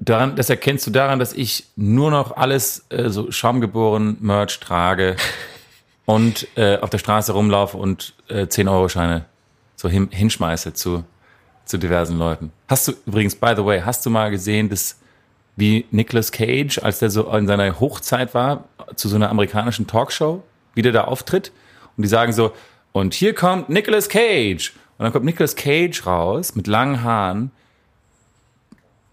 Daran, 0.00 0.36
das 0.36 0.48
erkennst 0.48 0.86
du 0.86 0.90
daran, 0.90 1.18
dass 1.18 1.32
ich 1.32 1.66
nur 1.76 2.10
noch 2.10 2.36
alles 2.36 2.86
äh, 2.88 3.08
so 3.08 3.30
schaumgeboren 3.30 4.16
Merch 4.20 4.60
trage 4.60 5.16
und 6.06 6.46
äh, 6.56 6.78
auf 6.78 6.90
der 6.90 6.98
Straße 6.98 7.32
rumlaufe 7.32 7.76
und 7.76 8.14
äh, 8.28 8.42
10-Euro-Scheine 8.42 9.24
so 9.74 9.88
hin, 9.88 10.08
hinschmeiße 10.10 10.72
zu, 10.72 11.04
zu 11.64 11.78
diversen 11.78 12.18
Leuten. 12.18 12.52
Hast 12.68 12.88
du 12.88 12.92
übrigens, 13.06 13.34
by 13.34 13.54
the 13.56 13.64
way, 13.64 13.80
hast 13.80 14.06
du 14.06 14.10
mal 14.10 14.30
gesehen, 14.30 14.68
dass 14.68 14.98
wie 15.56 15.86
Nicolas 15.90 16.30
Cage, 16.30 16.78
als 16.78 17.00
der 17.00 17.10
so 17.10 17.28
in 17.34 17.48
seiner 17.48 17.80
Hochzeit 17.80 18.32
war, 18.32 18.64
zu 18.94 19.08
so 19.08 19.16
einer 19.16 19.28
amerikanischen 19.28 19.88
Talkshow, 19.88 20.44
wie 20.74 20.82
der 20.82 20.92
da 20.92 21.04
auftritt 21.04 21.50
und 21.96 22.02
die 22.04 22.08
sagen 22.08 22.32
so, 22.32 22.52
und 22.92 23.12
hier 23.12 23.34
kommt 23.34 23.68
Nicolas 23.68 24.08
Cage. 24.08 24.72
Und 24.96 25.04
dann 25.04 25.12
kommt 25.12 25.24
Nicolas 25.24 25.56
Cage 25.56 26.06
raus 26.06 26.54
mit 26.54 26.66
langen 26.66 27.02
Haaren, 27.02 27.50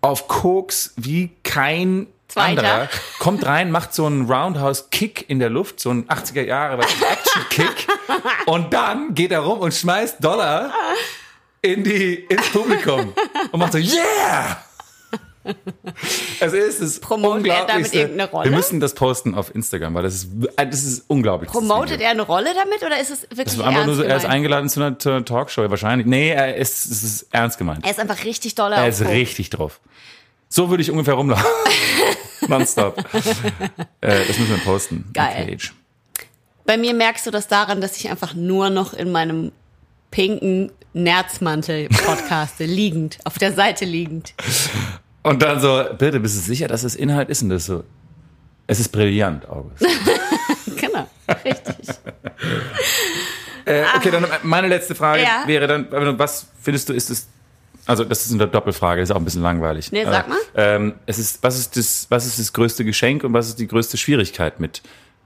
auf 0.05 0.27
Koks 0.27 0.93
wie 0.97 1.31
kein 1.43 2.07
Zweiter. 2.27 2.49
anderer, 2.49 2.89
kommt 3.19 3.45
rein, 3.45 3.71
macht 3.71 3.93
so 3.93 4.05
einen 4.05 4.29
Roundhouse-Kick 4.29 5.29
in 5.29 5.39
der 5.39 5.49
Luft, 5.49 5.79
so 5.79 5.89
einen 5.89 6.07
80er 6.07 6.43
Jahre 6.43 6.83
Action-Kick 6.83 7.87
und 8.45 8.73
dann 8.73 9.13
geht 9.13 9.31
er 9.31 9.39
rum 9.39 9.59
und 9.59 9.73
schmeißt 9.73 10.23
Dollar 10.23 10.71
in 11.61 11.83
die, 11.83 12.15
ins 12.15 12.49
Publikum 12.49 13.13
und 13.51 13.59
macht 13.59 13.73
so, 13.73 13.77
yeah! 13.77 14.57
Es 16.39 16.53
ist 16.53 16.81
das 16.81 16.99
Promotet 16.99 17.47
er 17.47 17.65
damit 17.65 17.93
irgendeine 17.93 18.29
Rolle? 18.29 18.49
Wir 18.49 18.55
müssen 18.55 18.79
das 18.79 18.93
posten 18.93 19.35
auf 19.35 19.53
Instagram, 19.53 19.93
weil 19.93 20.03
das 20.03 20.15
ist, 20.15 20.29
das 20.57 20.83
ist 20.83 21.05
unglaublich. 21.07 21.51
Promotet 21.51 22.01
er 22.01 22.09
eine 22.09 22.23
Rolle 22.23 22.53
damit 22.53 22.83
oder 22.83 22.99
ist 22.99 23.11
es 23.11 23.21
wirklich 23.23 23.45
Das 23.45 23.57
war 23.57 23.67
einfach 23.67 23.81
ernst 23.81 23.87
nur 23.87 23.95
so, 23.95 24.03
er 24.03 24.15
ist 24.15 24.23
gemeint? 24.23 24.35
eingeladen 24.35 24.69
zu 24.69 24.81
einer, 24.81 24.99
zu 24.99 25.09
einer 25.09 25.25
Talkshow, 25.25 25.69
wahrscheinlich. 25.69 26.07
Nee, 26.07 26.29
er 26.29 26.55
ist, 26.55 26.85
es 26.85 27.03
ist 27.03 27.27
ernst 27.31 27.57
gemeint. 27.57 27.85
Er 27.85 27.91
ist 27.91 27.99
einfach 27.99 28.23
richtig 28.23 28.55
doller. 28.55 28.77
Er 28.77 28.87
ist 28.87 28.99
Koks. 28.99 29.11
richtig 29.11 29.49
drauf. 29.49 29.79
So 30.49 30.69
würde 30.69 30.81
ich 30.83 30.91
ungefähr 30.91 31.15
rumlaufen. 31.15 31.45
Nonstop. 32.47 32.97
äh, 34.01 34.25
das 34.27 34.37
müssen 34.39 34.49
wir 34.49 34.57
posten. 34.63 35.09
Geil. 35.13 35.57
Bei 36.65 36.77
mir 36.77 36.93
merkst 36.93 37.25
du 37.25 37.31
das 37.31 37.47
daran, 37.47 37.81
dass 37.81 37.97
ich 37.97 38.09
einfach 38.09 38.33
nur 38.33 38.69
noch 38.69 38.93
in 38.93 39.11
meinem 39.11 39.51
pinken 40.11 40.71
Nerzmantel 40.93 41.89
podcaste, 41.89 42.63
liegend, 42.65 43.19
auf 43.25 43.37
der 43.37 43.53
Seite 43.53 43.85
liegend. 43.85 44.33
Und 45.25 45.41
dann 45.41 45.59
so, 45.59 45.83
bitte, 45.97 46.19
bist 46.19 46.37
du 46.37 46.41
sicher, 46.41 46.67
dass 46.67 46.83
das 46.83 46.95
Inhalt 46.95 47.29
ist? 47.29 47.41
Und 47.41 47.49
das 47.49 47.65
so, 47.65 47.83
es 48.67 48.79
ist 48.79 48.89
brillant, 48.89 49.47
August. 49.49 49.85
Genau, 50.77 51.07
richtig. 51.43 51.95
äh, 53.65 53.83
okay, 53.95 54.11
dann 54.11 54.25
meine 54.43 54.67
letzte 54.67 54.93
Frage 54.95 55.23
Ja. 55.23 55.43
wäre 55.47 55.67
dann, 55.67 56.19
was 56.19 56.47
findest 56.61 56.89
du, 56.89 56.93
ist 56.93 57.09
es, 57.09 57.27
also 57.85 58.03
das 58.03 58.25
ist 58.25 58.33
eine 58.33 58.47
Doppelfrage, 58.47 59.01
ist 59.01 59.11
auch 59.11 59.15
ein 59.17 59.25
bisschen 59.25 59.41
langweilig. 59.41 59.91
Nee, 59.91 60.05
sag 60.05 60.27
mal. 60.27 60.37
Ähm, 60.55 60.93
es 61.05 61.17
ist, 61.19 61.41
was 61.43 61.57
ist 61.57 61.75
das, 61.77 62.07
was 62.09 62.25
ist 62.25 62.39
das 62.39 62.53
größte 62.53 62.83
Geschenk 62.85 63.23
und 63.23 63.33
was 63.33 63.47
ist 63.47 63.59
die 63.59 63.67
größte 63.67 63.97
Schwierigkeit 63.97 64.59
mit, 64.59 64.81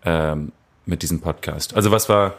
ähm, 0.06 0.52
mit 0.86 1.04
diesem 1.04 1.20
Podcast? 1.20 1.74
Also 1.76 1.92
was 1.92 2.08
war, 2.10 2.36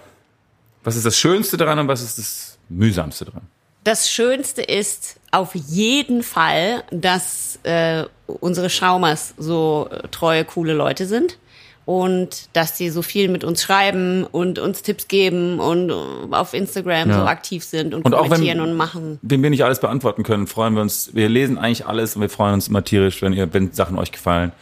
was 0.85 0.97
ist 0.97 1.05
das 1.07 1.19
Schönste 1.19 1.57
daran 1.57 1.79
und 1.79 1.89
was 1.89 2.03
ist 2.03 2.19
das 2.19 2.59
Mühsamste 2.69 3.27
daran? 3.27 3.43
Das 3.85 4.11
Schönste 4.11 4.63
ist 4.63 5.20
auf 5.33 5.55
jeden 5.55 6.23
Fall, 6.23 6.83
dass 6.91 7.59
äh, 7.63 8.05
unsere 8.27 8.71
Schaumers 8.71 9.35
so 9.39 9.89
treue, 10.11 10.45
coole 10.45 10.73
Leute 10.73 11.07
sind 11.07 11.39
und 11.87 12.49
dass 12.53 12.77
sie 12.77 12.91
so 12.91 13.03
viel 13.03 13.29
mit 13.29 13.43
uns 13.43 13.63
schreiben 13.63 14.25
und 14.25 14.59
uns 14.59 14.83
Tipps 14.83 15.09
geben 15.09 15.59
und 15.61 15.91
äh, 15.91 16.35
auf 16.35 16.53
Instagram 16.55 17.11
Ja. 17.11 17.21
so 17.21 17.27
aktiv 17.27 17.65
sind 17.65 17.95
und, 17.95 18.05
Und 18.05 18.15
auch 18.15 18.23
wenn- 18.25 18.31
kommentieren 18.31 18.61
und 18.61 18.77
machen. 18.77 19.19
Wenn 19.23 19.43
wir 19.43 19.51
nicht 19.51 19.65
alles 19.65 19.81
beantworten 19.81 20.23
können, 20.23 20.47
freuen 20.47 20.75
wir 20.75 20.83
uns. 20.83 21.15
Wir 21.15 21.29
lesen 21.29 21.59
eigentlich 21.59 21.87
alles 21.87 22.17
und 22.17 22.23
wir 22.23 22.31
freuen 22.31 22.55
uns 22.55 22.69
immer 22.69 22.85
tierisch, 22.85 23.23
wenn 23.23 23.33
ihr, 23.33 23.53
wenn 23.53 23.73
Sachen 23.73 23.99
euch 23.99 24.13
gefallen. 24.13 24.53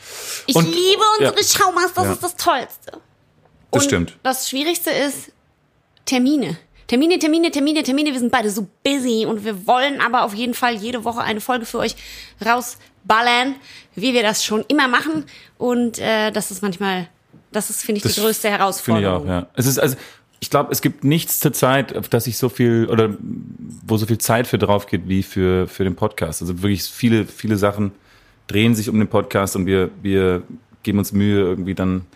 Ich 0.47 0.55
Und- 0.57 0.67
liebe 0.67 1.03
unsere 1.19 1.37
ja. 1.37 1.43
Schaumers, 1.47 1.93
das 1.95 2.05
Ja. 2.05 2.13
ist 2.13 2.23
das 2.23 2.37
Tollste. 2.37 2.93
Das 3.71 3.83
und 3.83 3.89
stimmt. 3.89 4.17
Das 4.23 4.49
Schwierigste 4.49 4.91
ist 4.91 5.33
Termine. 6.07 6.57
Termine, 6.89 7.19
Termine, 7.19 7.51
Termine, 7.51 7.83
Termine. 7.83 8.13
Wir 8.13 8.19
sind 8.19 8.33
beide 8.33 8.51
so 8.51 8.67
busy 8.83 9.27
und 9.27 9.45
wir 9.45 9.67
wollen 9.67 10.01
aber 10.01 10.25
auf 10.25 10.35
jeden 10.35 10.55
Fall 10.55 10.75
jede 10.75 11.05
Woche 11.05 11.21
eine 11.21 11.41
Folge 11.41 11.67
für 11.67 11.79
euch 11.79 11.95
rausballern, 12.45 13.55
wie 13.95 14.15
wir 14.15 14.23
das 14.23 14.43
schon 14.45 14.65
immer 14.69 14.89
machen. 14.89 15.25
Und 15.59 15.99
äh, 15.99 16.31
das 16.33 16.51
ist 16.51 16.63
manchmal, 16.63 17.09
das 17.53 17.71
ist, 17.71 17.83
finde 17.83 17.99
ich, 17.99 18.03
Das 18.03 18.15
die 18.15 18.21
größte 18.23 18.49
Finde 18.49 18.57
ich 18.57 18.61
Herausforderung. 18.61 19.25
auch, 19.25 19.29
ja. 19.29 19.47
Es 19.55 19.67
ist 19.67 19.79
also, 19.79 19.97
ich 20.41 20.51
glaube, 20.51 20.73
es 20.73 20.81
gibt 20.81 21.05
nichts 21.05 21.41
zur 21.41 21.53
Zeit, 21.53 21.95
auf 21.97 22.09
das 22.09 22.27
ich 22.27 22.39
so 22.39 22.49
viel 22.49 22.89
oder 22.91 23.11
wo 23.87 23.97
so 23.97 24.07
viel 24.07 24.19
Zeit 24.19 24.47
für 24.47 24.59
drauf 24.59 24.87
geht 24.87 25.09
wie 25.09 25.23
für 25.23 25.67
für 25.67 25.85
den 25.85 25.95
Podcast. 25.95 26.41
Also 26.41 26.63
wirklich 26.63 26.85
viele 26.85 27.27
viele 27.27 27.57
Sachen 27.57 27.93
drehen 28.47 28.75
sich 28.75 28.89
um 28.89 28.99
den 28.99 29.09
Podcast 29.09 29.57
und 29.57 29.67
wir 29.67 29.91
wir 30.01 30.43
geben 30.85 30.99
uns 31.01 31.13
Mühe 31.13 31.41
irgendwie 31.41 31.75
dann 31.75 32.07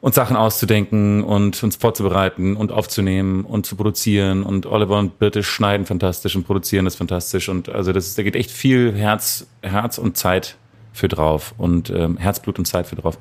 uns 0.00 0.14
Sachen 0.14 0.36
auszudenken 0.36 1.24
und 1.24 1.62
uns 1.62 1.76
vorzubereiten 1.76 2.56
und 2.56 2.70
aufzunehmen 2.70 3.44
und 3.44 3.66
zu 3.66 3.76
produzieren 3.76 4.42
und 4.42 4.66
Oliver 4.66 4.98
und 4.98 5.18
Birte 5.18 5.42
schneiden 5.42 5.86
fantastisch 5.86 6.36
und 6.36 6.44
produzieren 6.44 6.84
das 6.84 6.94
fantastisch 6.94 7.48
und 7.48 7.68
also 7.68 7.92
das 7.92 8.06
ist, 8.06 8.18
da 8.18 8.22
geht 8.22 8.36
echt 8.36 8.50
viel 8.50 8.94
Herz 8.94 9.46
Herz 9.62 9.98
und 9.98 10.16
Zeit 10.16 10.56
für 10.92 11.08
drauf 11.08 11.54
und 11.58 11.90
ähm, 11.90 12.16
Herzblut 12.16 12.58
und 12.58 12.66
Zeit 12.66 12.86
für 12.86 12.96
drauf. 12.96 13.18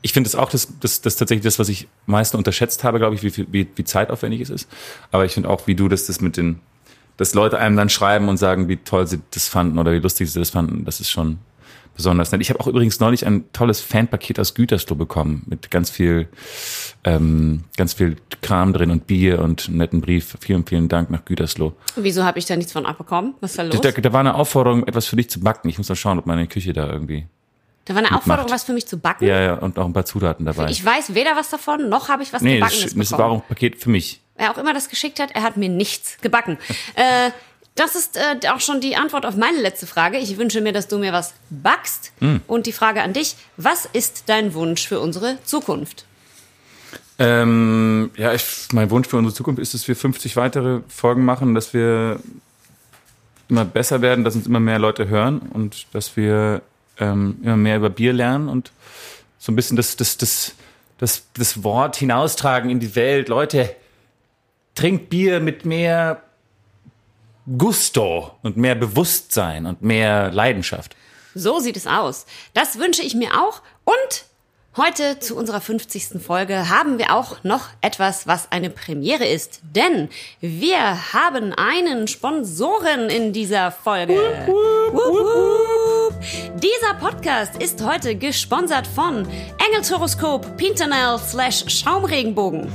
Ich 0.00 0.12
finde 0.12 0.28
es 0.28 0.34
auch 0.34 0.48
das, 0.48 0.78
das, 0.80 1.00
das 1.00 1.16
tatsächlich 1.16 1.44
das, 1.44 1.58
was 1.58 1.68
ich 1.68 1.88
am 2.06 2.12
meisten 2.12 2.36
unterschätzt 2.36 2.84
habe, 2.84 2.98
glaube 2.98 3.16
ich, 3.16 3.22
wie, 3.22 3.46
wie, 3.50 3.66
wie 3.74 3.84
zeitaufwendig 3.84 4.40
es 4.40 4.50
ist. 4.50 4.70
Aber 5.10 5.24
ich 5.24 5.32
finde 5.32 5.50
auch, 5.50 5.66
wie 5.66 5.74
du 5.74 5.88
das, 5.88 6.06
das 6.06 6.20
mit 6.20 6.36
den, 6.36 6.60
dass 7.16 7.34
Leute 7.34 7.58
einem 7.58 7.76
dann 7.76 7.88
schreiben 7.88 8.28
und 8.28 8.36
sagen, 8.36 8.68
wie 8.68 8.76
toll 8.76 9.08
sie 9.08 9.20
das 9.32 9.48
fanden 9.48 9.78
oder 9.78 9.92
wie 9.92 9.98
lustig 9.98 10.30
sie 10.30 10.38
das 10.38 10.50
fanden, 10.50 10.84
das 10.84 11.00
ist 11.00 11.10
schon 11.10 11.38
besonders 11.98 12.30
nett. 12.30 12.40
Ich 12.40 12.48
habe 12.48 12.60
auch 12.60 12.68
übrigens 12.68 13.00
neulich 13.00 13.26
ein 13.26 13.52
tolles 13.52 13.80
Fanpaket 13.80 14.38
aus 14.38 14.54
Gütersloh 14.54 14.94
bekommen 14.94 15.42
mit 15.46 15.70
ganz 15.70 15.90
viel, 15.90 16.28
ähm, 17.02 17.64
ganz 17.76 17.92
viel 17.92 18.16
Kram 18.40 18.72
drin 18.72 18.92
und 18.92 19.08
Bier 19.08 19.40
und 19.40 19.66
einen 19.66 19.78
netten 19.78 20.00
Brief. 20.00 20.36
Vielen, 20.40 20.64
vielen 20.64 20.88
Dank 20.88 21.10
nach 21.10 21.24
Gütersloh. 21.24 21.72
Wieso 21.96 22.24
habe 22.24 22.38
ich 22.38 22.46
da 22.46 22.56
nichts 22.56 22.72
von 22.72 22.86
abbekommen? 22.86 23.34
Was 23.40 23.54
da 23.54 23.64
los? 23.64 23.80
Da, 23.80 23.90
da 23.90 24.12
war 24.12 24.20
eine 24.20 24.36
Aufforderung, 24.36 24.86
etwas 24.86 25.06
für 25.06 25.16
dich 25.16 25.28
zu 25.28 25.40
backen. 25.40 25.68
Ich 25.68 25.76
muss 25.76 25.88
mal 25.88 25.96
schauen, 25.96 26.20
ob 26.20 26.26
meine 26.26 26.46
Küche 26.46 26.72
da 26.72 26.88
irgendwie. 26.88 27.26
Da 27.84 27.94
war 27.94 27.98
eine 27.98 28.14
Aufforderung, 28.14 28.44
mitmacht. 28.44 28.60
was 28.60 28.64
für 28.64 28.74
mich 28.74 28.86
zu 28.86 28.98
backen. 28.98 29.26
Ja, 29.26 29.40
ja, 29.40 29.54
und 29.54 29.76
auch 29.76 29.86
ein 29.86 29.92
paar 29.92 30.04
Zutaten 30.04 30.46
dabei. 30.46 30.70
Ich 30.70 30.84
weiß 30.84 31.14
weder 31.14 31.34
was 31.34 31.50
davon, 31.50 31.88
noch 31.88 32.08
habe 32.08 32.22
ich 32.22 32.32
was 32.32 32.42
nee, 32.42 32.60
das, 32.60 32.70
Gebackenes 32.70 32.94
das 32.94 33.08
bekommen. 33.10 33.28
war 33.28 33.36
auch 33.36 33.42
ein 33.42 33.48
Paket 33.48 33.76
für 33.82 33.90
mich. 33.90 34.20
wer 34.36 34.52
auch 34.52 34.58
immer 34.58 34.72
das 34.72 34.88
geschickt 34.88 35.18
hat, 35.18 35.32
er 35.32 35.42
hat 35.42 35.56
mir 35.56 35.68
nichts 35.68 36.18
gebacken. 36.20 36.58
äh, 36.94 37.30
das 37.78 37.94
ist 37.94 38.16
äh, 38.16 38.48
auch 38.48 38.60
schon 38.60 38.80
die 38.80 38.96
Antwort 38.96 39.24
auf 39.24 39.36
meine 39.36 39.60
letzte 39.60 39.86
Frage. 39.86 40.18
Ich 40.18 40.36
wünsche 40.38 40.60
mir, 40.60 40.72
dass 40.72 40.88
du 40.88 40.98
mir 40.98 41.12
was 41.12 41.34
backst. 41.50 42.12
Hm. 42.20 42.40
Und 42.46 42.66
die 42.66 42.72
Frage 42.72 43.02
an 43.02 43.12
dich, 43.12 43.36
was 43.56 43.86
ist 43.86 44.24
dein 44.26 44.54
Wunsch 44.54 44.86
für 44.88 45.00
unsere 45.00 45.38
Zukunft? 45.44 46.04
Ähm, 47.18 48.10
ja, 48.16 48.32
ich, 48.32 48.44
mein 48.72 48.90
Wunsch 48.90 49.08
für 49.08 49.16
unsere 49.16 49.34
Zukunft 49.34 49.60
ist, 49.60 49.74
dass 49.74 49.88
wir 49.88 49.96
50 49.96 50.36
weitere 50.36 50.80
Folgen 50.88 51.24
machen, 51.24 51.54
dass 51.54 51.74
wir 51.74 52.20
immer 53.48 53.64
besser 53.64 54.02
werden, 54.02 54.24
dass 54.24 54.36
uns 54.36 54.46
immer 54.46 54.60
mehr 54.60 54.78
Leute 54.78 55.08
hören 55.08 55.38
und 55.38 55.86
dass 55.92 56.16
wir 56.16 56.62
ähm, 56.98 57.38
immer 57.42 57.56
mehr 57.56 57.76
über 57.76 57.90
Bier 57.90 58.12
lernen 58.12 58.48
und 58.48 58.72
so 59.38 59.52
ein 59.52 59.56
bisschen 59.56 59.76
das, 59.76 59.96
das, 59.96 60.16
das, 60.16 60.54
das, 60.98 61.24
das 61.34 61.64
Wort 61.64 61.96
hinaustragen 61.96 62.70
in 62.70 62.80
die 62.80 62.94
Welt. 62.94 63.28
Leute, 63.28 63.74
trinkt 64.74 65.10
Bier 65.10 65.40
mit 65.40 65.64
mehr 65.64 66.22
Gusto 67.56 68.32
und 68.42 68.56
mehr 68.56 68.74
Bewusstsein 68.74 69.66
und 69.66 69.82
mehr 69.82 70.30
Leidenschaft. 70.30 70.96
So 71.34 71.60
sieht 71.60 71.76
es 71.76 71.86
aus. 71.86 72.26
Das 72.52 72.78
wünsche 72.78 73.02
ich 73.02 73.14
mir 73.14 73.40
auch. 73.40 73.62
Und 73.84 74.24
Heute 74.78 75.18
zu 75.18 75.34
unserer 75.34 75.60
50. 75.60 76.22
Folge 76.22 76.68
haben 76.68 76.98
wir 76.98 77.12
auch 77.12 77.42
noch 77.42 77.64
etwas, 77.80 78.28
was 78.28 78.52
eine 78.52 78.70
Premiere 78.70 79.26
ist. 79.26 79.60
Denn 79.74 80.08
wir 80.40 81.12
haben 81.12 81.52
einen 81.52 82.06
Sponsoren 82.06 83.10
in 83.10 83.32
dieser 83.32 83.72
Folge. 83.72 84.14
Wup, 84.46 84.94
wup. 84.94 85.97
Dieser 86.54 86.94
Podcast 87.00 87.62
ist 87.62 87.84
heute 87.84 88.14
gesponsert 88.16 88.86
von 88.86 89.26
Engelshoroskop 89.66 90.56
Pintanel 90.56 91.18
slash 91.18 91.64
Schaumregenbogen. 91.68 92.72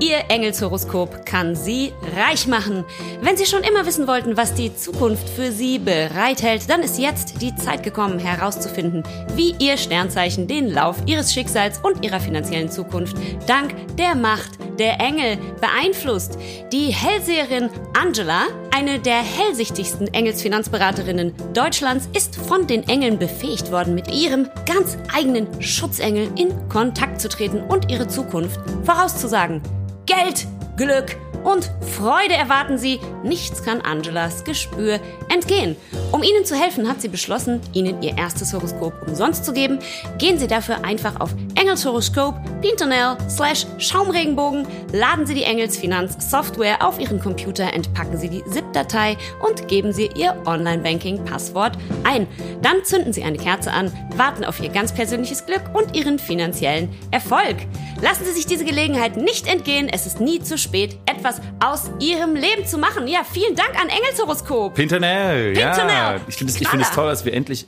Ihr 0.00 0.24
Engelshoroskop 0.28 1.24
kann 1.24 1.54
Sie 1.54 1.92
reich 2.16 2.46
machen. 2.46 2.84
Wenn 3.20 3.36
Sie 3.36 3.46
schon 3.46 3.62
immer 3.62 3.86
wissen 3.86 4.06
wollten, 4.06 4.36
was 4.36 4.54
die 4.54 4.74
Zukunft 4.74 5.28
für 5.28 5.52
Sie 5.52 5.78
bereithält, 5.78 6.68
dann 6.68 6.82
ist 6.82 6.98
jetzt 6.98 7.40
die 7.40 7.54
Zeit 7.54 7.82
gekommen, 7.82 8.18
herauszufinden, 8.18 9.02
wie 9.34 9.54
Ihr 9.58 9.76
Sternzeichen 9.76 10.48
den 10.48 10.68
Lauf 10.68 10.96
Ihres 11.06 11.32
Schicksals 11.32 11.78
und 11.78 12.04
Ihrer 12.04 12.20
finanziellen 12.20 12.70
Zukunft 12.70 13.16
dank 13.46 13.74
der 13.96 14.14
Macht 14.14 14.50
der 14.78 15.00
Engel 15.00 15.38
beeinflusst. 15.60 16.38
Die 16.72 16.88
Hellseherin 16.92 17.70
Angela, 17.98 18.46
eine 18.74 18.98
der 18.98 19.22
hellsichtigsten 19.22 20.08
Engelsfinanzberaterinnen 20.12 21.34
Deutschlands, 21.52 22.08
ist 22.14 22.36
von 22.36 22.66
den 22.72 22.88
Engeln 22.88 23.18
befähigt 23.18 23.70
worden, 23.70 23.94
mit 23.94 24.10
ihrem 24.10 24.48
ganz 24.66 24.96
eigenen 25.14 25.46
Schutzengel 25.60 26.30
in 26.36 26.68
Kontakt 26.70 27.20
zu 27.20 27.28
treten 27.28 27.60
und 27.60 27.90
ihre 27.90 28.08
Zukunft 28.08 28.58
vorauszusagen. 28.84 29.60
Geld, 30.06 30.46
Glück 30.76 31.16
und 31.44 31.70
Freude 31.96 32.34
erwarten 32.34 32.78
sie. 32.78 33.00
Nichts 33.22 33.62
kann 33.62 33.80
Angelas 33.80 34.44
Gespür 34.44 35.00
entgehen. 35.32 35.76
Um 36.10 36.22
Ihnen 36.22 36.44
zu 36.44 36.54
helfen, 36.54 36.88
hat 36.88 37.00
sie 37.00 37.08
beschlossen, 37.08 37.60
Ihnen 37.72 38.02
Ihr 38.02 38.16
erstes 38.18 38.52
Horoskop 38.52 38.94
umsonst 39.06 39.44
zu 39.44 39.52
geben. 39.52 39.78
Gehen 40.18 40.38
Sie 40.38 40.46
dafür 40.46 40.84
einfach 40.84 41.20
auf 41.20 41.30
engelshoroskop.pintonell 41.54 43.16
slash 43.30 43.66
Schaumregenbogen, 43.78 44.66
laden 44.92 45.26
Sie 45.26 45.34
die 45.34 45.44
Engelsfinanz-Software 45.44 46.86
auf 46.86 47.00
Ihren 47.00 47.20
Computer, 47.20 47.72
entpacken 47.72 48.18
Sie 48.18 48.28
die 48.28 48.44
ZIP-Datei 48.44 49.16
und 49.48 49.68
geben 49.68 49.92
Sie 49.92 50.10
Ihr 50.14 50.36
Online-Banking-Passwort 50.46 51.78
ein. 52.04 52.26
Dann 52.60 52.84
zünden 52.84 53.12
Sie 53.12 53.22
eine 53.22 53.38
Kerze 53.38 53.72
an, 53.72 53.92
warten 54.16 54.44
auf 54.44 54.60
Ihr 54.60 54.68
ganz 54.68 54.92
persönliches 54.92 55.46
Glück 55.46 55.62
und 55.72 55.96
Ihren 55.96 56.18
finanziellen 56.18 56.90
Erfolg. 57.10 57.56
Lassen 58.02 58.24
Sie 58.24 58.32
sich 58.32 58.46
diese 58.46 58.64
Gelegenheit 58.64 59.16
nicht 59.16 59.46
entgehen. 59.46 59.88
Es 59.88 60.06
ist 60.06 60.20
nie 60.20 60.40
zu 60.40 60.58
spät, 60.58 60.98
etwas 61.06 61.31
aus 61.60 61.90
Ihrem 62.00 62.34
Leben 62.34 62.66
zu 62.66 62.78
machen. 62.78 63.06
Ja, 63.08 63.20
vielen 63.24 63.54
Dank 63.54 63.70
an 63.80 63.88
Engelshoroskop. 63.88 64.74
Pintanel, 64.74 65.52
Pintanel. 65.54 65.88
ja. 65.94 66.16
Ich 66.28 66.36
finde 66.36 66.52
es 66.52 66.58
find 66.58 66.84
toll, 66.94 67.08
dass 67.08 67.24
wir 67.24 67.32
endlich, 67.34 67.66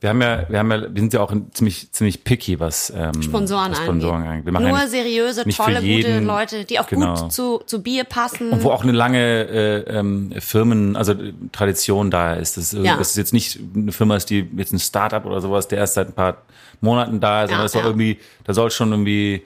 wir 0.00 0.10
haben 0.10 0.20
ja, 0.20 0.44
wir 0.48 0.58
haben 0.58 0.70
ja, 0.70 0.80
wir 0.82 1.00
sind 1.00 1.12
ja 1.14 1.20
auch 1.20 1.32
ziemlich, 1.52 1.90
ziemlich 1.92 2.24
picky, 2.24 2.60
was 2.60 2.92
ähm, 2.94 3.22
Sponsoren, 3.22 3.74
Sponsoren 3.74 4.16
angeht. 4.16 4.30
angeht. 4.30 4.44
Wir 4.46 4.52
machen 4.52 4.68
Nur 4.68 4.78
ja 4.78 4.86
seriöse, 4.86 5.44
tolle, 5.48 5.80
gute. 5.80 6.20
Leute, 6.20 6.64
die 6.64 6.78
auch 6.78 6.86
Genau. 6.88 7.14
gut 7.14 7.32
zu, 7.32 7.62
zu 7.64 7.82
Bier 7.82 8.04
passen. 8.04 8.50
Und 8.50 8.62
wo 8.62 8.70
auch 8.70 8.82
eine 8.82 8.92
lange 8.92 9.18
äh, 9.18 9.98
ähm, 9.98 10.32
Firmen, 10.40 10.96
also 10.96 11.14
Tradition 11.52 12.10
da 12.10 12.34
ist. 12.34 12.56
Das, 12.56 12.72
Ja. 12.72 12.96
das 12.96 13.10
ist 13.10 13.16
jetzt 13.16 13.32
nicht 13.32 13.58
eine 13.74 13.92
Firma 13.92 14.16
ist, 14.16 14.28
die 14.30 14.46
jetzt 14.56 14.72
ein 14.72 14.78
Startup 14.78 15.24
oder 15.24 15.40
sowas, 15.40 15.68
der 15.68 15.78
erst 15.78 15.94
seit 15.94 16.08
ein 16.08 16.12
paar 16.14 16.38
Monaten 16.80 17.20
da 17.20 17.44
ist, 17.44 17.50
Ja, 17.50 17.54
sondern 17.56 17.66
es 17.66 17.72
soll 17.72 17.82
ja. 17.82 17.88
irgendwie, 17.88 18.18
da 18.44 18.52
soll 18.52 18.70
schon 18.70 18.90
irgendwie 18.90 19.42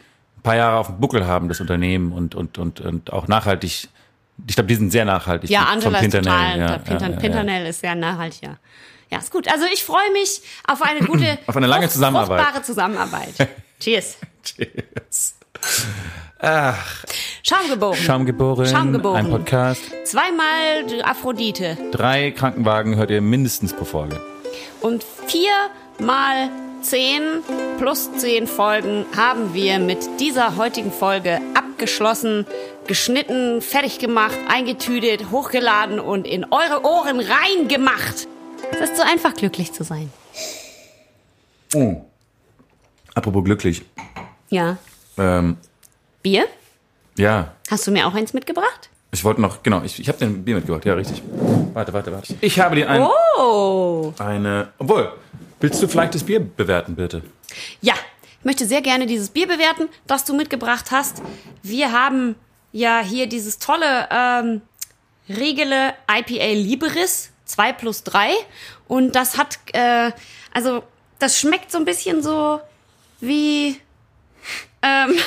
paar 0.48 0.56
Jahre 0.56 0.78
auf 0.78 0.86
dem 0.86 0.98
Buckel 0.98 1.26
haben, 1.26 1.48
das 1.48 1.60
Unternehmen 1.60 2.10
und, 2.12 2.34
und, 2.34 2.56
und, 2.56 2.80
und 2.80 3.12
auch 3.12 3.28
nachhaltig. 3.28 3.88
Ich 4.46 4.54
glaube, 4.54 4.68
die 4.68 4.76
sind 4.76 4.90
sehr 4.90 5.04
nachhaltig. 5.04 5.50
Ja, 5.50 5.64
Angela 5.64 5.98
ist 5.98 6.10
total. 6.10 6.58
Ja, 6.58 6.78
Pinter, 6.78 7.10
ja, 7.10 7.16
Pinternell 7.16 7.66
ist 7.66 7.80
sehr 7.80 7.94
nachhaltig, 7.94 8.42
ja. 8.42 8.56
Ja, 9.10 9.18
ist 9.18 9.30
gut. 9.30 9.46
Also 9.50 9.66
ich 9.70 9.84
freue 9.84 10.10
mich 10.12 10.40
auf 10.66 10.80
eine 10.80 11.00
gute, 11.00 11.38
auf 11.46 11.56
eine 11.56 11.66
lange 11.66 11.88
Zusammenarbeit. 11.90 12.40
Fruchtbare 12.40 12.62
Zusammenarbeit. 12.64 13.34
Cheers. 13.80 14.16
Cheers. 14.42 15.34
Ach. 16.38 17.04
Schamgeboren. 17.42 17.98
Schamgeboren. 17.98 18.66
Schamgeboren. 18.66 19.26
Ein 19.26 19.30
Podcast. 19.30 19.82
Zweimal 20.04 21.02
Aphrodite. 21.04 21.76
Drei 21.92 22.30
Krankenwagen 22.30 22.96
hört 22.96 23.10
ihr 23.10 23.20
mindestens 23.20 23.74
pro 23.74 23.84
Folge. 23.84 24.18
Und 24.80 25.04
viermal 25.26 26.50
10 26.82 27.42
plus 27.78 28.12
10 28.16 28.46
Folgen 28.46 29.04
haben 29.16 29.54
wir 29.54 29.78
mit 29.78 29.98
dieser 30.20 30.56
heutigen 30.56 30.92
Folge 30.92 31.40
abgeschlossen, 31.54 32.46
geschnitten, 32.86 33.60
fertig 33.60 33.98
gemacht, 33.98 34.36
eingetütet, 34.48 35.30
hochgeladen 35.30 36.00
und 36.00 36.26
in 36.26 36.44
eure 36.44 36.84
Ohren 36.84 37.20
reingemacht. 37.20 38.28
Es 38.72 38.80
ist 38.80 38.96
so 38.96 39.02
einfach, 39.02 39.34
glücklich 39.34 39.72
zu 39.72 39.84
sein. 39.84 40.10
Oh. 41.74 42.02
Apropos 43.14 43.44
glücklich. 43.44 43.82
Ja. 44.48 44.78
Ähm. 45.16 45.56
Bier? 46.22 46.46
Ja. 47.16 47.52
Hast 47.70 47.86
du 47.86 47.90
mir 47.90 48.06
auch 48.06 48.14
eins 48.14 48.32
mitgebracht? 48.32 48.90
Ich 49.10 49.24
wollte 49.24 49.40
noch, 49.40 49.62
genau, 49.62 49.82
ich, 49.82 49.98
ich 49.98 50.08
habe 50.08 50.18
den 50.18 50.44
Bier 50.44 50.56
mitgebracht, 50.56 50.84
ja, 50.84 50.94
richtig. 50.94 51.22
Warte, 51.72 51.92
warte, 51.92 52.12
warte. 52.12 52.34
Ich 52.40 52.60
habe 52.60 52.76
dir 52.76 52.88
ein, 52.88 53.02
oh. 53.38 54.12
eine, 54.18 54.68
obwohl, 54.78 55.12
willst 55.60 55.82
du 55.82 55.88
vielleicht 55.88 56.14
das 56.14 56.24
Bier 56.24 56.40
bewerten, 56.40 56.96
bitte? 56.96 57.22
Ja, 57.80 57.94
ich 58.38 58.44
möchte 58.44 58.66
sehr 58.66 58.82
gerne 58.82 59.06
dieses 59.06 59.30
Bier 59.30 59.46
bewerten, 59.46 59.88
das 60.06 60.24
du 60.24 60.34
mitgebracht 60.34 60.90
hast. 60.90 61.22
Wir 61.62 61.92
haben 61.92 62.36
ja 62.72 63.00
hier 63.00 63.26
dieses 63.26 63.58
tolle 63.58 64.08
ähm, 64.10 64.62
Regele 65.28 65.94
IPA 66.10 66.52
Liberis 66.54 67.30
2 67.46 67.72
plus 67.72 68.04
3. 68.04 68.30
Und 68.86 69.14
das 69.16 69.36
hat, 69.36 69.58
äh, 69.72 70.12
also, 70.52 70.84
das 71.18 71.38
schmeckt 71.38 71.72
so 71.72 71.78
ein 71.78 71.84
bisschen 71.84 72.22
so 72.22 72.60
wie. 73.20 73.80
Ähm, 74.82 75.14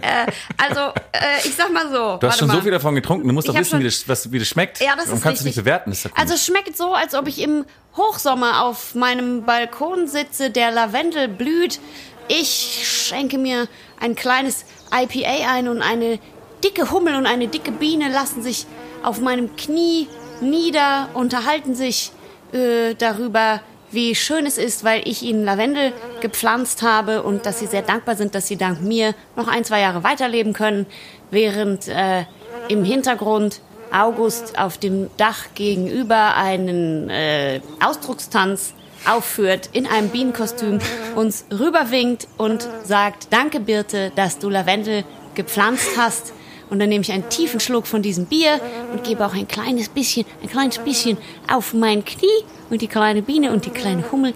äh, 0.00 0.26
also, 0.56 0.80
äh, 1.12 1.38
ich 1.44 1.54
sag 1.54 1.72
mal 1.72 1.90
so. 1.90 2.16
Du 2.16 2.26
hast 2.26 2.38
schon 2.38 2.50
so 2.50 2.60
viel 2.60 2.70
davon 2.70 2.94
getrunken, 2.94 3.28
du 3.28 3.34
musst 3.34 3.48
doch 3.48 3.54
Ich 3.54 3.60
wissen, 3.60 3.80
wie 3.80 3.84
das, 3.84 4.08
was, 4.08 4.32
wie 4.32 4.38
das 4.38 4.48
schmeckt. 4.48 4.80
Ja, 4.80 4.96
das 4.96 5.06
Warum 5.06 5.18
ist 5.18 5.22
kannst 5.22 5.42
du 5.42 5.46
nicht 5.46 5.56
bewerten? 5.56 5.90
Das 5.90 5.98
ist 5.98 6.04
ja 6.04 6.10
Also 6.14 6.34
es 6.34 6.46
schmeckt 6.46 6.76
so, 6.76 6.94
als 6.94 7.14
ob 7.14 7.28
ich 7.28 7.40
im 7.40 7.64
Hochsommer 7.96 8.62
auf 8.64 8.94
meinem 8.94 9.44
Balkon 9.44 10.08
sitze, 10.08 10.50
der 10.50 10.70
Lavendel 10.70 11.28
blüht. 11.28 11.80
Ich 12.28 12.82
schenke 13.08 13.36
mir 13.36 13.68
ein 14.00 14.14
kleines 14.14 14.64
IPA 14.92 15.52
ein 15.52 15.68
und 15.68 15.82
eine 15.82 16.18
dicke 16.64 16.90
Hummel 16.90 17.16
und 17.16 17.26
eine 17.26 17.48
dicke 17.48 17.72
Biene 17.72 18.08
lassen 18.08 18.42
sich 18.42 18.66
auf 19.02 19.20
meinem 19.20 19.56
Knie 19.56 20.08
nieder, 20.40 21.08
unterhalten 21.14 21.74
sich 21.74 22.12
äh, 22.52 22.94
darüber, 22.94 23.60
wie 23.92 24.14
schön 24.14 24.46
es 24.46 24.58
ist, 24.58 24.84
weil 24.84 25.06
ich 25.06 25.22
ihnen 25.22 25.44
Lavendel 25.44 25.92
gepflanzt 26.20 26.82
habe 26.82 27.22
und 27.22 27.46
dass 27.46 27.58
sie 27.58 27.66
sehr 27.66 27.82
dankbar 27.82 28.16
sind, 28.16 28.34
dass 28.34 28.48
sie 28.48 28.56
dank 28.56 28.80
mir 28.82 29.14
noch 29.36 29.48
ein, 29.48 29.64
zwei 29.64 29.80
Jahre 29.80 30.02
weiterleben 30.02 30.52
können, 30.52 30.86
während 31.30 31.88
äh, 31.88 32.24
im 32.68 32.84
Hintergrund 32.84 33.60
August 33.92 34.58
auf 34.58 34.78
dem 34.78 35.10
Dach 35.16 35.46
gegenüber 35.54 36.36
einen 36.36 37.10
äh, 37.10 37.60
Ausdruckstanz 37.84 38.74
aufführt 39.06 39.68
in 39.72 39.86
einem 39.86 40.08
Bienenkostüm, 40.08 40.78
uns 41.14 41.44
rüberwinkt 41.50 42.28
und 42.38 42.68
sagt, 42.84 43.28
danke 43.30 43.60
Birte, 43.60 44.12
dass 44.14 44.38
du 44.38 44.48
Lavendel 44.48 45.04
gepflanzt 45.34 45.90
hast. 45.96 46.32
Und 46.72 46.78
dann 46.78 46.88
nehme 46.88 47.02
ich 47.02 47.12
einen 47.12 47.28
tiefen 47.28 47.60
Schluck 47.60 47.86
von 47.86 48.00
diesem 48.00 48.24
Bier 48.24 48.58
und 48.94 49.04
gebe 49.04 49.26
auch 49.26 49.34
ein 49.34 49.46
kleines 49.46 49.90
bisschen, 49.90 50.24
ein 50.42 50.48
kleines 50.48 50.78
bisschen 50.78 51.18
auf 51.46 51.74
mein 51.74 52.02
Knie 52.02 52.26
und 52.70 52.80
die 52.80 52.88
kleine 52.88 53.20
Biene 53.20 53.52
und 53.52 53.66
die 53.66 53.70
kleine 53.70 54.10
Hummel 54.10 54.32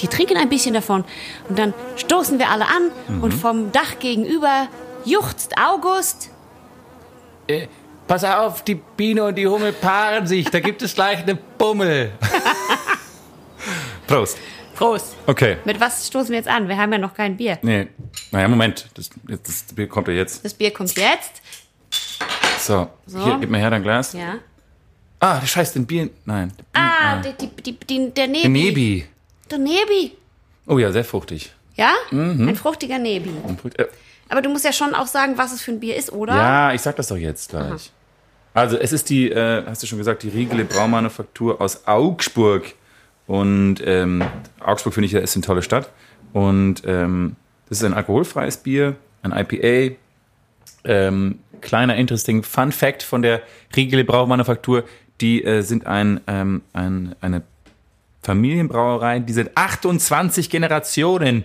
die 0.00 0.06
trinken 0.06 0.36
ein 0.36 0.48
bisschen 0.48 0.74
davon 0.74 1.04
und 1.48 1.58
dann 1.58 1.74
stoßen 1.96 2.38
wir 2.38 2.48
alle 2.48 2.66
an 2.66 3.20
und 3.20 3.34
vom 3.34 3.72
Dach 3.72 3.98
gegenüber 3.98 4.68
juchzt 5.04 5.54
August. 5.58 6.30
Äh, 7.48 7.66
pass 8.06 8.24
auf, 8.24 8.62
die 8.62 8.76
Biene 8.76 9.24
und 9.24 9.34
die 9.34 9.46
Hummel 9.46 9.72
paaren 9.72 10.26
sich, 10.26 10.48
da 10.50 10.60
gibt 10.60 10.82
es 10.82 10.94
gleich 10.94 11.18
eine 11.18 11.34
Bummel. 11.34 12.12
Prost. 14.06 14.38
Prost. 14.78 15.16
Okay. 15.26 15.56
Mit 15.64 15.80
was 15.80 16.06
stoßen 16.06 16.30
wir 16.30 16.36
jetzt 16.36 16.48
an? 16.48 16.68
Wir 16.68 16.76
haben 16.76 16.92
ja 16.92 16.98
noch 16.98 17.12
kein 17.12 17.36
Bier. 17.36 17.58
Nee, 17.62 17.88
naja, 18.30 18.46
Moment, 18.46 18.88
das, 18.94 19.10
das 19.26 19.62
Bier 19.74 19.88
kommt 19.88 20.06
ja 20.06 20.14
jetzt. 20.14 20.44
Das 20.44 20.54
Bier 20.54 20.70
kommt 20.72 20.96
jetzt. 20.96 21.42
So, 22.60 22.88
So. 23.06 23.24
hier, 23.24 23.38
gib 23.40 23.50
mir 23.50 23.58
her 23.58 23.70
dein 23.70 23.82
Glas. 23.82 24.12
Ja. 24.12 24.36
Ah, 25.18 25.40
der 25.40 25.46
Scheiß, 25.48 25.72
den 25.72 25.84
Bier, 25.84 26.10
nein. 26.24 26.52
Ah, 26.74 27.16
die, 27.20 27.32
die, 27.32 27.62
die, 27.62 27.72
die, 27.76 28.10
der 28.14 28.28
Nebi. 28.28 28.42
Den 28.42 28.52
Nebi. 28.52 29.04
Der 29.50 29.58
Nebi. 29.58 30.16
Oh 30.68 30.78
ja, 30.78 30.92
sehr 30.92 31.04
fruchtig. 31.04 31.52
Ja? 31.74 31.92
Mhm. 32.12 32.48
Ein 32.48 32.56
fruchtiger 32.56 32.98
Nebi. 32.98 33.30
Äh, 33.78 33.86
Aber 34.28 34.42
du 34.42 34.48
musst 34.48 34.64
ja 34.64 34.72
schon 34.72 34.94
auch 34.94 35.08
sagen, 35.08 35.36
was 35.36 35.52
es 35.52 35.60
für 35.60 35.72
ein 35.72 35.80
Bier 35.80 35.96
ist, 35.96 36.12
oder? 36.12 36.36
Ja, 36.36 36.72
ich 36.72 36.82
sag 36.82 36.94
das 36.94 37.08
doch 37.08 37.16
jetzt 37.16 37.50
gleich. 37.50 37.90
Also, 38.54 38.76
es 38.78 38.92
ist 38.92 39.10
die, 39.10 39.30
äh, 39.30 39.64
hast 39.66 39.82
du 39.82 39.88
schon 39.88 39.98
gesagt, 39.98 40.22
die 40.22 40.28
Riegele 40.28 40.64
Braumanufaktur 40.64 41.60
aus 41.60 41.86
Augsburg. 41.86 42.74
Und 43.28 43.76
ähm, 43.84 44.24
Augsburg 44.58 44.94
finde 44.94 45.06
ich 45.06 45.12
ja 45.12 45.20
ist 45.20 45.36
eine 45.36 45.44
tolle 45.44 45.62
Stadt. 45.62 45.92
Und 46.32 46.82
ähm, 46.86 47.36
das 47.68 47.78
ist 47.78 47.84
ein 47.84 47.94
alkoholfreies 47.94 48.56
Bier, 48.56 48.96
ein 49.22 49.32
IPA. 49.32 49.96
Ähm, 50.84 51.38
kleiner 51.60 51.96
interesting 51.96 52.42
Fun 52.42 52.72
Fact 52.72 53.02
von 53.02 53.22
der 53.22 53.42
Riegele 53.76 54.04
Braumanufaktur: 54.04 54.84
Die 55.20 55.44
äh, 55.44 55.60
sind 55.60 55.86
ein, 55.86 56.20
ähm, 56.26 56.62
ein 56.72 57.14
eine 57.20 57.42
Familienbrauerei, 58.22 59.20
die 59.20 59.32
seit 59.34 59.56
28 59.56 60.48
Generationen 60.48 61.44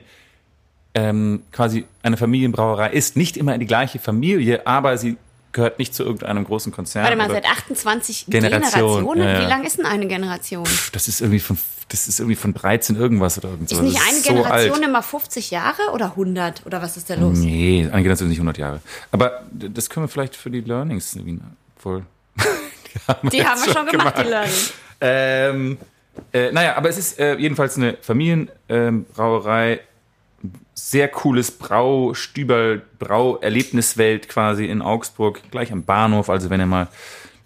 ähm, 0.94 1.44
quasi 1.52 1.86
eine 2.02 2.16
Familienbrauerei 2.16 2.92
ist. 2.92 3.18
Nicht 3.18 3.36
immer 3.36 3.58
die 3.58 3.66
gleiche 3.66 4.00
Familie, 4.00 4.66
aber 4.66 4.98
sie 4.98 5.18
gehört 5.54 5.80
nicht 5.80 5.96
zu 5.96 6.04
irgendeinem 6.04 6.44
großen 6.44 6.72
Konzern. 6.72 7.04
Warte 7.04 7.16
mal, 7.18 7.30
seit 7.30 7.46
28 7.46 8.26
Generation, 8.28 8.62
Generationen? 8.62 9.22
ja, 9.22 9.34
ja. 9.34 9.42
Wie 9.42 9.50
lang 9.50 9.64
ist 9.64 9.78
denn 9.78 9.86
eine 9.86 10.08
Generation? 10.08 10.66
Pff, 10.66 10.92
das 10.92 11.08
ist 11.08 11.22
irgendwie 11.22 11.40
von 11.40 11.58
das 11.90 12.08
ist 12.08 12.20
irgendwie 12.20 12.36
von 12.36 12.54
13 12.54 12.96
irgendwas 12.96 13.38
oder 13.38 13.50
irgend 13.50 13.70
so. 13.70 13.76
Ist 13.76 13.82
nicht 13.84 14.02
eine 14.02 14.18
ist 14.18 14.26
so 14.26 14.34
Generation 14.34 14.78
alt. 14.78 14.84
immer 14.84 15.04
50 15.04 15.52
Jahre 15.52 15.92
oder 15.94 16.06
100? 16.06 16.66
Oder 16.66 16.82
was 16.82 16.98
ist 16.98 17.10
da 17.10 17.16
los? 17.16 17.38
Nee, 17.38 17.82
eine 17.92 18.02
Generation 18.02 18.28
ist 18.28 18.32
nicht 18.32 18.40
100 18.40 18.58
Jahre. 18.58 18.80
Aber 19.12 19.44
das 19.52 19.90
können 19.90 20.06
wir 20.06 20.08
vielleicht 20.08 20.36
für 20.36 20.50
die 20.50 20.62
Learnings 20.62 21.16
voll. 21.78 22.04
die 22.38 23.00
haben 23.08 23.30
Die 23.30 23.38
jetzt 23.38 23.48
haben 23.48 23.66
wir 23.66 23.74
schon 23.74 23.88
gemacht, 23.88 24.16
die 24.18 24.30
Learning. 24.30 24.54
Ähm, 25.02 25.78
äh, 26.32 26.52
naja, 26.52 26.76
aber 26.78 26.90
es 26.90 26.98
ist 26.98 27.20
äh, 27.20 27.36
jedenfalls 27.36 27.78
eine 27.78 27.98
Familienbrauerei. 28.02 29.74
Ähm. 29.74 29.80
Sehr 30.74 31.08
cooles 31.08 31.52
Brau, 31.52 32.14
Stüberl, 32.14 32.82
Brau-Erlebniswelt 33.00 34.28
quasi 34.30 34.66
in 34.66 34.82
Augsburg, 34.82 35.42
gleich 35.52 35.72
am 35.72 35.84
Bahnhof. 35.84 36.30
Also 36.30 36.50
wenn 36.50 36.60
ihr 36.60 36.66
mal 36.66 36.88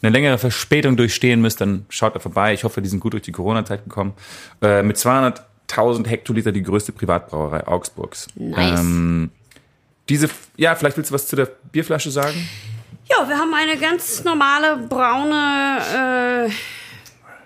eine 0.02 0.12
längere 0.12 0.38
Verspätung 0.38 0.96
durchstehen 0.96 1.42
müsst, 1.42 1.60
dann 1.62 1.86
schaut 1.90 2.16
da 2.16 2.20
vorbei. 2.20 2.54
Ich 2.54 2.64
hoffe, 2.64 2.82
die 2.82 2.90
sind 2.90 3.00
gut 3.00 3.14
durch 3.14 3.24
die 3.24 3.32
Corona-Zeit 3.32 3.84
gekommen. 3.84 4.14
Äh, 4.62 4.84
mit 4.84 4.98
200.000 4.98 6.08
Hektoliter 6.08 6.52
die 6.52 6.64
größte 6.64 6.92
Privatbrauerei 6.92 7.66
Augsburgs. 7.68 8.28
Nice. 8.36 8.80
Ähm, 8.80 9.32
diese, 10.08 10.30
ja, 10.56 10.76
vielleicht 10.76 10.98
willst 10.98 11.12
du 11.12 11.16
was 11.16 11.28
zu 11.28 11.36
der 11.36 11.50
Bierflasche 11.72 12.12
sagen? 12.12 12.48
Ja, 13.10 13.28
wir 13.28 13.38
haben 13.38 13.54
eine 13.54 13.78
ganz 13.78 14.24
normale 14.24 14.78
braune, 14.78 16.48
äh, 16.48 16.52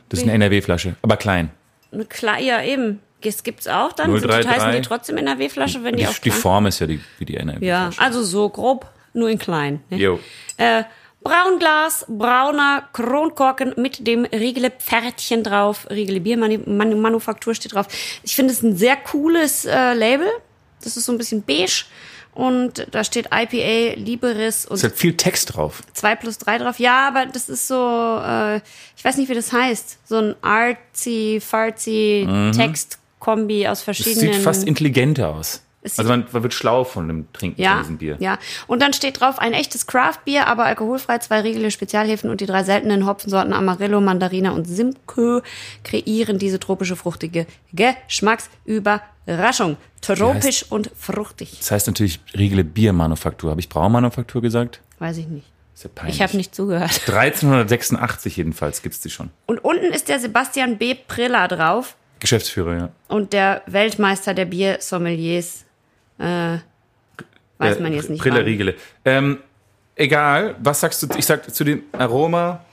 Das 0.09 0.19
ist 0.19 0.23
eine 0.23 0.33
NRW-Flasche, 0.33 0.95
aber 1.01 1.17
klein. 1.17 1.51
eine 1.91 2.05
Kle 2.05 2.41
ja 2.41 2.61
eben. 2.63 2.99
Das 3.21 3.43
gibt's 3.43 3.67
auch 3.67 3.93
dann. 3.93 4.11
033. 4.11 4.43
Sind, 4.43 4.51
heißen 4.51 4.71
die 4.71 4.87
trotzdem 4.87 5.17
NRW-Flasche, 5.17 5.83
wenn 5.83 5.95
die, 5.95 6.03
Die, 6.03 6.09
auch 6.09 6.17
die 6.17 6.31
Form 6.31 6.65
ist 6.65 6.79
ja 6.79 6.87
die, 6.87 6.99
wie 7.19 7.25
die 7.25 7.37
NRW-Flasche. 7.37 7.65
Ja, 7.65 7.89
also 7.97 8.23
so 8.23 8.49
grob, 8.49 8.87
nur 9.13 9.29
in 9.29 9.37
klein. 9.37 9.81
Ne? 9.89 9.97
Jo. 9.97 10.19
Äh, 10.57 10.83
Braunglas, 11.23 12.05
brauner 12.07 12.89
Kronkorken 12.93 13.73
mit 13.77 14.07
dem 14.07 14.25
Riegele 14.25 14.71
Pferdchen 14.71 15.43
drauf. 15.43 15.87
Riegele 15.89 16.19
Biermanufaktur 16.19 17.53
steht 17.53 17.75
drauf. 17.75 17.87
Ich 18.23 18.35
finde 18.35 18.53
es 18.53 18.63
ein 18.63 18.75
sehr 18.75 18.95
cooles 18.95 19.65
äh, 19.65 19.93
Label. 19.93 20.27
Das 20.83 20.97
ist 20.97 21.05
so 21.05 21.11
ein 21.11 21.19
bisschen 21.19 21.43
beige. 21.43 21.85
Und 22.33 22.87
da 22.91 23.03
steht 23.03 23.27
IPA, 23.31 23.99
Liberis 23.99 24.65
und 24.65 24.77
Es 24.77 24.83
hat 24.83 24.93
viel 24.95 25.15
Text 25.17 25.53
drauf. 25.53 25.83
2 25.93 26.15
plus 26.15 26.37
3 26.37 26.59
drauf. 26.59 26.79
Ja, 26.79 27.09
aber 27.09 27.25
das 27.25 27.49
ist 27.49 27.67
so, 27.67 27.75
äh, 27.75 28.57
ich 28.95 29.03
weiß 29.03 29.17
nicht, 29.17 29.29
wie 29.29 29.33
das 29.35 29.51
heißt. 29.51 29.99
So 30.05 30.17
ein 30.17 30.35
artsy, 30.41 31.41
fartsy 31.45 32.25
Textkombi 33.21 33.67
aus 33.67 33.79
Es 33.79 33.83
verschiedenen. 33.83 34.33
sieht 34.33 34.43
fast 34.43 34.67
intelligenter 34.67 35.29
aus. 35.29 35.63
Es 35.83 35.97
Also 35.97 36.11
man, 36.11 36.27
man 36.31 36.43
wird 36.43 36.53
schlau 36.53 36.83
von 36.83 37.07
dem 37.07 37.25
Trinken 37.33 37.55
von 37.55 37.63
ja, 37.63 37.79
diesem 37.79 37.97
Bier. 37.97 38.15
ja. 38.19 38.37
Und 38.67 38.83
dann 38.83 38.93
steht 38.93 39.19
drauf 39.19 39.39
ein 39.39 39.53
echtes 39.53 39.87
Craft-Bier, 39.87 40.45
aber 40.45 40.65
alkoholfrei, 40.65 41.17
zwei 41.17 41.41
Riegele 41.41 41.71
Spezialhefen 41.71 42.29
und 42.29 42.39
die 42.39 42.45
drei 42.45 42.63
seltenen 42.63 43.07
Hopfensorten 43.07 43.51
Amarillo, 43.51 43.99
Mandarina 43.99 44.51
und 44.51 44.65
Simcoe 44.65 45.41
kreieren 45.83 46.37
diese 46.37 46.59
tropische, 46.59 46.95
fruchtige 46.95 47.47
Geschmacksüberraschung. 47.73 49.77
Tropisch 50.01 50.65
und 50.69 50.91
fruchtig. 50.95 51.55
Das 51.57 51.71
heißt 51.71 51.87
natürlich 51.87 52.19
Riegele 52.37 52.63
Biermanufaktur. 52.63 53.49
Habe 53.49 53.61
ich 53.61 53.69
Braumanufaktur 53.69 54.43
gesagt? 54.43 54.81
Weiß 54.99 55.17
ich 55.17 55.25
nicht. 55.27 55.47
Ist 55.73 55.83
ja 55.85 55.89
peinlich. 55.95 56.17
Ich 56.17 56.21
habe 56.21 56.37
nicht 56.37 56.53
zugehört. 56.53 56.91
1386 57.07 58.37
jedenfalls 58.37 58.83
gibt's 58.83 58.99
die 58.99 59.09
schon. 59.09 59.31
Und 59.47 59.63
unten 59.63 59.85
ist 59.93 60.09
der 60.09 60.19
Sebastian 60.19 60.77
B. 60.77 60.93
Prilla 60.95 61.47
drauf 61.47 61.95
Geschäftsführer, 62.21 62.77
ja. 62.77 62.89
und 63.07 63.33
der 63.33 63.63
Weltmeister 63.65 64.33
der 64.33 64.45
Biersommeliers. 64.45 65.65
Äh, 66.19 66.59
weiß 67.57 67.79
man 67.79 67.93
jetzt 67.93 68.09
nicht. 68.09 68.21
Brille 68.21 68.37
wann. 68.37 68.45
Riegele. 68.45 68.75
Ähm, 69.03 69.39
egal, 69.95 70.55
was 70.59 70.79
sagst 70.79 71.01
du? 71.01 71.07
Ich 71.17 71.25
sag 71.25 71.53
zu 71.53 71.63
dem 71.63 71.83
Aroma 71.91 72.63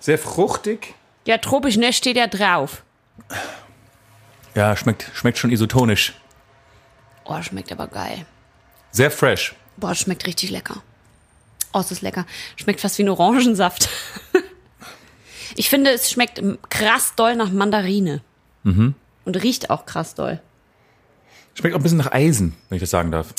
sehr 0.00 0.18
fruchtig. 0.18 0.94
Ja, 1.26 1.38
tropisch, 1.38 1.76
ne, 1.76 1.92
steht 1.92 2.16
ja 2.16 2.26
drauf. 2.26 2.82
Ja, 4.54 4.74
schmeckt, 4.74 5.10
schmeckt 5.14 5.38
schon 5.38 5.50
isotonisch. 5.50 6.14
Oh, 7.24 7.40
schmeckt 7.42 7.70
aber 7.70 7.88
geil. 7.88 8.24
Sehr 8.90 9.10
fresh. 9.10 9.54
Boah, 9.76 9.94
schmeckt 9.94 10.26
richtig 10.26 10.50
lecker. 10.50 10.82
Oh, 11.74 11.80
es 11.80 11.90
ist 11.90 12.00
lecker. 12.00 12.26
Schmeckt 12.56 12.80
fast 12.80 12.96
wie 12.96 13.02
ein 13.02 13.10
Orangensaft. 13.10 13.90
ich 15.56 15.68
finde, 15.68 15.90
es 15.90 16.10
schmeckt 16.10 16.42
krass 16.70 17.12
doll 17.14 17.36
nach 17.36 17.50
Mandarine. 17.50 18.22
Mhm. 18.62 18.94
Und 19.24 19.42
riecht 19.42 19.70
auch 19.70 19.86
krass 19.86 20.14
doll. 20.14 20.40
Schmeckt 21.54 21.74
auch 21.74 21.80
ein 21.80 21.82
bisschen 21.82 21.98
nach 21.98 22.12
Eisen, 22.12 22.54
wenn 22.68 22.76
ich 22.76 22.82
das 22.82 22.90
sagen 22.90 23.10
darf. 23.10 23.34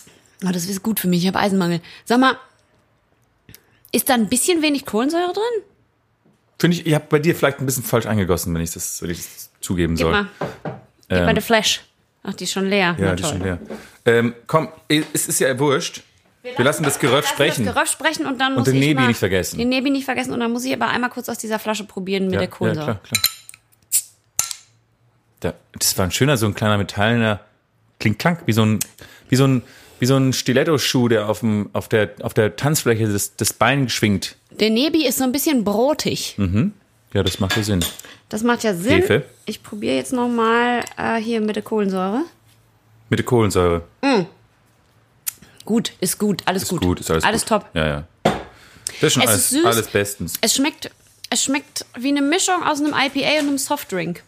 Oh, 0.45 0.51
das 0.51 0.65
ist 0.65 0.83
gut 0.83 0.99
für 0.99 1.07
mich. 1.07 1.21
Ich 1.21 1.27
habe 1.27 1.39
Eisenmangel. 1.39 1.81
Sag 2.05 2.19
mal, 2.19 2.37
ist 3.91 4.09
da 4.09 4.13
ein 4.13 4.29
bisschen 4.29 4.61
wenig 4.61 4.85
Kohlensäure 4.85 5.33
drin? 5.33 5.63
Finde 6.59 6.77
ich, 6.77 6.85
ihr 6.85 6.95
habt 6.95 7.09
bei 7.09 7.19
dir 7.19 7.35
vielleicht 7.35 7.59
ein 7.59 7.65
bisschen 7.65 7.83
falsch 7.83 8.05
eingegossen, 8.05 8.53
wenn 8.53 8.61
ich 8.61 8.71
das, 8.71 9.01
wenn 9.01 9.09
ich 9.09 9.17
das 9.17 9.49
zugeben 9.61 9.95
Gib 9.95 10.03
soll. 10.03 10.11
mal. 10.11 10.27
Gib 11.07 11.19
mal 11.25 11.33
die 11.33 11.41
Flash. 11.41 11.81
Ach, 12.23 12.33
die 12.33 12.43
ist 12.43 12.51
schon 12.51 12.65
leer. 12.65 12.95
Ja, 12.99 13.05
Na, 13.05 13.15
die 13.15 13.23
ist 13.23 13.29
schon 13.29 13.41
leer. 13.41 13.59
Ähm, 14.05 14.35
komm, 14.45 14.69
es 14.87 15.27
ist 15.27 15.39
ja 15.39 15.57
wurscht. 15.57 16.03
Wir 16.41 16.65
lassen 16.65 16.83
das 16.83 16.99
Geröff 16.99 17.27
sprechen. 17.27 17.65
Das 17.65 17.73
Geröff 17.73 17.89
sprechen 17.89 18.25
und 18.25 18.39
dann 18.39 18.53
muss 18.55 18.65
den 18.65 18.75
ich 18.75 18.81
Nebi 18.81 18.93
mal 18.95 19.07
nicht 19.07 19.17
vergessen. 19.17 19.57
Den 19.57 19.69
Nebi 19.69 19.89
nicht 19.89 20.05
vergessen 20.05 20.33
und 20.33 20.39
dann 20.39 20.51
muss 20.51 20.63
ich 20.65 20.73
aber 20.73 20.87
einmal 20.87 21.09
kurz 21.09 21.29
aus 21.29 21.37
dieser 21.37 21.59
Flasche 21.59 21.83
probieren 21.85 22.25
mit 22.25 22.33
ja, 22.33 22.39
der 22.39 22.49
ja, 22.49 22.55
Kohlensäure. 22.55 22.85
klar, 22.85 23.01
klar. 23.03 23.21
Da, 25.39 25.53
das 25.73 25.97
war 25.97 26.05
ein 26.05 26.11
schöner, 26.11 26.37
so 26.37 26.45
ein 26.45 26.53
kleiner 26.53 26.77
metallener, 26.77 27.39
klingt 27.99 28.19
klank, 28.19 28.41
wie 28.45 28.53
so 28.53 28.63
ein, 28.65 28.79
wie 29.29 29.35
so 29.35 29.45
ein, 29.45 29.61
wie 29.99 30.05
so 30.05 30.15
ein 30.17 30.33
Stiletto-Schuh, 30.33 31.07
der 31.09 31.29
auf, 31.29 31.39
dem, 31.41 31.69
auf, 31.73 31.87
der, 31.89 32.11
auf 32.21 32.33
der 32.33 32.55
Tanzfläche 32.55 33.07
das, 33.07 33.35
das 33.35 33.53
Bein 33.53 33.89
schwingt. 33.89 34.35
Der 34.51 34.69
Nebi 34.69 35.05
ist 35.07 35.17
so 35.17 35.23
ein 35.23 35.31
bisschen 35.31 35.63
brotig. 35.63 36.35
Ja, 37.13 37.23
das 37.23 37.39
macht 37.39 37.55
ja 37.57 37.63
Sinn. 37.63 37.83
Das 38.29 38.43
macht 38.43 38.63
ja 38.63 38.73
Sinn. 38.73 39.01
Hefe. 39.01 39.25
Ich 39.45 39.63
probiere 39.63 39.95
jetzt 39.95 40.13
noch 40.13 40.27
mal 40.27 40.83
äh, 40.97 41.17
hier 41.21 41.41
mit 41.41 41.55
der 41.55 41.63
Kohlensäure. 41.63 42.21
Mit 43.09 43.19
der 43.19 43.25
Kohlensäure. 43.25 43.81
Gut, 45.65 45.93
ist 45.99 46.17
gut, 46.17 46.41
alles 46.45 46.63
Ist 46.63 46.69
gut. 46.69 46.81
gut, 46.81 46.99
ist 46.99 47.11
alles, 47.11 47.23
alles 47.23 47.41
gut. 47.41 47.49
top. 47.49 47.65
Ja, 47.73 47.87
ja. 47.87 48.03
Das 48.23 48.33
ist 49.03 49.13
schon 49.13 49.23
Es 49.23 49.29
alles, 49.29 49.41
ist 49.41 49.49
süß. 49.51 49.65
alles 49.65 49.87
bestens. 49.87 50.33
Es 50.41 50.55
schmeckt, 50.55 50.91
es 51.29 51.43
schmeckt 51.43 51.85
wie 51.97 52.09
eine 52.09 52.21
Mischung 52.21 52.63
aus 52.63 52.79
einem 52.79 52.93
IPA 52.93 53.41
und 53.41 53.47
einem 53.47 53.57
Softdrink. 53.57 54.23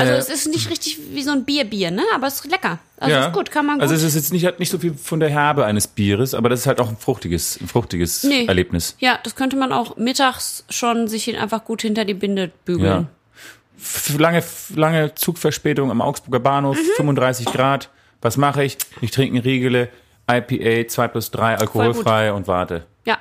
Also 0.00 0.12
Äh, 0.12 0.16
es 0.16 0.28
ist 0.28 0.48
nicht 0.48 0.68
richtig 0.70 0.98
wie 1.12 1.22
so 1.22 1.30
ein 1.30 1.44
Bierbier, 1.44 1.90
ne? 1.90 2.02
Aber 2.14 2.26
es 2.26 2.36
ist 2.36 2.50
lecker. 2.50 2.78
Also 2.98 3.14
ja. 3.14 3.26
ist 3.26 3.32
gut, 3.32 3.50
kann 3.50 3.64
man 3.66 3.76
gut. 3.76 3.82
Also 3.82 3.94
es 3.94 4.02
ist 4.02 4.14
jetzt 4.16 4.32
nicht, 4.32 4.44
hat 4.44 4.58
nicht 4.58 4.70
so 4.70 4.78
viel 4.78 4.94
von 4.94 5.20
der 5.20 5.28
Herbe 5.30 5.64
eines 5.64 5.86
Bieres, 5.86 6.34
aber 6.34 6.48
das 6.48 6.60
ist 6.60 6.66
halt 6.66 6.80
auch 6.80 6.88
ein 6.88 6.96
fruchtiges, 6.96 7.60
ein 7.60 7.68
fruchtiges 7.68 8.24
Nee. 8.24 8.46
Erlebnis. 8.46 8.96
ja, 8.98 9.18
das 9.22 9.36
könnte 9.36 9.56
man 9.56 9.72
auch 9.72 9.96
mittags 9.96 10.64
schon 10.68 11.06
sich 11.08 11.24
hin- 11.24 11.36
einfach 11.36 11.64
gut 11.64 11.82
hinter 11.82 12.04
die 12.04 12.14
Binde 12.14 12.42
Ja. 12.46 12.50
bügeln. 12.64 13.08
F- 13.78 14.18
Lange, 14.18 14.42
lange 14.74 15.14
Zugverspätung 15.14 15.90
am 15.90 16.00
Augsburger 16.00 16.40
Bahnhof, 16.40 16.76
Mhm. 16.76 16.90
35 16.96 17.46
Grad. 17.46 17.88
Was 18.22 18.36
mache 18.36 18.64
ich? 18.64 18.78
Ich 19.00 19.10
trinke 19.10 19.36
eine 19.36 19.44
Riegele, 19.44 19.88
IPA 20.30 20.88
2 20.88 21.08
plus 21.08 21.30
3, 21.30 21.56
alkoholfrei 21.58 22.32
und 22.32 22.48
warte. 22.48 22.86
Ja. 23.04 23.18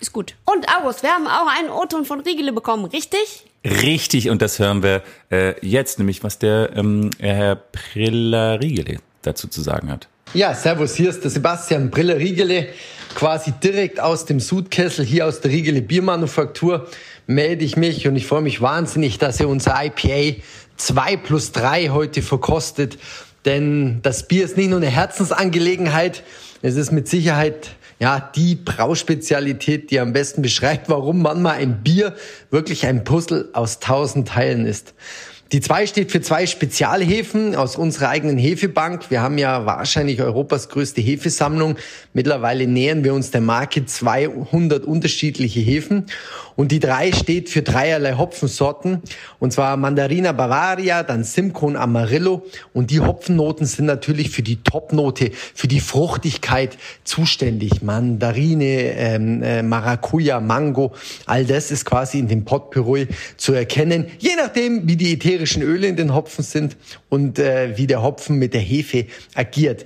Ist 0.00 0.12
gut. 0.12 0.34
Und 0.44 0.66
August, 0.76 1.02
wir 1.02 1.10
haben 1.10 1.26
auch 1.26 1.48
einen 1.58 1.70
O-Ton 1.70 2.04
von 2.04 2.20
Riegele 2.20 2.52
bekommen, 2.52 2.84
richtig? 2.84 3.44
Richtig, 3.64 4.28
und 4.28 4.42
das 4.42 4.58
hören 4.58 4.82
wir 4.82 5.02
äh, 5.30 5.54
jetzt, 5.66 5.98
nämlich 5.98 6.22
was 6.22 6.38
der 6.38 6.70
ähm, 6.76 7.10
Herr 7.18 7.56
Prilla 7.56 8.54
Riegele 8.54 8.98
dazu 9.22 9.48
zu 9.48 9.62
sagen 9.62 9.90
hat. 9.90 10.08
Ja, 10.34 10.52
servus, 10.54 10.94
hier 10.96 11.10
ist 11.10 11.22
der 11.22 11.30
Sebastian 11.30 11.90
Briller-Riegele, 11.90 12.66
quasi 13.14 13.52
direkt 13.52 14.00
aus 14.00 14.26
dem 14.26 14.40
Sudkessel, 14.40 15.04
hier 15.04 15.26
aus 15.26 15.40
der 15.40 15.52
Riegele 15.52 15.80
Biermanufaktur 15.80 16.88
melde 17.26 17.64
ich 17.64 17.76
mich 17.76 18.08
und 18.08 18.16
ich 18.16 18.26
freue 18.26 18.42
mich 18.42 18.60
wahnsinnig, 18.60 19.18
dass 19.18 19.40
ihr 19.40 19.48
unser 19.48 19.76
IPA 19.82 20.40
2 20.76 21.16
plus 21.18 21.52
3 21.52 21.90
heute 21.90 22.20
verkostet, 22.20 22.98
denn 23.44 24.00
das 24.02 24.26
Bier 24.26 24.44
ist 24.44 24.56
nicht 24.56 24.70
nur 24.70 24.78
eine 24.78 24.90
Herzensangelegenheit, 24.90 26.22
es 26.62 26.76
ist 26.76 26.90
mit 26.90 27.08
Sicherheit 27.08 27.70
ja, 28.04 28.20
die 28.20 28.54
Brauspezialität, 28.54 29.90
die 29.90 29.98
am 29.98 30.12
besten 30.12 30.42
beschreibt, 30.42 30.90
warum 30.90 31.22
manchmal 31.22 31.54
ein 31.54 31.82
Bier 31.82 32.14
wirklich 32.50 32.84
ein 32.84 33.02
Puzzle 33.02 33.48
aus 33.54 33.80
tausend 33.80 34.28
Teilen 34.28 34.66
ist. 34.66 34.92
Die 35.52 35.60
2 35.60 35.86
steht 35.86 36.10
für 36.10 36.20
zwei 36.20 36.46
Spezialhefen 36.46 37.54
aus 37.54 37.76
unserer 37.76 38.08
eigenen 38.08 38.38
Hefebank. 38.38 39.10
Wir 39.10 39.20
haben 39.20 39.38
ja 39.38 39.66
wahrscheinlich 39.66 40.20
Europas 40.20 40.68
größte 40.68 41.00
Hefesammlung. 41.00 41.76
Mittlerweile 42.14 42.66
nähern 42.66 43.04
wir 43.04 43.14
uns 43.14 43.30
der 43.30 43.42
Marke 43.42 43.84
200 43.84 44.84
unterschiedliche 44.84 45.60
Hefen. 45.60 46.06
Und 46.56 46.70
die 46.72 46.80
3 46.80 47.12
steht 47.12 47.50
für 47.50 47.62
dreierlei 47.62 48.14
Hopfensorten. 48.14 49.02
Und 49.38 49.52
zwar 49.52 49.76
Mandarina 49.76 50.32
Bavaria, 50.32 51.02
dann 51.02 51.24
Simcoe 51.24 51.76
Amarillo. 51.76 52.46
Und 52.72 52.90
die 52.90 53.00
Hopfennoten 53.00 53.66
sind 53.66 53.86
natürlich 53.86 54.30
für 54.30 54.42
die 54.42 54.62
Topnote, 54.62 55.30
für 55.54 55.68
die 55.68 55.80
Fruchtigkeit 55.80 56.78
zuständig. 57.04 57.82
Mandarine, 57.82 58.64
ähm, 58.64 59.42
äh, 59.42 59.62
Maracuja, 59.62 60.40
Mango, 60.40 60.92
all 61.26 61.44
das 61.44 61.70
ist 61.70 61.84
quasi 61.84 62.18
in 62.18 62.28
dem 62.28 62.44
Potpourri 62.44 63.08
zu 63.36 63.52
erkennen. 63.52 64.06
Je 64.18 64.36
nachdem, 64.36 64.88
wie 64.88 64.96
die 64.96 65.12
ätherischen 65.34 65.62
Öle 65.62 65.88
in 65.88 65.96
den 65.96 66.14
Hopfen 66.14 66.44
sind 66.44 66.76
und 67.08 67.38
äh, 67.38 67.76
wie 67.76 67.86
der 67.86 68.02
Hopfen 68.02 68.38
mit 68.38 68.54
der 68.54 68.60
Hefe 68.60 69.06
agiert. 69.34 69.84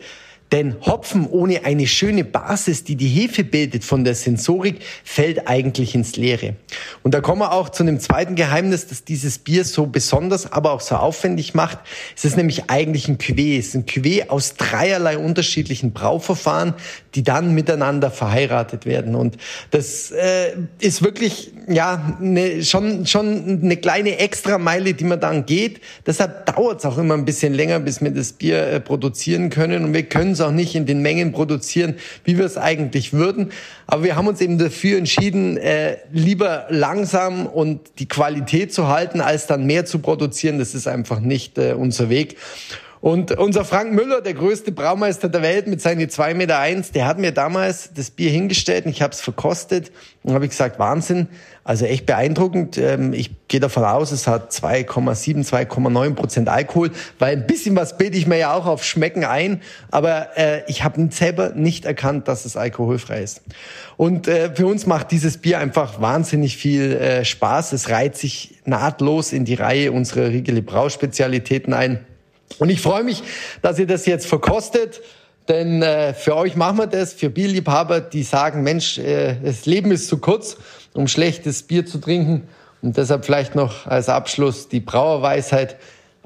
Denn 0.53 0.77
Hopfen 0.81 1.27
ohne 1.27 1.65
eine 1.65 1.87
schöne 1.87 2.25
Basis, 2.25 2.85
die 2.85 2.97
die 2.97 3.09
Hefe 3.09 3.45
bildet 3.45 3.85
von 3.85 4.05
der 4.05 4.15
Sensorik, 4.15 4.81
fällt 5.05 5.47
eigentlich 5.47 5.95
ins 5.95 6.17
Leere. 6.17 6.57
Und 7.03 7.13
da 7.13 7.21
kommen 7.21 7.43
wir 7.43 7.53
auch 7.53 7.69
zu 7.69 7.83
einem 7.83 8.01
zweiten 8.01 8.35
Geheimnis, 8.35 8.87
das 8.87 9.05
dieses 9.05 9.39
Bier 9.39 9.65
so 9.65 9.87
besonders, 9.87 10.51
aber 10.51 10.73
auch 10.73 10.81
so 10.81 10.97
aufwendig 10.97 11.55
macht. 11.55 11.79
Es 12.17 12.25
ist 12.25 12.37
nämlich 12.37 12.71
eigentlich 12.71 13.09
ein 13.09 13.19
Cuvée. 13.19 13.59
Es 13.59 13.69
ist 13.69 13.75
ein 13.75 13.87
Cuvée 13.87 14.29
aus 14.29 14.55
dreierlei 14.55 15.19
unterschiedlichen 15.19 15.93
Brauverfahren, 15.93 16.75
die 17.15 17.23
dann 17.23 17.55
miteinander 17.55 18.11
verheiratet 18.11 18.87
werden. 18.87 19.15
Und 19.15 19.37
das 19.71 20.11
äh, 20.13 20.55
ist 20.81 21.03
wirklich 21.03 21.53
ja 21.69 22.17
ne, 22.21 22.63
schon 22.65 23.07
schon 23.07 23.61
eine 23.63 23.77
kleine 23.77 24.19
Extrameile, 24.19 24.95
die 24.95 25.05
man 25.05 25.21
dann 25.21 25.45
geht. 25.45 25.81
Deshalb 26.07 26.47
dauert 26.47 26.79
es 26.79 26.87
auch 26.87 26.97
immer 26.97 27.15
ein 27.15 27.25
bisschen 27.25 27.53
länger, 27.53 27.81
bis 27.81 28.01
wir 28.01 28.11
das 28.11 28.33
Bier 28.33 28.67
äh, 28.67 28.81
produzieren 28.81 29.51
können. 29.51 29.85
Und 29.85 29.93
wir 29.93 30.05
können 30.05 30.35
es 30.39 30.47
auch 30.47 30.53
nicht 30.53 30.75
in 30.75 30.87
den 30.87 31.03
Mengen 31.03 31.33
produzieren, 31.33 31.95
wie 32.25 32.39
wir 32.39 32.45
es 32.45 32.57
eigentlich 32.57 33.13
würden. 33.13 33.51
Aber 33.87 34.05
wir 34.05 34.17
haben 34.17 34.29
uns 34.29 34.41
eben 34.41 34.59
dafür 34.59 34.99
entschieden, 34.99 35.57
äh, 35.57 35.99
lieber 36.13 36.67
langsam 36.71 37.47
und 37.47 37.81
die 37.99 38.07
Qualität 38.07 38.73
zu 38.73 38.89
halten, 38.89 39.21
als 39.21 39.47
dann 39.47 39.67
mehr 39.67 39.85
zu 39.85 39.99
produzieren. 39.99 40.59
Das 40.59 40.75
ist 40.75 40.87
einfach 40.87 41.21
nicht 41.21 41.59
äh, 41.59 41.73
unser 41.73 42.09
Weg. 42.09 42.37
Und 43.01 43.33
unser 43.39 43.65
Frank 43.65 43.93
Müller, 43.93 44.21
der 44.21 44.35
größte 44.35 44.73
Braumeister 44.73 45.29
der 45.29 45.43
Welt 45.43 45.69
mit 45.69 45.81
seinen 45.81 46.01
2,1 46.09 46.35
Meter, 46.35 46.59
eins, 46.59 46.91
der 46.91 47.07
hat 47.07 47.19
mir 47.19 47.33
damals 47.33 47.93
das 47.95 48.11
Bier 48.11 48.31
hingestellt 48.31 48.87
und 48.87 48.91
ich 48.91 49.03
habe 49.03 49.13
es 49.13 49.21
verkostet 49.21 49.93
und 50.25 50.35
habe 50.35 50.49
gesagt, 50.49 50.79
Wahnsinn, 50.81 51.29
also 51.63 51.85
echt 51.85 52.07
beeindruckend. 52.07 52.77
Ähm, 52.77 53.13
ich 53.13 53.31
gehe 53.47 53.61
davon 53.61 53.85
aus, 53.85 54.11
es 54.11 54.27
hat 54.27 54.53
2,7, 54.53 55.47
2,9 55.47 56.15
Prozent 56.15 56.49
Alkohol, 56.49 56.91
weil 57.19 57.37
ein 57.37 57.47
bisschen 57.47 57.77
was 57.77 57.97
bilde 57.99 58.19
ich 58.19 58.27
mir 58.27 58.39
ja 58.39 58.55
auch 58.55 58.67
auf 58.67 58.85
Schmecken 58.85 59.25
ein, 59.25 59.63
aber 59.91 60.37
äh, 60.37 60.63
ich 60.67 60.83
habe 60.83 61.09
selber 61.13 61.51
nicht 61.51 61.85
erkannt, 61.85 62.27
dass 62.27 62.45
es 62.45 62.57
alkoholfrei 62.57 63.23
ist. 63.23 63.43
Und 63.97 64.27
äh, 64.27 64.55
für 64.55 64.67
uns 64.67 64.87
macht 64.87 65.13
dieses 65.13 65.39
Bier 65.39 65.61
einfach 65.61 66.01
wahnsinnig 66.01 66.57
viel 66.57 66.95
äh, 66.97 67.25
Spaß. 67.25 67.73
Es 67.73 67.91
reiht 67.91 68.17
sich 68.17 68.57
nahtlos 68.65 69.33
in 69.33 69.45
die 69.45 69.55
Reihe 69.55 69.93
unserer 69.93 70.31
Riegele 70.31 70.63
Brauspezialitäten 70.63 71.73
ein. 71.75 72.05
Und 72.59 72.71
ich 72.71 72.81
freue 72.81 73.05
mich, 73.05 73.23
dass 73.63 73.79
ihr 73.79 73.87
das 73.87 74.07
jetzt 74.07 74.27
verkostet. 74.27 75.01
Denn 75.49 75.83
äh, 75.83 76.13
für 76.15 76.37
euch 76.37 76.57
machen 76.57 76.79
wir 76.79 76.87
das, 76.87 77.15
für 77.15 77.31
Bierliebhaber, 77.31 78.01
die 78.01 78.23
sagen, 78.23 78.63
Mensch, 78.63 78.99
äh, 78.99 79.37
das 79.43 79.65
Leben 79.67 79.91
ist 79.91 80.09
zu 80.09 80.19
kurz, 80.19 80.57
um 80.93 81.09
schlechtes 81.09 81.63
Bier 81.63 81.87
zu 81.87 81.99
trinken. 81.99 82.49
Und 82.83 82.97
deshalb 82.97 83.25
vielleicht 83.25 83.55
noch 83.55 83.87
als 83.87 84.09
Abschluss 84.09 84.69
die 84.69 84.81
Brauerweisheit. 84.81 85.77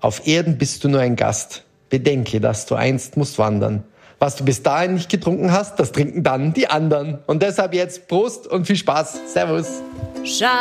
Auf 0.01 0.27
Erden 0.27 0.59
bist 0.59 0.83
du 0.83 0.89
nur 0.89 1.01
ein 1.01 1.17
Gast. 1.17 1.65
Bedenke, 1.89 2.41
dass 2.41 2.67
du 2.67 2.75
einst 2.75 3.17
musst 3.17 3.39
wandern. 3.39 3.85
Was 4.19 4.37
du 4.37 4.45
bis 4.45 4.63
dahin 4.63 4.95
nicht 4.95 5.11
getrunken 5.11 5.53
hast, 5.53 5.79
das 5.79 5.93
trinken 5.93 6.23
dann 6.23 6.53
die 6.55 6.69
anderen. 6.69 7.19
Und 7.27 7.43
deshalb 7.43 7.75
jetzt 7.75 8.09
Prost 8.09 8.47
und 8.47 8.67
viel 8.67 8.77
Spaß. 8.77 9.21
Servus. 9.33 9.83
Schaum 10.25 10.53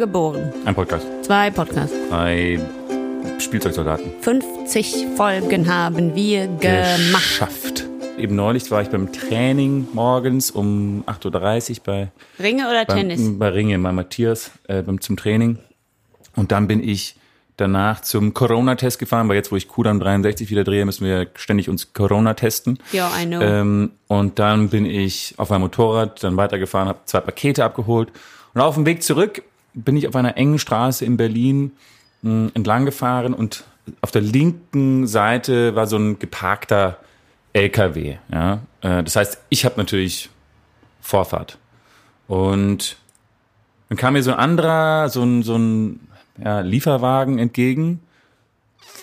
geboren. 0.00 0.52
Ein 0.64 0.74
Podcast. 0.74 1.06
Zwei 1.22 1.50
Podcasts. 1.50 1.94
Drei 2.08 2.58
Spielzeugsoldaten. 3.38 4.10
50 4.22 5.08
Folgen 5.14 5.68
haben 5.72 6.14
wir 6.14 6.48
gemacht. 6.48 7.22
Geschafft. 7.28 7.86
Eben 8.18 8.34
neulich 8.34 8.70
war 8.70 8.80
ich 8.80 8.88
beim 8.88 9.12
Training 9.12 9.88
morgens 9.92 10.50
um 10.50 11.04
8.30 11.06 11.70
Uhr 11.70 11.76
bei, 11.84 12.12
Ringe 12.42 12.68
oder 12.68 12.86
Tennis? 12.86 13.20
beim, 13.20 13.38
bei 13.38 13.48
Ringe, 13.50 13.78
bei 13.78 13.92
Matthias 13.92 14.50
äh, 14.68 14.82
beim, 14.82 15.02
zum 15.02 15.18
Training. 15.18 15.58
Und 16.34 16.50
dann 16.50 16.66
bin 16.66 16.82
ich 16.82 17.16
danach 17.56 18.00
zum 18.00 18.32
Corona-Test 18.32 18.98
gefahren, 18.98 19.28
weil 19.28 19.36
jetzt, 19.36 19.52
wo 19.52 19.56
ich 19.56 19.68
Kudam 19.68 20.00
63 20.00 20.50
wieder 20.50 20.64
drehe, 20.64 20.86
müssen 20.86 21.04
wir 21.04 21.28
ständig 21.34 21.68
uns 21.68 21.92
Corona 21.92 22.32
testen. 22.32 22.78
Ja, 22.92 23.10
I 23.20 23.26
know. 23.26 23.40
Ähm, 23.42 23.90
und 24.08 24.38
dann 24.38 24.70
bin 24.70 24.86
ich 24.86 25.34
auf 25.36 25.50
meinem 25.50 25.62
Motorrad 25.62 26.24
dann 26.24 26.38
weitergefahren, 26.38 26.88
habe 26.88 27.00
zwei 27.04 27.20
Pakete 27.20 27.64
abgeholt. 27.64 28.08
Und 28.54 28.62
auf 28.62 28.74
dem 28.74 28.86
Weg 28.86 29.02
zurück 29.02 29.42
bin 29.74 29.96
ich 29.96 30.08
auf 30.08 30.16
einer 30.16 30.36
engen 30.36 30.58
Straße 30.58 31.04
in 31.04 31.16
Berlin 31.16 31.72
mh, 32.22 32.50
entlang 32.54 32.84
gefahren 32.84 33.34
und 33.34 33.64
auf 34.00 34.10
der 34.10 34.22
linken 34.22 35.06
Seite 35.06 35.74
war 35.74 35.86
so 35.86 35.96
ein 35.96 36.18
geparkter 36.18 36.98
LKW. 37.52 38.18
Ja? 38.30 38.60
Äh, 38.82 39.02
das 39.02 39.16
heißt, 39.16 39.38
ich 39.48 39.64
habe 39.64 39.76
natürlich 39.76 40.30
Vorfahrt. 41.00 41.58
Und 42.28 42.96
dann 43.88 43.98
kam 43.98 44.12
mir 44.12 44.22
so 44.22 44.32
ein 44.32 44.38
anderer, 44.38 45.08
so 45.08 45.22
ein, 45.22 45.42
so 45.42 45.56
ein 45.56 46.00
ja, 46.42 46.60
Lieferwagen 46.60 47.38
entgegen, 47.38 48.00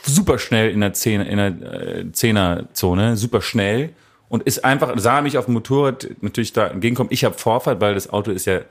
super 0.04 0.40
schnell 0.40 0.72
in 0.72 0.80
der, 0.80 0.94
Zehner, 0.94 1.26
in 1.28 1.38
der 1.38 1.48
äh, 1.48 2.12
Zehnerzone, 2.12 3.18
super 3.18 3.42
schnell 3.42 3.94
und 4.30 4.44
ist 4.44 4.64
einfach, 4.64 4.94
sah 4.98 5.22
mich 5.22 5.38
auf 5.38 5.46
dem 5.46 5.56
Motorrad 5.56 6.08
natürlich 6.22 6.54
da 6.54 6.68
entgegenkommen. 6.68 7.12
Ich 7.12 7.26
habe 7.26 7.38
Vorfahrt, 7.38 7.82
weil 7.82 7.94
das 7.94 8.10
Auto 8.10 8.32
ist 8.32 8.46
ja 8.46 8.62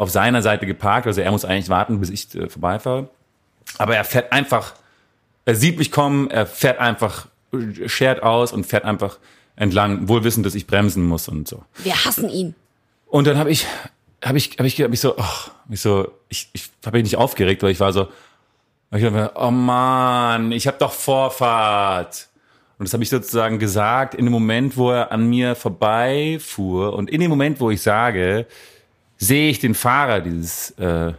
auf 0.00 0.08
seiner 0.08 0.40
Seite 0.40 0.64
geparkt, 0.64 1.06
also 1.06 1.20
er 1.20 1.30
muss 1.30 1.44
eigentlich 1.44 1.68
warten, 1.68 2.00
bis 2.00 2.08
ich 2.08 2.34
äh, 2.34 2.48
vorbeifahre. 2.48 3.10
Aber 3.76 3.94
er 3.94 4.04
fährt 4.04 4.32
einfach, 4.32 4.72
er 5.44 5.54
sieht 5.54 5.76
mich 5.76 5.92
kommen, 5.92 6.30
er 6.30 6.46
fährt 6.46 6.78
einfach, 6.78 7.26
äh, 7.52 7.86
schert 7.86 8.22
aus 8.22 8.54
und 8.54 8.64
fährt 8.64 8.86
einfach 8.86 9.18
entlang, 9.56 10.08
wohl 10.08 10.24
wissend, 10.24 10.46
dass 10.46 10.54
ich 10.54 10.66
bremsen 10.66 11.04
muss 11.04 11.28
und 11.28 11.46
so. 11.46 11.64
wir 11.84 11.94
hassen 12.02 12.30
ihn. 12.30 12.54
Und 13.08 13.26
dann 13.26 13.36
habe 13.36 13.50
ich, 13.50 13.66
habe 14.24 14.38
ich, 14.38 14.56
habe 14.56 14.66
ich, 14.66 14.80
habe 14.80 14.94
ich 14.94 15.00
so, 15.00 15.18
oh, 15.18 15.50
ich 15.68 15.82
so, 15.82 16.10
ich, 16.30 16.48
ich 16.54 16.70
habe 16.86 16.96
mich 16.96 17.04
nicht 17.04 17.16
aufgeregt, 17.16 17.62
weil 17.62 17.72
ich 17.72 17.80
war 17.80 17.92
so, 17.92 18.08
ich 18.92 19.02
dachte, 19.02 19.32
oh 19.34 19.50
Mann, 19.50 20.50
ich 20.50 20.66
habe 20.66 20.78
doch 20.78 20.92
Vorfahrt. 20.92 22.28
Und 22.78 22.88
das 22.88 22.94
habe 22.94 23.02
ich 23.02 23.10
sozusagen 23.10 23.58
gesagt 23.58 24.14
in 24.14 24.24
dem 24.24 24.32
Moment, 24.32 24.78
wo 24.78 24.92
er 24.92 25.12
an 25.12 25.28
mir 25.28 25.54
vorbeifuhr. 25.56 26.94
Und 26.94 27.10
in 27.10 27.20
dem 27.20 27.28
Moment, 27.28 27.60
wo 27.60 27.70
ich 27.70 27.82
sage, 27.82 28.46
sehe 29.20 29.50
ich 29.50 29.60
den 29.60 29.74
Fahrer 29.74 30.20
dieses, 30.20 30.70
äh, 30.72 31.12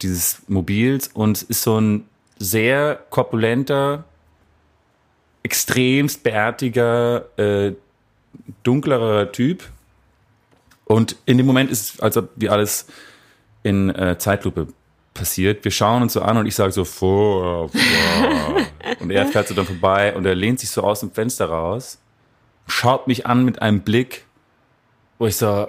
dieses 0.00 0.40
Mobils 0.46 1.08
und 1.08 1.42
ist 1.42 1.62
so 1.62 1.78
ein 1.78 2.08
sehr 2.38 2.98
korpulenter, 3.10 4.04
extremst 5.42 6.22
bärtiger, 6.22 7.26
äh, 7.36 7.74
dunklerer 8.62 9.32
Typ. 9.32 9.64
Und 10.84 11.16
in 11.26 11.36
dem 11.36 11.46
Moment 11.46 11.70
ist 11.70 11.94
es, 11.94 12.00
als 12.00 12.16
ob 12.16 12.30
wie 12.36 12.48
alles 12.48 12.86
in 13.64 13.90
äh, 13.90 14.16
Zeitlupe 14.18 14.68
passiert. 15.12 15.64
Wir 15.64 15.72
schauen 15.72 16.02
uns 16.02 16.12
so 16.12 16.22
an 16.22 16.36
und 16.36 16.46
ich 16.46 16.54
sage 16.54 16.70
so 16.70 16.84
vor, 16.84 17.68
vor. 17.68 18.56
und 19.00 19.10
er 19.10 19.26
fährt 19.26 19.48
so 19.48 19.54
dann 19.54 19.66
vorbei 19.66 20.14
und 20.14 20.24
er 20.24 20.36
lehnt 20.36 20.60
sich 20.60 20.70
so 20.70 20.82
aus 20.82 21.00
dem 21.00 21.10
Fenster 21.10 21.46
raus, 21.46 21.98
schaut 22.68 23.08
mich 23.08 23.26
an 23.26 23.44
mit 23.44 23.60
einem 23.60 23.80
Blick, 23.80 24.24
wo 25.18 25.26
ich 25.26 25.36
so, 25.36 25.66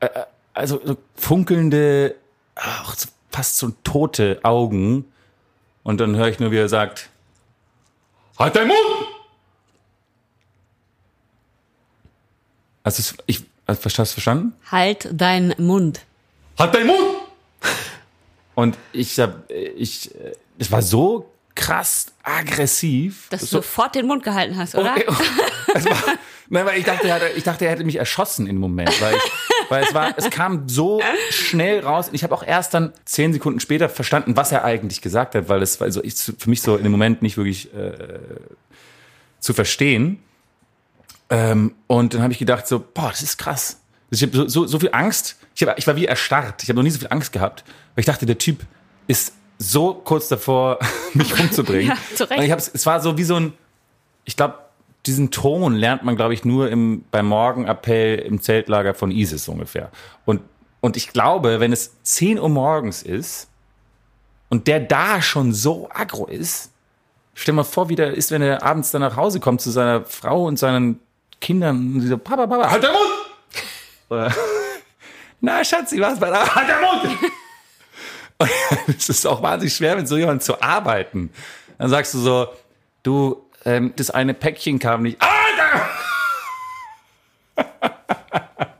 äh, 0.00 0.06
äh, 0.06 0.24
also 0.54 0.80
so 0.84 0.96
funkelnde, 1.14 2.16
ach, 2.54 2.96
fast 3.30 3.56
so 3.56 3.72
tote 3.84 4.40
Augen. 4.42 5.04
Und 5.82 6.00
dann 6.00 6.16
höre 6.16 6.28
ich 6.28 6.38
nur, 6.38 6.50
wie 6.50 6.58
er 6.58 6.68
sagt, 6.68 7.08
halt 8.38 8.56
deinen 8.56 8.68
Mund! 8.68 8.78
Also 12.82 13.14
ich, 13.26 13.44
hast 13.66 13.84
du 13.84 13.88
das 13.88 14.12
verstanden? 14.12 14.54
Halt 14.70 15.08
deinen 15.12 15.54
Mund. 15.58 16.00
Halt 16.58 16.74
deinen 16.74 16.86
Mund! 16.88 17.00
Und 18.54 18.76
ich 18.92 19.18
hab, 19.20 19.50
ich, 19.50 20.10
es 20.58 20.70
war 20.70 20.82
so 20.82 21.30
krass 21.54 22.06
aggressiv. 22.22 23.28
Dass 23.30 23.40
du 23.40 23.46
so, 23.46 23.56
sofort 23.58 23.94
den 23.94 24.06
Mund 24.06 24.22
gehalten 24.22 24.56
hast, 24.56 24.74
oder? 24.74 24.94
Okay. 24.96 25.06
es 25.74 25.84
war, 25.84 25.96
nein, 26.48 26.66
weil 26.66 26.78
ich 26.78 26.84
dachte, 26.84 27.08
er 27.08 27.14
hätte, 27.16 27.28
ich 27.36 27.44
dachte, 27.44 27.64
er 27.64 27.72
hätte 27.72 27.84
mich 27.84 27.96
erschossen 27.96 28.46
im 28.46 28.58
Moment, 28.58 29.00
weil, 29.00 29.14
ich, 29.14 29.32
weil 29.70 29.84
es 29.84 29.94
war, 29.94 30.12
es 30.16 30.30
kam 30.30 30.68
so 30.68 31.00
schnell 31.30 31.80
raus. 31.80 32.08
Und 32.08 32.14
ich 32.14 32.22
habe 32.22 32.34
auch 32.34 32.42
erst 32.42 32.74
dann 32.74 32.92
zehn 33.04 33.32
Sekunden 33.32 33.60
später 33.60 33.88
verstanden, 33.88 34.36
was 34.36 34.52
er 34.52 34.64
eigentlich 34.64 35.00
gesagt 35.00 35.34
hat, 35.34 35.48
weil 35.48 35.62
es 35.62 35.80
war 35.80 35.90
so 35.90 36.02
ich, 36.02 36.14
für 36.14 36.50
mich 36.50 36.60
so 36.60 36.76
in 36.76 36.82
dem 36.82 36.92
Moment 36.92 37.22
nicht 37.22 37.36
wirklich 37.36 37.72
äh, 37.74 37.92
zu 39.38 39.54
verstehen. 39.54 40.18
Ähm, 41.30 41.74
und 41.86 42.14
dann 42.14 42.22
habe 42.22 42.32
ich 42.32 42.38
gedacht 42.38 42.66
so, 42.66 42.80
boah, 42.80 43.10
das 43.10 43.22
ist 43.22 43.38
krass. 43.38 43.80
Ich 44.10 44.22
habe 44.22 44.36
so, 44.36 44.48
so, 44.48 44.66
so 44.66 44.78
viel 44.80 44.90
Angst. 44.92 45.36
Ich, 45.54 45.62
hab, 45.62 45.78
ich 45.78 45.86
war 45.86 45.96
wie 45.96 46.06
erstarrt. 46.06 46.62
Ich 46.62 46.68
habe 46.68 46.76
noch 46.76 46.82
nie 46.82 46.90
so 46.90 46.98
viel 46.98 47.08
Angst 47.10 47.32
gehabt, 47.32 47.64
weil 47.94 48.00
ich 48.00 48.06
dachte, 48.06 48.26
der 48.26 48.38
Typ 48.38 48.60
ist 49.06 49.34
so 49.58 49.94
kurz 49.94 50.28
davor, 50.28 50.78
mich 51.14 51.38
umzubringen. 51.40 51.88
Ja, 51.88 52.16
zu 52.16 52.24
Recht. 52.24 52.38
Und 52.38 52.44
ich 52.44 52.50
hab's, 52.50 52.70
es 52.72 52.84
war 52.86 53.00
so 53.00 53.16
wie 53.16 53.24
so 53.24 53.36
ein, 53.36 53.52
ich 54.24 54.36
glaube, 54.36 54.58
diesen 55.06 55.30
Ton 55.30 55.74
lernt 55.74 56.02
man, 56.04 56.16
glaube 56.16 56.34
ich, 56.34 56.44
nur 56.44 56.70
im, 56.70 57.04
beim 57.10 57.26
Morgenappell 57.26 58.18
im 58.18 58.40
Zeltlager 58.40 58.94
von 58.94 59.10
ISIS 59.10 59.48
ungefähr. 59.48 59.90
Und, 60.24 60.42
und 60.80 60.96
ich 60.96 61.12
glaube, 61.12 61.60
wenn 61.60 61.72
es 61.72 62.02
10 62.02 62.38
Uhr 62.38 62.48
morgens 62.48 63.02
ist 63.02 63.48
und 64.50 64.66
der 64.66 64.80
da 64.80 65.22
schon 65.22 65.52
so 65.52 65.88
aggro 65.92 66.26
ist, 66.26 66.70
stell 67.34 67.54
mal 67.54 67.64
vor, 67.64 67.88
wie 67.88 67.96
der 67.96 68.14
ist, 68.14 68.30
wenn 68.30 68.42
er 68.42 68.62
abends 68.62 68.90
dann 68.90 69.00
nach 69.00 69.16
Hause 69.16 69.40
kommt 69.40 69.60
zu 69.60 69.70
seiner 69.70 70.04
Frau 70.04 70.44
und 70.44 70.58
seinen 70.58 71.00
Kindern 71.40 71.94
und 71.94 72.00
sie 72.02 72.08
so, 72.08 72.18
Papa, 72.18 72.46
Papa, 72.46 72.70
halt 72.70 72.82
deinen 72.84 72.92
Mund! 72.92 73.10
Oder- 74.10 74.34
Na, 75.40 75.64
Schatzi, 75.64 75.98
was 76.00 76.20
bei 76.20 76.28
der 76.28 76.54
Halt 76.54 76.68
der 76.68 76.80
Mund! 76.80 77.18
Und 78.86 78.96
es 78.96 79.08
ist 79.10 79.26
auch 79.26 79.42
wahnsinnig 79.42 79.74
schwer, 79.74 79.96
mit 79.96 80.08
so 80.08 80.16
jemandem 80.16 80.40
zu 80.40 80.62
arbeiten. 80.62 81.30
Dann 81.76 81.90
sagst 81.90 82.14
du 82.14 82.18
so, 82.18 82.48
du, 83.02 83.44
ähm, 83.64 83.92
das 83.96 84.10
eine 84.10 84.34
Päckchen 84.34 84.78
kam 84.78 85.02
nicht. 85.02 85.18
Alter! 85.20 85.88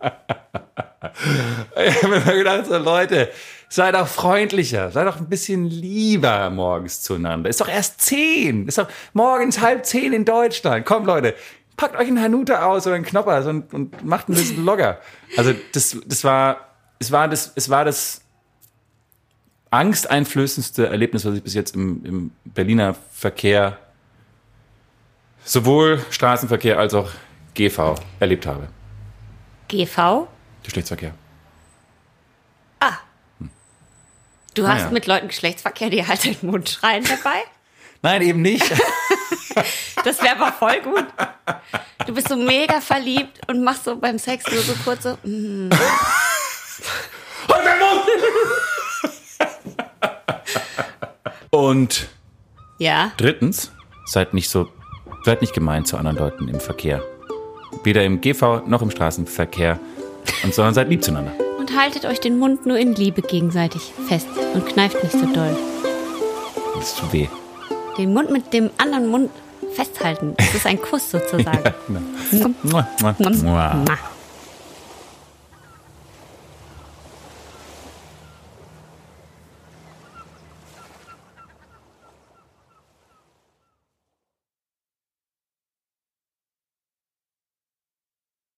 Ich 1.82 2.02
habe 2.02 2.20
mir 2.20 2.34
gedacht, 2.34 2.66
so 2.66 2.76
Leute, 2.76 3.30
seid 3.70 3.94
doch 3.94 4.06
freundlicher, 4.06 4.90
seid 4.90 5.06
doch 5.06 5.18
ein 5.18 5.28
bisschen 5.28 5.64
lieber 5.66 6.50
morgens 6.50 7.02
zueinander. 7.02 7.48
Ist 7.48 7.60
doch 7.60 7.68
erst 7.68 8.00
zehn, 8.00 8.68
ist 8.68 8.78
doch 8.78 8.88
morgens 9.12 9.60
halb 9.60 9.86
zehn 9.86 10.12
in 10.12 10.24
Deutschland. 10.24 10.84
Kommt 10.84 11.06
Leute, 11.06 11.34
packt 11.76 11.96
euch 11.96 12.08
einen 12.08 12.20
Hanuta 12.20 12.66
aus 12.66 12.86
oder 12.86 12.96
einen 12.96 13.04
Knoppers 13.04 13.46
und, 13.46 13.72
und 13.72 14.04
macht 14.04 14.28
ein 14.28 14.34
bisschen 14.34 14.64
locker. 14.64 15.00
Also 15.36 15.54
das, 15.72 15.96
das 16.04 16.24
war, 16.24 16.68
es 16.98 17.12
war 17.12 17.28
das, 17.28 17.52
es 17.54 17.70
war 17.70 17.84
das 17.84 18.22
angsteinflößendste 19.70 20.88
Erlebnis, 20.88 21.24
was 21.24 21.36
ich 21.36 21.42
bis 21.42 21.54
jetzt 21.54 21.74
im, 21.74 22.04
im 22.04 22.30
Berliner 22.44 22.94
Verkehr, 23.12 23.78
sowohl 25.44 26.04
Straßenverkehr 26.10 26.78
als 26.78 26.94
auch 26.94 27.10
GV 27.54 27.94
erlebt 28.20 28.46
habe. 28.46 28.68
GV? 29.68 30.26
Geschlechtsverkehr. 30.62 31.14
Du 34.54 34.66
hast 34.66 34.80
Naja. 34.80 34.90
mit 34.90 35.06
Leuten 35.06 35.28
Geschlechtsverkehr, 35.28 35.90
die 35.90 36.04
halt 36.04 36.24
den 36.24 36.36
Mund 36.42 36.68
schreien 36.68 37.04
dabei? 37.04 37.38
Nein, 38.02 38.22
eben 38.22 38.42
nicht. 38.42 38.64
Das 40.04 40.22
wäre 40.22 40.36
aber 40.36 40.52
voll 40.52 40.80
gut. 40.80 41.04
Du 42.06 42.14
bist 42.14 42.28
so 42.28 42.36
mega 42.36 42.80
verliebt 42.80 43.40
und 43.48 43.62
machst 43.62 43.84
so 43.84 43.96
beim 43.96 44.18
Sex 44.18 44.44
nur 44.50 44.62
so 44.62 44.74
kurz 44.84 45.02
so. 45.02 45.18
mm. 45.24 45.68
Halt 47.48 47.66
deinen 47.66 47.78
Mund! 47.80 48.04
Und 51.50 52.08
Ja. 52.78 53.12
drittens, 53.18 53.72
seid 54.06 54.32
nicht 54.34 54.48
so, 54.48 54.68
seid 55.24 55.40
nicht 55.40 55.54
gemein 55.54 55.84
zu 55.84 55.96
anderen 55.96 56.18
Leuten 56.18 56.48
im 56.48 56.60
Verkehr. 56.60 57.02
Weder 57.84 58.04
im 58.04 58.20
GV 58.20 58.62
noch 58.66 58.82
im 58.82 58.90
Straßenverkehr. 58.90 59.78
Und 60.42 60.54
sondern 60.54 60.74
seid 60.74 60.88
lieb 60.88 61.02
zueinander. 61.02 61.32
Und 61.58 61.76
haltet 61.78 62.04
euch 62.04 62.20
den 62.20 62.38
Mund 62.38 62.66
nur 62.66 62.78
in 62.78 62.94
Liebe 62.94 63.22
gegenseitig 63.22 63.92
fest 64.08 64.28
und 64.54 64.66
kneift 64.66 65.02
nicht 65.02 65.12
so 65.12 65.26
doll. 65.26 65.56
Das 66.74 66.94
tut 66.94 67.12
weh. 67.12 67.28
Den 67.98 68.12
Mund 68.12 68.30
mit 68.30 68.52
dem 68.52 68.70
anderen 68.78 69.08
Mund 69.08 69.30
festhalten. 69.74 70.34
Das 70.36 70.54
ist 70.54 70.66
ein 70.66 70.80
Kuss 70.80 71.10
sozusagen. 71.10 71.62
Mua. 72.62 72.86
Mua. 73.18 73.84